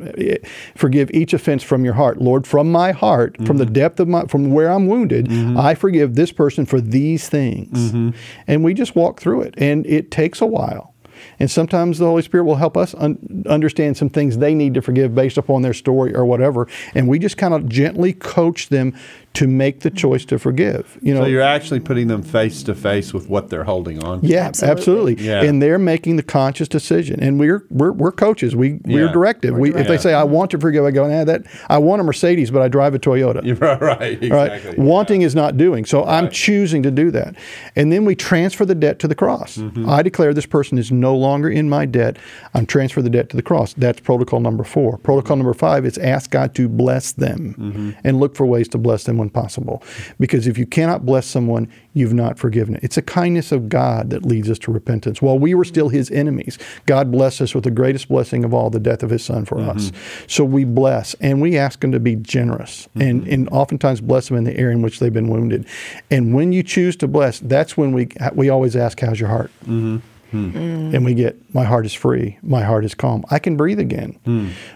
forgive 0.75 1.11
each 1.13 1.33
offense 1.33 1.63
from 1.63 1.85
your 1.85 1.95
heart. 1.95 2.19
Lord, 2.19 2.47
from 2.47 2.73
my 2.73 2.93
heart, 2.93 3.37
from 3.47 3.59
the 3.59 3.65
mm-hmm. 3.65 3.75
depth 3.75 4.01
of 4.01 4.09
my, 4.09 4.25
from 4.25 4.51
where 4.51 4.71
I'm 4.71 4.87
wounded, 4.87 5.27
mm-hmm. 5.27 5.59
I 5.59 5.75
forgive 5.75 6.15
this 6.15 6.33
person 6.33 6.67
for 6.67 6.81
these 6.81 7.29
things. 7.29 7.93
Mm-hmm. 7.93 8.11
And 8.47 8.65
we 8.65 8.75
just 8.75 8.97
walk 8.97 9.21
through 9.21 9.43
it, 9.43 9.55
and 9.59 9.87
it 9.87 10.11
takes 10.11 10.41
a 10.41 10.47
while. 10.47 10.95
And 11.39 11.51
sometimes 11.51 11.99
the 11.99 12.07
Holy 12.07 12.23
Spirit 12.23 12.45
will 12.45 12.57
help 12.57 12.77
us 12.77 12.95
un- 12.95 13.45
understand 13.49 13.97
some 13.97 14.09
things 14.09 14.39
they 14.39 14.55
need 14.55 14.75
to 14.75 14.83
forgive 14.83 15.15
based 15.15 15.39
upon 15.39 15.63
their 15.63 15.75
story 15.75 16.15
or 16.15 16.25
whatever. 16.25 16.69
And 16.95 17.09
we 17.09 17.19
just 17.19 17.37
kind 17.37 17.55
of 17.55 17.69
gently 17.69 18.13
coach 18.13 18.69
them 18.69 18.95
to 19.37 19.47
make 19.47 19.81
the 19.81 19.91
choice 19.91 20.25
to 20.27 20.39
forgive. 20.39 20.99
You 21.03 21.15
know, 21.15 21.21
So 21.23 21.27
you're 21.27 21.41
actually 21.43 21.81
putting 21.81 22.09
them 22.09 22.23
face 22.23 22.63
to 22.65 22.75
face 22.75 23.15
with 23.15 23.29
what 23.29 23.49
they're 23.51 23.65
holding 23.65 24.03
on 24.05 24.21
to. 24.21 24.27
yeah, 24.27 24.47
Absolutely. 24.47 24.73
absolutely. 24.81 25.15
Yeah. 25.27 25.43
And 25.45 25.63
they're 25.63 25.79
making 25.79 26.17
the 26.17 26.23
conscious 26.23 26.69
decision. 26.69 27.21
And 27.23 27.39
we're 27.39 27.65
we're, 27.71 27.93
we're 27.93 28.13
coaches. 28.13 28.57
We 28.57 28.81
we're 28.85 29.13
directive. 29.13 29.55
we, 29.57 29.75
If 29.75 29.89
they 29.89 29.99
say 29.99 30.15
I 30.15 30.25
want 30.25 30.51
to 30.53 30.59
forgive, 30.59 30.85
I 30.85 30.91
go, 30.91 31.07
nah, 31.09 31.25
that 31.25 31.45
I 31.69 31.79
want 31.79 32.01
a 32.01 32.05
Mercedes, 32.05 32.51
but 32.51 32.63
I 32.63 32.69
drive 32.69 32.95
a 32.95 32.99
Toyota. 32.99 33.45
You're 33.47 33.57
right. 33.57 33.81
Right? 33.81 34.23
Exactly. 34.23 34.75
Wanting 34.83 35.23
is 35.23 35.35
not 35.35 35.57
doing. 35.57 35.85
So 35.85 36.05
I'm 36.05 36.31
choosing 36.31 36.83
to 36.83 36.91
do 36.91 37.11
that. 37.13 37.37
And 37.77 37.93
then 37.93 38.05
we 38.05 38.15
transfer 38.15 38.65
the 38.65 38.75
debt 38.75 38.99
to 39.01 39.09
the 39.09 39.15
cross. 39.15 39.59
Mm-hmm. 39.59 39.89
I 39.89 40.03
declare 40.03 40.33
this 40.35 40.47
person 40.47 40.79
is 40.79 40.91
no 40.91 41.17
longer 41.17 41.49
in 41.51 41.69
my 41.69 41.85
debt. 41.87 42.17
I'm 42.55 42.67
transfer 42.67 43.03
the 43.03 43.11
debt 43.11 43.29
to 43.31 43.37
the 43.37 43.43
cross. 43.43 43.75
That's 43.75 44.01
protocol 44.01 44.41
number 44.41 44.65
four. 44.65 44.99
Protocol 44.99 45.37
number 45.37 45.55
five 45.55 45.85
is 45.85 45.99
ask 45.99 46.31
God 46.31 46.55
to 46.55 46.69
bless 46.69 47.13
them 47.13 47.55
Mm-hmm. 47.59 47.91
and 48.05 48.19
look 48.21 48.35
for 48.37 48.47
ways 48.47 48.69
to 48.69 48.79
bless 48.79 49.05
them 49.05 49.19
when 49.27 49.31
possible. 49.31 49.83
Because 50.19 50.47
if 50.47 50.59
you 50.59 50.67
cannot 50.67 51.05
bless 51.05 51.27
someone, 51.27 51.69
you've 51.95 52.13
not 52.13 52.39
forgiven 52.39 52.77
it. 52.77 52.85
It's 52.85 52.97
a 52.97 53.03
kindness 53.03 53.53
of 53.53 53.69
God 53.69 54.11
that 54.11 54.25
leads 54.25 54.51
us 54.51 54.59
to 54.61 54.73
repentance. 54.73 55.21
While 55.21 55.39
we 55.39 55.55
were 55.55 55.65
still 55.65 55.89
his 55.89 56.11
enemies, 56.11 56.59
God 56.87 57.11
blessed 57.11 57.43
us 57.43 57.55
with 57.55 57.65
the 57.65 57.71
greatest 57.71 58.09
blessing 58.09 58.45
of 58.45 58.55
all, 58.55 58.71
the 58.71 58.81
death 58.81 59.03
of 59.03 59.11
his 59.11 59.25
son 59.25 59.45
for 59.45 59.57
mm-hmm. 59.57 59.71
us. 59.71 59.93
So 60.27 60.45
we 60.45 60.65
bless 60.65 61.15
and 61.15 61.41
we 61.41 61.59
ask 61.59 61.83
him 61.83 61.93
to 61.93 62.01
be 62.01 62.17
generous 62.17 62.89
mm-hmm. 62.89 63.01
and, 63.03 63.29
and 63.29 63.49
oftentimes 63.51 64.01
bless 64.01 64.29
them 64.29 64.37
in 64.37 64.45
the 64.45 64.57
area 64.57 64.77
in 64.77 64.83
which 64.83 65.01
they've 65.01 65.13
been 65.13 65.29
wounded. 65.29 65.67
And 66.11 66.35
when 66.35 66.53
you 66.53 66.63
choose 66.63 66.97
to 66.97 67.09
bless, 67.09 67.41
that's 67.41 67.77
when 67.77 67.93
we 67.93 68.09
we 68.35 68.49
always 68.49 68.77
ask, 68.77 69.01
How's 69.01 69.19
your 69.19 69.29
heart? 69.29 69.51
Mm-hmm. 69.63 69.99
And 70.33 71.05
we 71.05 71.15
get, 71.15 71.37
my 71.55 71.65
heart 71.65 71.87
is 71.87 71.95
free, 71.95 72.39
my 72.43 72.63
heart 72.63 72.85
is 72.85 72.95
calm. 72.95 73.25
I 73.31 73.39
can 73.39 73.57
breathe 73.57 73.79
again. 73.81 74.19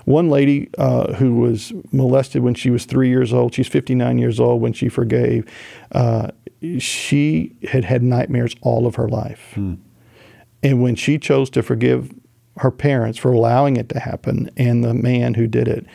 One 0.04 0.30
lady 0.30 0.70
uh, 0.78 1.14
who 1.14 1.34
was 1.34 1.72
molested 1.92 2.42
when 2.42 2.54
she 2.54 2.70
was 2.70 2.84
three 2.84 3.08
years 3.08 3.32
old, 3.32 3.54
she's 3.54 3.68
59 3.68 4.18
years 4.18 4.40
old 4.40 4.60
when 4.62 4.72
she 4.72 4.88
forgave, 4.88 5.44
uh, 5.92 6.28
she 6.78 7.56
had 7.70 7.84
had 7.84 8.02
nightmares 8.02 8.54
all 8.62 8.86
of 8.86 8.94
her 8.96 9.08
life. 9.08 9.54
And 10.62 10.82
when 10.82 10.94
she 10.94 11.18
chose 11.18 11.50
to 11.50 11.62
forgive 11.62 12.12
her 12.58 12.70
parents 12.70 13.18
for 13.18 13.32
allowing 13.32 13.76
it 13.76 13.88
to 13.90 13.98
happen 14.00 14.50
and 14.56 14.84
the 14.84 14.92
man 14.92 15.34
who 15.34 15.46
did 15.46 15.68
it, 15.68 15.86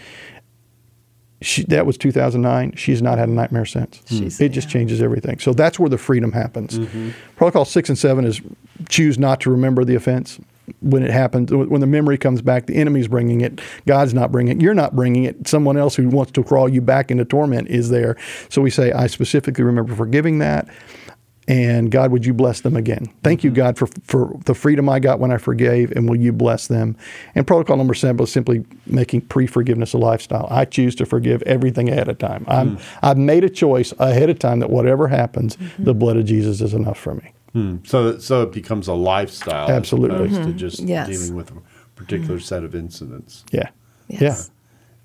she, 1.41 1.63
that 1.65 1.85
was 1.85 1.97
2009. 1.97 2.73
She's 2.75 3.01
not 3.01 3.17
had 3.17 3.29
a 3.29 3.31
nightmare 3.31 3.65
since. 3.65 3.97
Hmm. 4.09 4.17
She's- 4.17 4.41
it 4.41 4.49
just 4.49 4.67
yeah. 4.67 4.73
changes 4.73 5.01
everything. 5.01 5.39
So 5.39 5.53
that's 5.53 5.79
where 5.79 5.89
the 5.89 5.97
freedom 5.97 6.31
happens. 6.31 6.79
Mm-hmm. 6.79 7.09
Protocol 7.35 7.65
six 7.65 7.89
and 7.89 7.97
seven 7.97 8.25
is 8.25 8.41
choose 8.89 9.17
not 9.19 9.41
to 9.41 9.49
remember 9.51 9.83
the 9.85 9.95
offense 9.95 10.39
when 10.81 11.03
it 11.03 11.11
happens. 11.11 11.51
When 11.51 11.81
the 11.81 11.87
memory 11.87 12.17
comes 12.17 12.41
back, 12.41 12.65
the 12.65 12.75
enemy's 12.75 13.07
bringing 13.07 13.41
it. 13.41 13.61
God's 13.85 14.13
not 14.13 14.31
bringing 14.31 14.57
it. 14.59 14.63
You're 14.63 14.73
not 14.73 14.95
bringing 14.95 15.23
it. 15.25 15.47
Someone 15.47 15.77
else 15.77 15.95
who 15.95 16.09
wants 16.09 16.31
to 16.33 16.43
crawl 16.43 16.67
you 16.67 16.81
back 16.81 17.11
into 17.11 17.25
torment 17.25 17.67
is 17.67 17.89
there. 17.89 18.17
So 18.49 18.61
we 18.61 18.69
say, 18.71 18.91
I 18.91 19.07
specifically 19.07 19.63
remember 19.63 19.93
forgiving 19.95 20.39
that. 20.39 20.67
And 21.47 21.91
God, 21.91 22.11
would 22.11 22.25
you 22.25 22.33
bless 22.33 22.61
them 22.61 22.75
again? 22.75 23.13
Thank 23.21 23.43
you, 23.43 23.51
mm-hmm. 23.51 23.57
God, 23.57 23.77
for, 23.77 23.87
for 24.03 24.35
the 24.45 24.55
freedom 24.55 24.89
I 24.89 24.99
got 24.99 25.19
when 25.19 25.31
I 25.31 25.37
forgave, 25.37 25.91
and 25.91 26.09
will 26.09 26.15
you 26.15 26.31
bless 26.31 26.67
them? 26.67 26.97
And 27.35 27.45
protocol 27.45 27.77
number 27.77 27.93
seven 27.93 28.23
is 28.23 28.31
simply 28.31 28.65
making 28.87 29.21
pre 29.21 29.45
forgiveness 29.45 29.93
a 29.93 29.99
lifestyle. 29.99 30.47
I 30.49 30.65
choose 30.65 30.95
to 30.95 31.05
forgive 31.05 31.43
everything 31.43 31.87
ahead 31.89 32.07
of 32.07 32.17
time. 32.17 32.45
I'm, 32.47 32.77
mm. 32.77 32.83
I've 33.03 33.17
made 33.19 33.43
a 33.43 33.49
choice 33.49 33.93
ahead 33.99 34.29
of 34.29 34.39
time 34.39 34.59
that 34.59 34.71
whatever 34.71 35.07
happens, 35.07 35.55
mm-hmm. 35.55 35.83
the 35.83 35.93
blood 35.93 36.17
of 36.17 36.25
Jesus 36.25 36.61
is 36.61 36.73
enough 36.73 36.97
for 36.97 37.13
me. 37.13 37.31
Hmm. 37.53 37.77
So 37.85 38.11
that- 38.11 38.21
so 38.21 38.41
it 38.41 38.51
becomes 38.51 38.87
a 38.87 38.93
lifestyle, 38.93 39.65
as 39.65 39.77
Absolutely. 39.77 40.15
opposed 40.17 40.35
to 40.35 40.49
mm-hmm. 40.49 40.57
just 40.57 40.79
Yes. 40.81 41.07
dealing 41.07 41.35
with 41.35 41.51
a 41.51 41.55
particular 41.95 42.39
set 42.39 42.63
of 42.63 42.75
incidents. 42.75 43.45
Yeah. 43.51 43.69
Yes. 44.07 44.51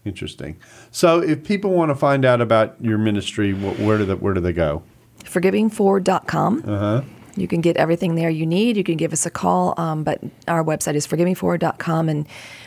Interesting. 0.04 0.56
So 0.90 1.20
if 1.22 1.44
people 1.44 1.72
want 1.72 1.90
to 1.90 1.94
find 1.94 2.24
out 2.24 2.40
about 2.40 2.76
your 2.80 2.96
ministry, 2.98 3.52
where 3.52 3.98
do 3.98 4.06
they, 4.06 4.14
where 4.14 4.32
do 4.34 4.40
they 4.40 4.52
go? 4.52 4.82
forgivingfor.com. 5.24 6.64
Uh-huh. 6.66 7.02
You 7.36 7.48
can 7.48 7.60
get 7.60 7.76
everything 7.76 8.16
there 8.16 8.30
you 8.30 8.46
need. 8.46 8.76
You 8.76 8.84
can 8.84 8.96
give 8.96 9.12
us 9.12 9.24
a 9.24 9.30
call, 9.30 9.74
um, 9.78 10.04
but 10.04 10.20
our 10.48 10.64
website 10.64 10.94
is 10.94 11.06
forgivingfor.com, 11.06 12.08
and 12.08 12.26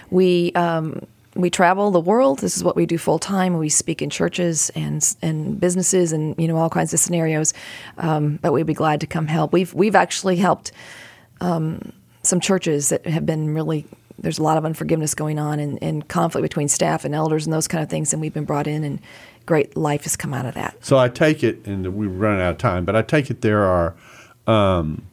we 0.10 0.52
um, 0.54 1.06
we 1.36 1.50
travel 1.50 1.92
the 1.92 2.00
world. 2.00 2.40
This 2.40 2.56
is 2.56 2.64
what 2.64 2.76
we 2.76 2.86
do 2.86 2.98
full 2.98 3.20
time. 3.20 3.58
We 3.58 3.70
speak 3.70 4.02
in 4.02 4.10
churches 4.10 4.70
and 4.76 5.16
and 5.22 5.60
businesses, 5.60 6.14
and 6.14 6.36
you 6.38 6.48
know 6.48 6.58
all 6.58 6.70
kinds 6.70 6.94
of 6.94 7.00
scenarios. 7.00 7.54
Um, 7.98 8.40
but 8.42 8.54
we'd 8.54 8.66
be 8.66 8.74
glad 8.74 9.02
to 9.02 9.08
come 9.08 9.28
help. 9.28 9.54
We've 9.54 9.74
we've 9.74 9.96
actually 9.96 10.38
helped 10.38 10.72
um, 11.42 11.92
some 12.24 12.40
churches 12.40 12.90
that 12.90 13.06
have 13.06 13.26
been 13.26 13.54
really. 13.54 13.86
There's 14.20 14.38
a 14.38 14.44
lot 14.44 14.58
of 14.58 14.64
unforgiveness 14.64 15.16
going 15.16 15.40
on 15.40 15.60
and, 15.60 15.82
and 15.82 16.08
conflict 16.08 16.44
between 16.44 16.68
staff 16.68 17.04
and 17.04 17.16
elders 17.16 17.46
and 17.46 17.54
those 17.54 17.68
kind 17.68 17.84
of 17.84 17.90
things, 17.90 18.14
and 18.14 18.22
we've 18.22 18.34
been 18.34 18.46
brought 18.46 18.68
in, 18.68 18.84
and 18.84 19.02
great 19.46 19.76
life 19.78 20.04
has 20.04 20.16
come 20.16 20.34
out 20.34 20.46
of 20.46 20.54
that. 20.56 20.76
So 20.86 20.98
I 20.98 21.10
take 21.10 21.44
it, 21.44 21.66
and 21.66 21.94
we're 21.96 22.08
running 22.10 22.42
out 22.42 22.52
of 22.52 22.58
time, 22.58 22.86
but 22.86 22.96
I 22.96 23.02
take 23.02 23.30
it 23.30 23.42
there 23.42 23.64
are 23.64 23.96
um, 24.48 25.04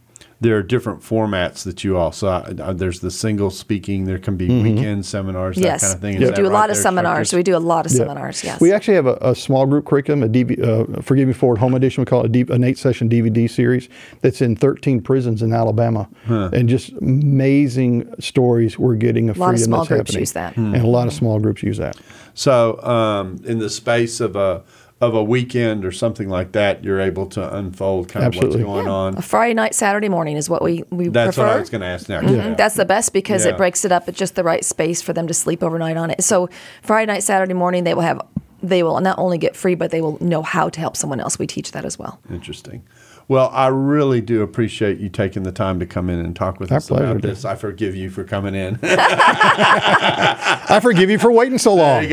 there 0.43 0.57
are 0.57 0.63
different 0.63 1.01
formats 1.03 1.65
that 1.65 1.85
you 1.85 1.99
also. 1.99 2.27
Uh, 2.29 2.73
there's 2.73 3.01
the 3.01 3.11
single 3.11 3.51
speaking. 3.51 4.07
There 4.07 4.19
can 4.19 4.37
be 4.39 4.49
weekend 4.63 5.05
seminars, 5.05 5.57
that 5.57 5.63
yes, 5.63 5.83
kind 5.83 5.95
of 5.95 6.01
thing. 6.01 6.15
we 6.15 6.21
do 6.21 6.27
that 6.31 6.39
a 6.39 6.43
right 6.45 6.53
lot 6.53 6.71
of 6.71 6.77
seminars. 6.79 7.31
Chuck? 7.31 7.37
We 7.37 7.43
do 7.43 7.57
a 7.57 7.59
lot 7.59 7.85
of 7.85 7.93
Yeah. 7.93 7.99
seminars. 7.99 8.43
Yes, 8.43 8.59
We 8.59 8.73
actually 8.73 8.95
have 8.95 9.07
a, 9.07 9.19
a 9.21 9.35
small 9.35 9.67
group 9.67 9.85
curriculum, 9.85 10.23
a 10.23 10.29
DV, 10.29 10.63
uh, 10.99 11.03
Forgiving 11.03 11.35
Forward 11.35 11.59
Home 11.59 11.75
Edition. 11.75 12.01
We 12.01 12.07
call 12.07 12.21
it 12.23 12.27
a 12.27 12.29
deep, 12.31 12.49
an 12.49 12.65
eight 12.65 12.79
session 12.79 13.07
DVD 13.11 13.51
series 13.51 13.91
that's 14.23 14.41
in 14.41 14.57
13 14.57 15.03
prisons 15.03 15.43
in 15.43 15.53
Alabama. 15.53 16.09
And 16.27 16.71
just 16.71 16.91
amazing 17.03 18.11
stories 18.19 18.79
we're 18.79 18.95
getting 18.97 19.29
of 19.29 19.37
A 19.37 19.41
lot 19.41 19.49
of 19.49 19.53
freedom 19.57 19.65
small 19.67 19.79
that's 19.85 19.89
groups 19.89 20.11
happening. 20.11 20.21
use 20.23 20.33
that. 20.33 20.57
And 20.57 20.77
a 20.77 20.87
lot 20.87 21.07
of 21.07 21.13
small 21.13 21.39
groups 21.39 21.63
use 21.63 21.77
that. 21.77 21.97
So, 22.41 22.81
um, 22.83 23.39
in 23.45 23.59
the 23.59 23.69
space 23.69 24.19
of 24.19 24.35
a 24.35 24.63
of 25.03 25.15
a 25.15 25.23
weekend 25.23 25.85
or 25.85 25.93
something 25.93 26.31
like 26.31 26.53
that, 26.53 26.83
you're 26.85 27.01
able 27.01 27.27
to 27.27 27.55
unfold 27.57 28.09
kind 28.09 28.25
Absolutely. 28.25 28.63
of 28.63 28.69
what's 28.69 28.85
going 28.85 28.89
on. 28.89 29.19
a 29.19 29.23
Friday 29.23 29.53
night, 29.53 29.75
Saturday 29.75 30.09
morning 30.09 30.39
is 30.39 30.49
what 30.49 30.63
we 30.63 30.85
we 30.91 31.09
That's 31.09 31.37
prefer. 31.37 31.49
what 31.49 31.57
I 31.57 31.61
was 31.61 31.69
going 31.69 31.83
to 31.83 31.87
ask 31.87 32.09
next. 32.09 32.27
Mhm. 32.27 32.37
Yeah. 32.37 32.55
That's 32.55 32.77
the 32.77 32.87
best 32.87 33.13
because 33.13 33.45
Yeah. 33.45 33.51
it 33.53 33.57
breaks 33.59 33.85
it 33.85 33.93
up 33.93 34.09
at 34.09 34.15
just 34.15 34.37
the 34.37 34.43
right 34.45 34.65
space 34.65 35.03
for 35.03 35.13
them 35.13 35.27
to 35.27 35.35
sleep 35.35 35.63
overnight 35.63 35.99
on 35.99 36.09
it. 36.11 36.23
So 36.25 36.49
Friday 36.83 37.13
night, 37.13 37.25
Saturday 37.25 37.53
morning, 37.53 37.85
they 37.85 37.93
will 37.93 38.03
have 38.03 38.23
they 38.63 38.83
will 38.83 39.01
not 39.01 39.19
only 39.19 39.39
get 39.39 39.57
free, 39.57 39.75
but 39.75 39.91
they 39.91 40.01
will 40.01 40.23
know 40.23 40.43
how 40.43 40.69
to 40.69 40.81
help 40.81 40.97
someone 40.97 41.21
else. 41.21 41.39
We 41.39 41.47
teach 41.47 41.73
that 41.73 41.85
as 41.85 41.99
well. 41.99 42.21
Interesting. 42.31 42.83
Well, 43.29 43.49
I 43.53 43.69
really 43.69 44.21
do 44.21 44.43
appreciate 44.43 44.99
you 44.99 45.09
taking 45.09 45.45
the 45.45 45.53
time 45.53 45.79
to 45.79 45.87
come 45.87 46.11
in 46.11 46.19
and 46.19 46.35
talk 46.35 46.59
with 46.59 46.73
Our 46.73 46.79
us 46.79 46.89
pleasure, 46.89 47.05
about 47.05 47.21
dude. 47.23 47.31
this. 47.31 47.45
I 47.45 47.55
forgive 47.55 47.95
you 47.95 48.11
for 48.11 48.25
coming 48.25 48.57
in. 48.57 48.77
I 48.83 50.81
forgive 50.83 51.11
you 51.11 51.19
for 51.19 51.31
waiting 51.31 51.59
so 51.59 51.75
long. 51.75 52.05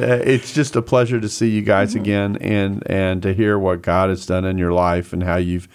uh, 0.00 0.20
it's 0.24 0.52
just 0.52 0.74
a 0.76 0.82
pleasure 0.82 1.20
to 1.20 1.28
see 1.28 1.48
you 1.48 1.62
guys 1.62 1.94
again 1.94 2.36
and 2.40 2.82
and 2.90 3.22
to 3.22 3.32
hear 3.32 3.56
what 3.58 3.82
God 3.82 4.08
has 4.10 4.26
done 4.26 4.44
in 4.44 4.58
your 4.58 4.72
life 4.72 5.12
and 5.12 5.22
how 5.22 5.36
you've 5.36 5.68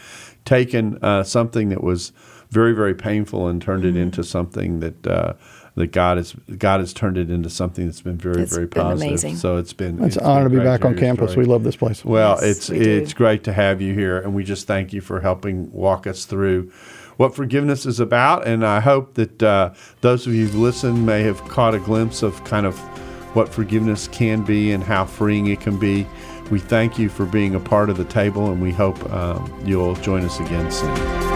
taken 0.43 0.97
uh, 1.01 1.24
something 1.24 1.70
that 1.70 1.82
was 1.84 2.12
very 2.49 2.74
very 2.74 2.93
painful 2.93 3.47
and 3.47 3.62
turned 3.62 3.86
it 3.86 3.95
into 3.95 4.22
something 4.24 4.82
that 4.82 5.08
uh, 5.08 5.34
that 5.76 5.91
God 5.91 6.17
has 6.17 6.34
God 6.57 6.80
has 6.82 6.93
turned 6.93 7.17
it 7.17 7.30
into 7.32 7.49
something 7.49 7.86
that's 7.86 8.01
been 8.01 8.17
very 8.17 8.43
It's 8.43 8.53
very 8.53 8.67
been 8.67 8.82
positive. 8.84 9.07
amazing. 9.09 9.36
So 9.38 9.57
it's 9.57 9.74
been 9.74 9.97
It's 9.97 10.15
it's 10.15 10.17
an 10.17 10.24
honor 10.26 10.43
to 10.43 10.49
be 10.49 10.55
great 10.57 10.65
back 10.65 10.86
on 10.86 10.95
campus. 10.95 11.32
story. 11.32 11.45
We 11.45 11.51
love 11.51 11.63
this 11.63 11.76
place. 11.76 12.05
Well, 12.05 12.38
Yes, 12.41 12.43
it's 12.57 12.69
we 12.69 12.78
it's 12.80 13.13
great 13.13 13.43
to 13.45 13.53
have 13.53 13.82
you 13.82 13.93
here, 13.93 14.19
and 14.19 14.34
we 14.36 14.43
just 14.43 14.67
thank 14.67 14.93
you 14.93 15.01
for 15.01 15.19
helping 15.21 15.71
walk 15.71 16.05
us 16.07 16.26
through 16.26 16.71
what 17.17 17.36
forgiveness 17.36 17.86
is 17.86 17.99
about. 17.99 18.45
And 18.47 18.65
I 18.65 18.80
hope 18.80 19.15
that 19.15 19.41
uh, 19.43 19.74
those 20.01 20.26
of 20.28 20.34
you 20.34 20.45
who've 20.45 20.55
listened 20.55 21.05
may 21.05 21.24
have 21.24 21.39
caught 21.47 21.74
a 21.76 21.80
glimpse 21.80 22.21
of 22.24 22.43
kind 22.43 22.65
of 22.65 22.78
what 23.36 23.49
forgiveness 23.49 24.07
can 24.09 24.43
be 24.43 24.71
and 24.71 24.84
how 24.84 25.05
freeing 25.05 25.47
it 25.47 25.59
can 25.59 25.80
be. 25.80 26.05
We 26.51 26.59
thank 26.59 26.99
you 26.99 27.09
for 27.09 27.26
being 27.26 27.55
a 27.55 27.59
part 27.59 27.89
of 27.89 27.97
the 27.97 28.05
table, 28.05 28.51
and 28.51 28.61
we 28.61 28.71
hope 28.71 29.03
um, 29.11 29.51
you'll 29.65 29.95
join 29.95 30.24
us 30.24 30.39
again 30.39 30.71
soon. 30.71 31.32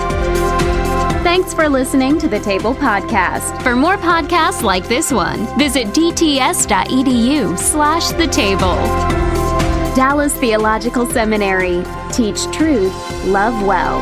Thanks 1.28 1.54
for 1.54 1.68
listening 1.68 2.18
to 2.20 2.30
the 2.30 2.40
Table 2.40 2.74
Podcast. 2.74 3.62
For 3.62 3.76
more 3.76 3.98
podcasts 3.98 4.64
like 4.64 4.88
this 4.88 5.12
one, 5.12 5.46
visit 5.60 5.88
dts.edu 5.88 7.60
slash 7.60 8.08
the 8.12 8.28
table. 8.28 8.78
Dallas 9.94 10.34
Theological 10.38 11.06
Seminary. 11.06 11.84
Teach 12.14 12.50
truth, 12.54 12.94
love 13.26 13.62
well. 13.68 14.00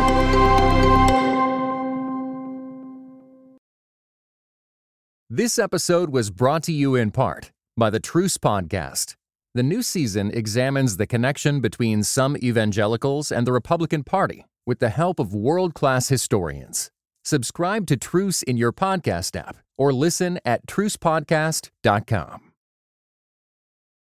This 5.27 5.57
episode 5.57 6.11
was 6.11 6.29
brought 6.29 6.61
to 6.65 6.71
you 6.71 6.93
in 6.93 7.09
part 7.09 7.51
by 7.75 7.89
the 7.89 7.99
Truce 7.99 8.37
Podcast. 8.37 9.15
The 9.55 9.63
new 9.63 9.81
season 9.81 10.29
examines 10.29 10.97
the 10.97 11.07
connection 11.07 11.59
between 11.59 12.03
some 12.03 12.37
evangelicals 12.37 13.31
and 13.31 13.47
the 13.47 13.51
Republican 13.51 14.03
Party 14.03 14.45
with 14.67 14.77
the 14.77 14.89
help 14.89 15.19
of 15.19 15.33
world 15.33 15.73
class 15.73 16.09
historians. 16.09 16.91
Subscribe 17.25 17.87
to 17.87 17.97
Truce 17.97 18.43
in 18.43 18.55
your 18.55 18.71
podcast 18.71 19.35
app 19.35 19.57
or 19.79 19.91
listen 19.91 20.39
at 20.45 20.67
trucepodcast.com. 20.67 22.44